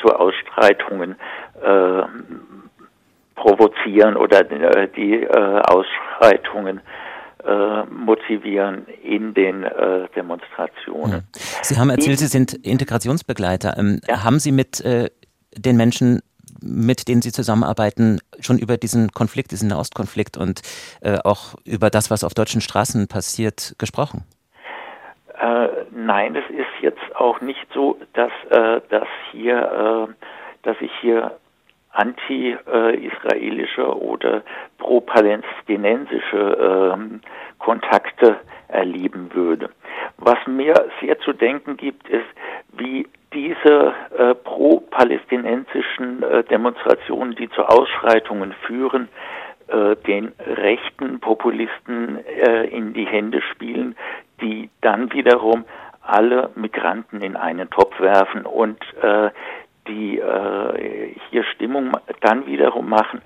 zu 0.00 0.14
Ausstreitungen 0.14 1.16
äh, 1.60 2.02
provozieren 3.34 4.16
oder 4.16 4.48
äh, 4.48 4.88
die 4.94 5.22
äh, 5.22 5.60
Ausschreitungen 5.62 6.80
äh, 7.44 7.82
motivieren 7.86 8.86
in 9.02 9.34
den 9.34 9.64
äh, 9.64 10.08
Demonstrationen. 10.14 11.14
Hm. 11.14 11.22
Sie 11.62 11.76
haben 11.78 11.90
erzählt, 11.90 12.20
Sie 12.20 12.26
sind 12.26 12.54
Integrationsbegleiter. 12.54 13.76
Ähm, 13.76 14.00
ja. 14.06 14.22
Haben 14.22 14.38
Sie 14.38 14.52
mit 14.52 14.80
äh, 14.84 15.10
den 15.56 15.76
Menschen, 15.76 16.22
mit 16.64 17.08
denen 17.08 17.22
Sie 17.22 17.32
zusammenarbeiten, 17.32 18.20
schon 18.40 18.58
über 18.58 18.76
diesen 18.76 19.12
Konflikt, 19.12 19.52
diesen 19.52 19.68
Nahostkonflikt 19.68 20.36
und 20.36 20.62
äh, 21.02 21.18
auch 21.24 21.54
über 21.64 21.90
das, 21.90 22.10
was 22.10 22.24
auf 22.24 22.34
deutschen 22.34 22.60
Straßen 22.60 23.08
passiert, 23.08 23.74
gesprochen? 23.78 24.24
Äh, 25.38 25.68
nein, 25.90 26.36
es 26.36 26.48
ist 26.50 26.82
jetzt 26.82 27.16
auch 27.16 27.40
nicht 27.40 27.66
so, 27.74 27.98
dass, 28.14 28.30
dass 28.88 29.08
hier, 29.32 30.08
dass 30.62 30.76
ich 30.80 30.92
hier 31.00 31.32
anti-israelische 31.94 33.96
oder 33.96 34.42
pro-palästinensische 34.78 36.92
ähm, 36.94 37.20
Kontakte 37.58 38.36
erleben 38.68 39.30
würde. 39.32 39.70
Was 40.18 40.38
mir 40.46 40.74
sehr 41.00 41.18
zu 41.20 41.32
denken 41.32 41.76
gibt, 41.76 42.08
ist, 42.08 42.26
wie 42.72 43.06
diese 43.32 43.92
äh, 44.16 44.34
pro-palästinensischen 44.34 46.22
äh, 46.22 46.44
Demonstrationen, 46.44 47.34
die 47.34 47.50
zu 47.50 47.62
Ausschreitungen 47.62 48.52
führen, 48.66 49.08
äh, 49.68 49.96
den 49.96 50.32
rechten 50.38 51.20
Populisten 51.20 52.24
äh, 52.26 52.64
in 52.66 52.92
die 52.92 53.06
Hände 53.06 53.42
spielen, 53.42 53.96
die 54.40 54.70
dann 54.82 55.12
wiederum 55.12 55.64
alle 56.02 56.50
Migranten 56.54 57.20
in 57.22 57.34
einen 57.34 57.68
Topf 57.70 57.98
werfen 57.98 58.46
und 58.46 58.78
äh, 59.02 59.30
die 59.88 60.18
äh, 60.18 61.14
hier 61.30 61.44
Stimmung 61.44 61.92
dann 62.20 62.46
wiederum 62.46 62.88
machen 62.88 63.20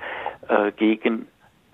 gegen 0.76 1.28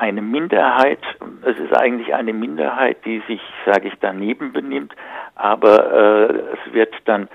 eine 0.05 0.21
Minderheit. 0.21 1.01
Es 1.43 1.59
ist 1.59 1.75
eigentlich 1.75 2.15
eine 2.15 2.35
Minderheit, 2.35 2.99
die 3.07 3.23
sich, 3.27 3.41
sage 3.65 3.89
ich, 3.89 3.95
daneben 4.01 4.53
benimmt, 4.53 4.95
aber 5.35 5.93
äh, 5.93 6.35
es 6.55 6.75
wird 6.75 6.95
dann 7.07 7.29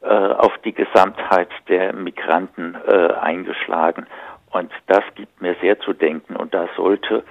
äh, 0.00 0.08
auf 0.08 0.56
die 0.64 0.72
Gesamtheit 0.72 1.50
der 1.68 1.92
Migranten 1.92 2.76
äh, 2.86 3.12
eingeschlagen. 3.20 4.06
Und 4.50 4.72
das 4.86 5.02
gibt 5.16 5.42
mir 5.42 5.54
sehr 5.60 5.78
zu 5.80 5.92
denken 5.92 6.36
und 6.36 6.54
da 6.54 6.68
sollte 6.76 7.24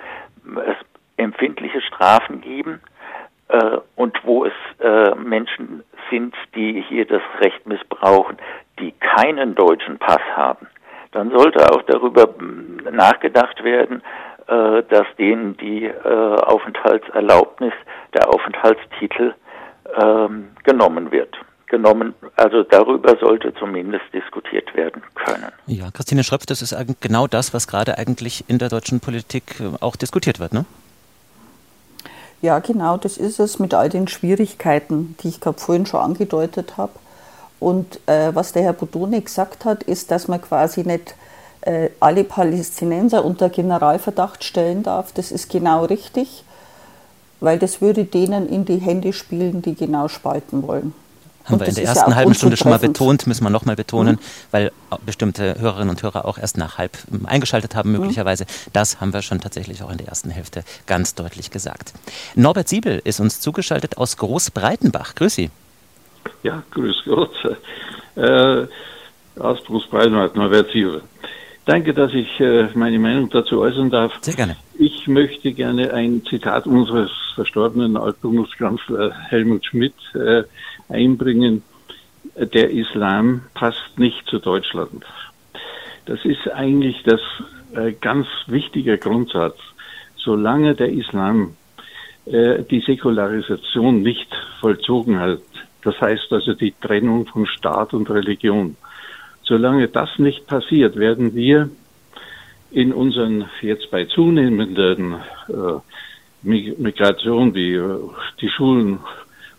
Strafen 1.82 2.42
geben 2.42 2.82
äh, 3.48 3.78
und 3.96 4.20
wo 4.24 4.46
es 4.46 4.54
äh, 4.80 5.16
Menschen 5.16 5.84
sind, 6.10 6.36
die 6.56 6.84
hier 6.88 7.06
das 7.06 7.22
Recht 7.40 7.66
missbrauchen, 7.66 8.38
die 8.80 8.94
keinen 9.00 9.56
deutschen 9.56 9.98
Pass 9.98 10.22
haben, 10.36 10.68
dann 11.12 11.32
sollte 11.32 11.72
auch 11.72 11.82
darüber 11.84 12.28
hm, 12.38 12.80
nachgedacht 12.92 13.64
werden, 13.64 14.02
äh, 14.48 14.84
dass 14.90 15.08
denen 15.18 15.58
die 15.58 15.86
äh, 15.86 16.36
Aufenthaltserlaubnis, 16.42 17.74
der 18.14 18.30
Aufenthaltstitel 18.30 19.34
ähm, 19.98 20.50
genommen 20.64 21.12
wird 21.12 21.38
genommen. 21.74 22.14
Also 22.36 22.62
darüber 22.62 23.18
sollte 23.20 23.52
zumindest 23.56 24.06
diskutiert 24.14 24.76
werden 24.76 25.02
können. 25.16 25.52
Ja, 25.66 25.90
Christine 25.90 26.24
Schröpf, 26.24 26.46
das 26.46 26.62
ist 26.62 26.76
genau 27.02 27.26
das, 27.26 27.52
was 27.52 27.68
gerade 27.68 27.98
eigentlich 27.98 28.46
in 28.48 28.60
der 28.60 28.70
deutschen 28.70 29.00
Politik 29.00 29.60
äh, 29.60 29.72
auch 29.82 29.96
diskutiert 29.96 30.40
wird, 30.40 30.54
ne? 30.54 30.66
Ja, 32.44 32.60
genau, 32.60 32.98
das 32.98 33.18
ist 33.18 33.40
es 33.40 33.58
mit 33.58 33.74
all 33.74 33.90
den 33.90 34.08
Schwierigkeiten, 34.08 35.16
die 35.22 35.30
ich 35.30 35.40
gerade 35.40 35.60
vorhin 35.60 35.88
schon 35.88 36.02
angedeutet 36.02 36.78
habe. 36.78 36.92
Und 37.60 38.00
äh, 38.06 38.36
was 38.36 38.52
der 38.52 38.64
Herr 38.64 38.74
Bodone 38.74 39.22
gesagt 39.22 39.66
hat, 39.66 39.82
ist, 39.82 40.12
dass 40.12 40.28
man 40.28 40.42
quasi 40.42 40.84
nicht 40.84 41.16
äh, 41.66 41.90
alle 42.00 42.24
Palästinenser 42.24 43.24
unter 43.24 43.50
Generalverdacht 43.50 44.44
stellen 44.44 44.84
darf. 44.84 45.14
Das 45.14 45.32
ist 45.32 45.50
genau 45.50 45.86
richtig, 45.86 46.44
weil 47.40 47.60
das 47.60 47.82
würde 47.82 48.06
denen 48.06 48.48
in 48.48 48.66
die 48.66 48.78
Hände 48.78 49.14
spielen, 49.14 49.62
die 49.62 49.76
genau 49.76 50.08
spalten 50.08 50.64
wollen. 50.68 50.94
Haben 51.46 51.60
wir 51.60 51.68
in 51.68 51.76
der 51.76 51.84
ersten 51.84 52.12
ja 52.12 52.16
halben 52.16 52.34
Stunde 52.34 52.56
schon 52.56 52.70
mal 52.70 52.80
betont, 52.80 53.28
müssen 53.28 53.44
wir 53.44 53.50
nochmal 53.50 53.76
betonen, 53.76 54.16
mhm. 54.16 54.20
weil 54.52 54.72
bestimmte 55.06 55.60
Hörerinnen 55.60 55.90
und 55.90 56.02
Hörer 56.02 56.26
auch 56.26 56.38
erst 56.38 56.58
nach 56.58 56.78
halb 56.78 56.98
ähm, 57.12 57.26
eingeschaltet 57.26 57.76
haben, 57.76 57.92
mhm. 57.92 58.00
möglicherweise. 58.00 58.46
Mhm. 58.46 58.70
Das 58.72 59.02
haben 59.02 59.14
wir 59.14 59.22
schon 59.22 59.42
tatsächlich 59.42 59.84
auch 59.84 59.92
in 59.92 59.98
der 59.98 60.08
ersten 60.08 60.30
Hälfte 60.30 60.64
ganz 60.86 61.16
deutlich 61.16 61.52
gesagt. 61.52 61.94
Norbert 62.36 62.70
Siebel 62.70 63.02
ist 63.04 63.20
uns 63.20 63.42
zugeschaltet 63.42 63.98
aus 63.98 64.16
Großbreitenbach. 64.18 65.16
Grüß 65.16 65.36
Sie. 65.36 65.50
Ja, 66.44 66.64
grüß 66.72 67.04
Gott. 67.06 67.34
Äh, 68.16 68.68
aus 69.40 69.64
Großbreitenbach, 69.66 70.34
Norbert 70.36 70.72
Siebel. 70.72 71.02
Danke, 71.66 71.94
dass 71.94 72.14
ich 72.14 72.40
äh, 72.42 72.68
meine 72.74 73.00
Meinung 73.00 73.30
dazu 73.30 73.62
äußern 73.62 73.90
darf. 73.90 74.14
Sehr 74.22 74.34
gerne. 74.34 74.58
Ich 74.78 75.08
möchte 75.08 75.54
gerne 75.54 75.94
ein 75.94 76.22
Zitat 76.30 76.68
unseres 76.68 77.10
verstorbenen 77.36 77.96
Altbundeskanzler 77.96 79.14
Helmut 79.30 79.66
Schmidt 79.66 79.94
äh, 80.14 80.44
einbringen, 80.90 81.64
der 82.36 82.72
Islam 82.72 83.44
passt 83.54 83.98
nicht 83.98 84.28
zu 84.28 84.40
Deutschland. 84.40 85.06
Das 86.06 86.26
ist 86.26 86.52
eigentlich 86.52 87.02
das 87.04 87.22
äh, 87.76 87.94
ganz 87.94 88.28
wichtige 88.48 88.98
Grundsatz. 88.98 89.58
Solange 90.18 90.76
der 90.76 90.90
Islam 90.90 91.56
die 92.26 92.80
Säkularisation 92.80 94.02
nicht 94.02 94.30
vollzogen 94.62 95.20
hat, 95.20 95.42
das 95.84 96.00
heißt 96.00 96.32
also 96.32 96.54
die 96.54 96.74
Trennung 96.80 97.26
von 97.26 97.46
Staat 97.46 97.94
und 97.94 98.10
Religion, 98.10 98.78
solange 99.44 99.88
das 99.88 100.10
nicht 100.18 100.48
passiert, 100.48 100.96
werden 100.96 101.36
wir 101.36 101.70
in 102.72 102.92
unseren 102.92 103.46
jetzt 103.62 103.92
bei 103.92 104.06
zunehmenden 104.06 105.14
äh, 105.48 105.80
Migration 106.42 107.54
wie 107.54 107.76
äh, 107.76 108.00
die 108.42 108.50
Schulen 108.50 109.00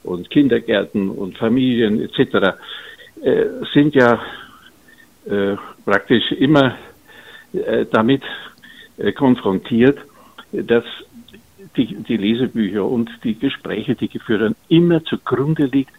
und 0.02 0.30
Kindergärten 0.30 1.08
und 1.08 1.38
Familien 1.38 2.00
etc. 2.00 2.56
Äh, 3.22 3.46
sind 3.72 3.94
ja 3.94 4.20
äh, 5.26 5.56
praktisch 5.84 6.32
immer 6.32 6.76
äh, 7.52 7.86
damit 7.90 8.22
äh, 8.98 9.12
konfrontiert, 9.12 9.98
dass 10.52 10.84
die, 11.76 11.94
die 11.94 12.16
Lesebücher 12.16 12.84
und 12.84 13.10
die 13.22 13.38
Gespräche, 13.38 13.94
die 13.94 14.08
geführt 14.08 14.40
werden, 14.40 14.56
immer 14.68 15.04
zugrunde 15.04 15.66
liegt, 15.66 15.92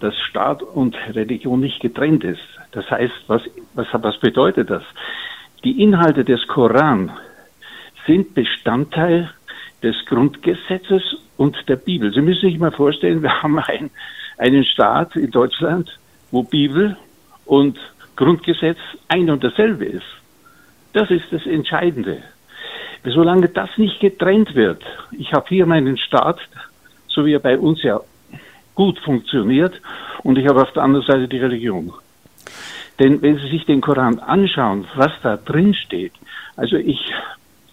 dass 0.00 0.16
Staat 0.18 0.62
und 0.62 0.96
Religion 1.14 1.60
nicht 1.60 1.80
getrennt 1.80 2.24
ist. 2.24 2.42
Das 2.72 2.90
heißt, 2.90 3.14
was, 3.26 3.42
was, 3.74 3.86
was 3.92 4.18
bedeutet 4.20 4.70
das? 4.70 4.82
Die 5.64 5.82
Inhalte 5.82 6.24
des 6.24 6.46
Koran 6.46 7.12
sind 8.06 8.34
Bestandteil 8.34 9.30
des 9.82 9.94
Grundgesetzes 10.06 11.02
und 11.36 11.56
der 11.68 11.76
Bibel. 11.76 12.12
Sie 12.12 12.20
müssen 12.20 12.50
sich 12.50 12.58
mal 12.58 12.72
vorstellen, 12.72 13.22
wir 13.22 13.42
haben 13.42 13.58
ein, 13.58 13.90
einen 14.38 14.64
Staat 14.64 15.16
in 15.16 15.30
Deutschland, 15.30 15.98
wo 16.30 16.42
Bibel 16.42 16.96
und 17.44 17.78
Grundgesetz 18.16 18.78
ein 19.08 19.30
und 19.30 19.42
dasselbe 19.42 19.84
ist. 19.84 20.06
Das 20.92 21.10
ist 21.10 21.26
das 21.30 21.46
Entscheidende. 21.46 22.22
Solange 23.04 23.48
das 23.48 23.70
nicht 23.78 24.00
getrennt 24.00 24.54
wird, 24.54 24.82
ich 25.12 25.32
habe 25.32 25.46
hier 25.48 25.64
meinen 25.64 25.96
Staat, 25.96 26.38
so 27.08 27.24
wie 27.24 27.32
er 27.32 27.38
bei 27.38 27.58
uns 27.58 27.82
ja 27.82 28.00
gut 28.80 28.98
funktioniert, 29.00 29.74
und 30.22 30.38
ich 30.38 30.46
habe 30.48 30.62
auf 30.62 30.72
der 30.72 30.82
anderen 30.82 31.04
Seite 31.06 31.28
die 31.28 31.36
Religion. 31.36 31.92
Denn 32.98 33.20
wenn 33.20 33.36
Sie 33.36 33.50
sich 33.50 33.66
den 33.66 33.82
Koran 33.82 34.18
anschauen, 34.20 34.86
was 34.94 35.12
da 35.22 35.36
drin 35.36 35.74
steht, 35.74 36.14
also 36.56 36.76
ich 36.76 37.12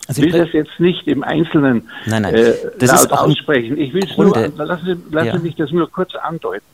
also 0.10 0.22
will 0.22 0.32
das 0.32 0.52
jetzt 0.52 0.78
nicht 0.80 1.08
im 1.08 1.24
Einzelnen 1.24 1.90
nein, 2.08 2.24
nein. 2.24 2.36
Äh, 2.36 2.54
laut 2.80 3.12
aussprechen. 3.14 3.78
Ich 3.78 3.94
will 3.94 4.04
es 4.04 4.18
nur, 4.18 4.36
lassen 4.58 4.86
Sie, 4.86 5.16
lassen 5.16 5.28
ja. 5.28 5.40
mich 5.40 5.56
das 5.56 5.72
nur 5.72 5.90
kurz 5.90 6.14
andeuten. 6.16 6.66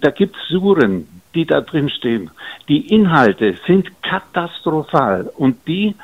Da 0.00 0.10
gibt 0.10 0.36
es 0.36 0.42
Suren, 0.48 1.08
die 1.34 1.46
da 1.46 1.62
drin 1.62 1.88
stehen. 1.88 2.30
Die 2.68 2.92
Inhalte 2.94 3.54
sind 3.66 3.90
katastrophal 4.02 5.30
und 5.36 5.56
die 5.66 5.94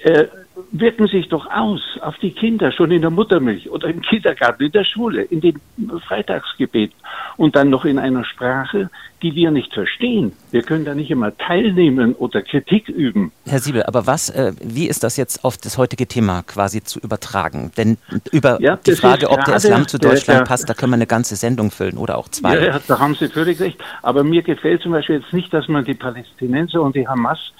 äh, 0.00 0.26
wirken 0.70 1.06
sich 1.08 1.28
doch 1.28 1.46
aus 1.50 1.80
auf 2.00 2.16
die 2.18 2.30
Kinder 2.30 2.70
schon 2.70 2.90
in 2.90 3.00
der 3.00 3.10
Muttermilch 3.10 3.70
oder 3.70 3.88
im 3.88 4.00
Kindergarten, 4.02 4.64
in 4.64 4.72
der 4.72 4.84
Schule, 4.84 5.22
in 5.22 5.40
den 5.40 5.60
Freitagsgebeten 6.06 6.94
und 7.36 7.56
dann 7.56 7.70
noch 7.70 7.84
in 7.84 7.98
einer 7.98 8.24
Sprache, 8.24 8.90
die 9.22 9.34
wir 9.34 9.50
nicht 9.50 9.72
verstehen. 9.72 10.32
Wir 10.50 10.62
können 10.62 10.84
da 10.84 10.94
nicht 10.94 11.10
immer 11.10 11.36
teilnehmen 11.36 12.14
oder 12.14 12.42
Kritik 12.42 12.88
üben. 12.88 13.32
Herr 13.46 13.58
Siebel, 13.58 13.82
aber 13.84 14.06
was, 14.06 14.30
äh, 14.30 14.52
wie 14.62 14.86
ist 14.86 15.02
das 15.02 15.16
jetzt 15.16 15.44
auf 15.44 15.56
das 15.56 15.78
heutige 15.78 16.06
Thema 16.06 16.42
quasi 16.42 16.82
zu 16.82 17.00
übertragen? 17.00 17.72
Denn 17.76 17.96
über 18.30 18.60
ja, 18.60 18.76
die 18.76 18.92
Frage, 18.92 19.30
ob 19.30 19.44
der 19.44 19.56
Islam 19.56 19.88
zu 19.88 19.98
Deutschland 19.98 20.40
der, 20.40 20.44
passt, 20.44 20.68
da 20.68 20.74
können 20.74 20.92
wir 20.92 20.96
eine 20.96 21.06
ganze 21.06 21.36
Sendung 21.36 21.70
füllen 21.70 21.96
oder 21.96 22.18
auch 22.18 22.28
zwei. 22.28 22.64
Ja, 22.64 22.80
da 22.86 22.98
haben 22.98 23.14
Sie 23.14 23.28
völlig 23.28 23.60
recht. 23.60 23.78
Aber 24.02 24.22
mir 24.22 24.42
gefällt 24.42 24.82
zum 24.82 24.92
Beispiel 24.92 25.16
jetzt 25.20 25.32
nicht, 25.32 25.52
dass 25.52 25.68
man 25.68 25.84
die 25.84 25.94
Palästinenser 25.94 26.82
und 26.82 26.94
die 26.94 27.08
Hamas 27.08 27.52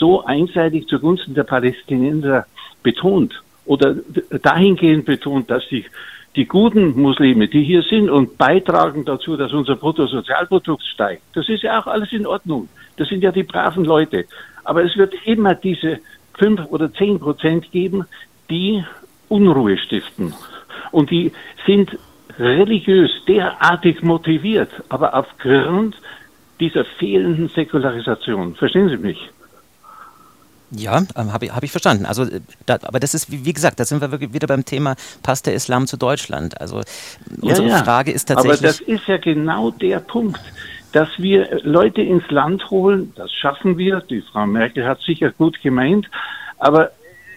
so 0.00 0.24
einseitig 0.24 0.88
zugunsten 0.88 1.34
der 1.34 1.44
Palästinenser 1.44 2.46
betont 2.82 3.40
oder 3.66 3.94
dahingehend 4.42 5.04
betont, 5.04 5.48
dass 5.50 5.62
die, 5.68 5.84
die 6.34 6.46
guten 6.46 7.00
Muslime, 7.00 7.46
die 7.46 7.62
hier 7.62 7.82
sind 7.82 8.10
und 8.10 8.36
beitragen 8.38 9.04
dazu, 9.04 9.36
dass 9.36 9.52
unser 9.52 9.76
Bruttosozialprodukt 9.76 10.82
steigt, 10.82 11.22
das 11.34 11.48
ist 11.48 11.62
ja 11.62 11.78
auch 11.78 11.86
alles 11.86 12.12
in 12.12 12.26
Ordnung. 12.26 12.68
Das 12.96 13.08
sind 13.08 13.22
ja 13.22 13.30
die 13.30 13.44
braven 13.44 13.84
Leute. 13.84 14.24
Aber 14.64 14.84
es 14.84 14.96
wird 14.96 15.14
immer 15.24 15.54
diese 15.54 16.00
fünf 16.34 16.60
oder 16.70 16.92
zehn 16.92 17.20
Prozent 17.20 17.70
geben, 17.70 18.06
die 18.48 18.82
Unruhe 19.28 19.76
stiften. 19.78 20.34
Und 20.90 21.10
die 21.10 21.32
sind 21.66 21.96
religiös 22.38 23.10
derartig 23.28 24.02
motiviert, 24.02 24.70
aber 24.88 25.14
aufgrund 25.14 25.96
dieser 26.58 26.84
fehlenden 26.84 27.48
Säkularisation. 27.48 28.54
Verstehen 28.54 28.88
Sie 28.88 28.96
mich? 28.96 29.30
Ja, 30.70 31.02
ähm, 31.16 31.32
habe 31.32 31.46
ich, 31.46 31.52
hab 31.52 31.62
ich 31.62 31.70
verstanden. 31.70 32.06
Also, 32.06 32.24
äh, 32.24 32.40
da, 32.66 32.78
aber 32.82 33.00
das 33.00 33.14
ist, 33.14 33.30
wie, 33.30 33.44
wie, 33.44 33.52
gesagt, 33.52 33.80
da 33.80 33.84
sind 33.84 34.00
wir 34.00 34.10
wirklich 34.10 34.32
wieder 34.32 34.46
beim 34.46 34.64
Thema, 34.64 34.94
passt 35.22 35.46
der 35.46 35.54
Islam 35.54 35.86
zu 35.86 35.96
Deutschland? 35.96 36.60
Also, 36.60 36.82
unsere 37.40 37.68
ja, 37.68 37.78
ja. 37.78 37.84
Frage 37.84 38.12
ist 38.12 38.28
tatsächlich. 38.28 38.58
Aber 38.58 38.68
das 38.68 38.80
ist 38.80 39.06
ja 39.06 39.16
genau 39.16 39.70
der 39.70 39.98
Punkt, 39.98 40.40
dass 40.92 41.08
wir 41.18 41.60
Leute 41.62 42.02
ins 42.02 42.28
Land 42.30 42.70
holen, 42.70 43.12
das 43.16 43.32
schaffen 43.32 43.78
wir. 43.78 44.00
Die 44.00 44.22
Frau 44.22 44.46
Merkel 44.46 44.86
hat 44.86 45.00
sicher 45.02 45.30
gut 45.30 45.60
gemeint, 45.62 46.08
aber 46.58 46.92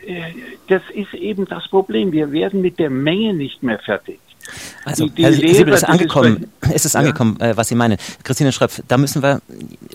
äh, 0.05 0.21
das 0.67 0.81
ist 0.93 1.13
eben 1.13 1.45
das 1.45 1.67
Problem. 1.67 2.11
Wir 2.11 2.31
werden 2.31 2.61
mit 2.61 2.79
der 2.79 2.89
Menge 2.89 3.33
nicht 3.33 3.63
mehr 3.63 3.79
fertig. 3.79 4.19
Also, 4.85 5.07
die, 5.07 5.15
die 5.15 5.23
Herr 5.23 5.33
Siebel, 5.33 5.73
ist 5.73 5.83
angekommen, 5.83 6.51
ist 6.73 6.85
es 6.85 6.95
angekommen, 6.95 7.37
ja. 7.39 7.51
äh, 7.51 7.57
was 7.57 7.67
Sie 7.67 7.75
meinen. 7.75 7.97
Christine 8.23 8.51
Schröpf, 8.51 8.81
da 8.87 8.97
müssen 8.97 9.23
wir, 9.23 9.41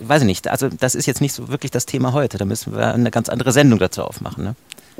weiß 0.01 0.23
ich 0.23 0.27
nicht, 0.27 0.47
also 0.47 0.69
das 0.69 0.95
ist 0.95 1.05
jetzt 1.05 1.21
nicht 1.21 1.33
so 1.33 1.49
wirklich 1.49 1.71
das 1.71 1.85
Thema 1.85 2.13
heute, 2.13 2.37
da 2.37 2.45
müssen 2.45 2.75
wir 2.75 2.93
eine 2.93 3.11
ganz 3.11 3.29
andere 3.29 3.51
Sendung 3.51 3.79
dazu 3.79 4.03
aufmachen. 4.03 4.43
Ne? 4.43 4.55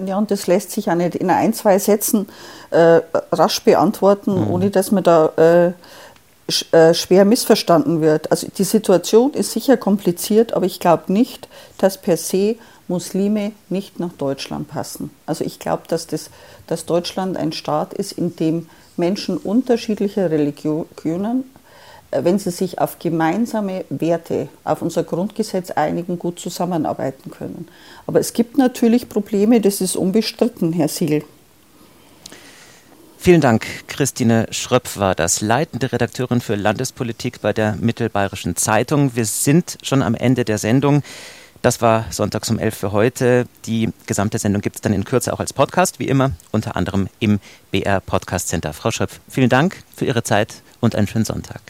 Ja, 0.05 0.17
und 0.17 0.31
das 0.31 0.47
lässt 0.47 0.71
sich 0.71 0.85
ja 0.85 0.95
nicht 0.95 1.15
in 1.15 1.29
ein, 1.29 1.53
zwei 1.53 1.79
Sätzen 1.79 2.27
äh, 2.71 3.01
rasch 3.31 3.63
beantworten, 3.63 4.39
mhm. 4.39 4.51
ohne 4.51 4.69
dass 4.69 4.91
man 4.91 5.03
da 5.03 5.31
äh, 5.37 5.71
äh, 6.71 6.93
schwer 6.93 7.25
missverstanden 7.25 8.01
wird. 8.01 8.31
Also 8.31 8.47
die 8.57 8.63
Situation 8.63 9.33
ist 9.33 9.51
sicher 9.51 9.77
kompliziert, 9.77 10.53
aber 10.53 10.65
ich 10.65 10.79
glaube 10.79 11.11
nicht, 11.11 11.47
dass 11.77 11.99
per 11.99 12.17
se 12.17 12.55
Muslime 12.87 13.51
nicht 13.69 13.99
nach 13.99 14.13
Deutschland 14.13 14.67
passen. 14.67 15.11
Also 15.25 15.43
ich 15.43 15.59
glaube, 15.59 15.83
dass, 15.87 16.07
das, 16.07 16.31
dass 16.65 16.85
Deutschland 16.85 17.37
ein 17.37 17.51
Staat 17.51 17.93
ist, 17.93 18.13
in 18.13 18.35
dem 18.35 18.67
Menschen 18.99 19.37
unterschiedlicher 19.37 20.29
Religionen, 20.29 21.45
äh, 22.11 22.23
wenn 22.23 22.37
sie 22.37 22.51
sich 22.51 22.79
auf 22.79 22.99
gemeinsame 22.99 23.85
Werte, 23.89 24.49
auf 24.63 24.81
unser 24.81 25.03
Grundgesetz 25.03 25.71
einigen, 25.71 26.19
gut 26.19 26.39
zusammenarbeiten 26.39 27.31
können. 27.31 27.67
Aber 28.05 28.19
es 28.19 28.33
gibt 28.33 28.57
natürlich 28.57 29.09
Probleme, 29.09 29.61
das 29.61 29.81
ist 29.81 29.95
unbestritten, 29.95 30.73
Herr 30.73 30.87
Siegel. 30.87 31.23
Vielen 33.21 33.41
Dank. 33.41 33.65
Christine 33.87 34.47
Schröpf 34.51 34.95
war 34.97 35.13
das 35.13 35.41
leitende 35.41 35.91
Redakteurin 35.91 36.39
für 36.39 36.55
Landespolitik 36.55 37.41
bei 37.41 37.51
der 37.51 37.75
Mittelbayerischen 37.75 38.55
Zeitung. 38.55 39.13
Wir 39.13 39.25
sind 39.25 39.77
schon 39.83 40.01
am 40.01 40.15
Ende 40.15 40.45
der 40.45 40.57
Sendung. 40.57 41.03
Das 41.61 41.81
war 41.81 42.05
sonntags 42.09 42.49
um 42.49 42.57
11 42.57 42.75
für 42.75 42.91
heute. 42.93 43.45
Die 43.65 43.89
gesamte 44.05 44.39
Sendung 44.39 44.61
gibt 44.61 44.77
es 44.77 44.81
dann 44.81 44.93
in 44.93 45.03
Kürze 45.03 45.33
auch 45.33 45.41
als 45.41 45.51
Podcast, 45.51 45.99
wie 45.99 46.07
immer, 46.07 46.31
unter 46.51 46.77
anderem 46.77 47.09
im 47.19 47.39
BR 47.71 47.99
Podcast 47.99 48.47
Center. 48.47 48.71
Frau 48.71 48.91
Schröpf, 48.91 49.19
vielen 49.27 49.49
Dank 49.49 49.83
für 49.93 50.05
Ihre 50.05 50.23
Zeit 50.23 50.61
und 50.79 50.95
einen 50.95 51.07
schönen 51.07 51.25
Sonntag. 51.25 51.61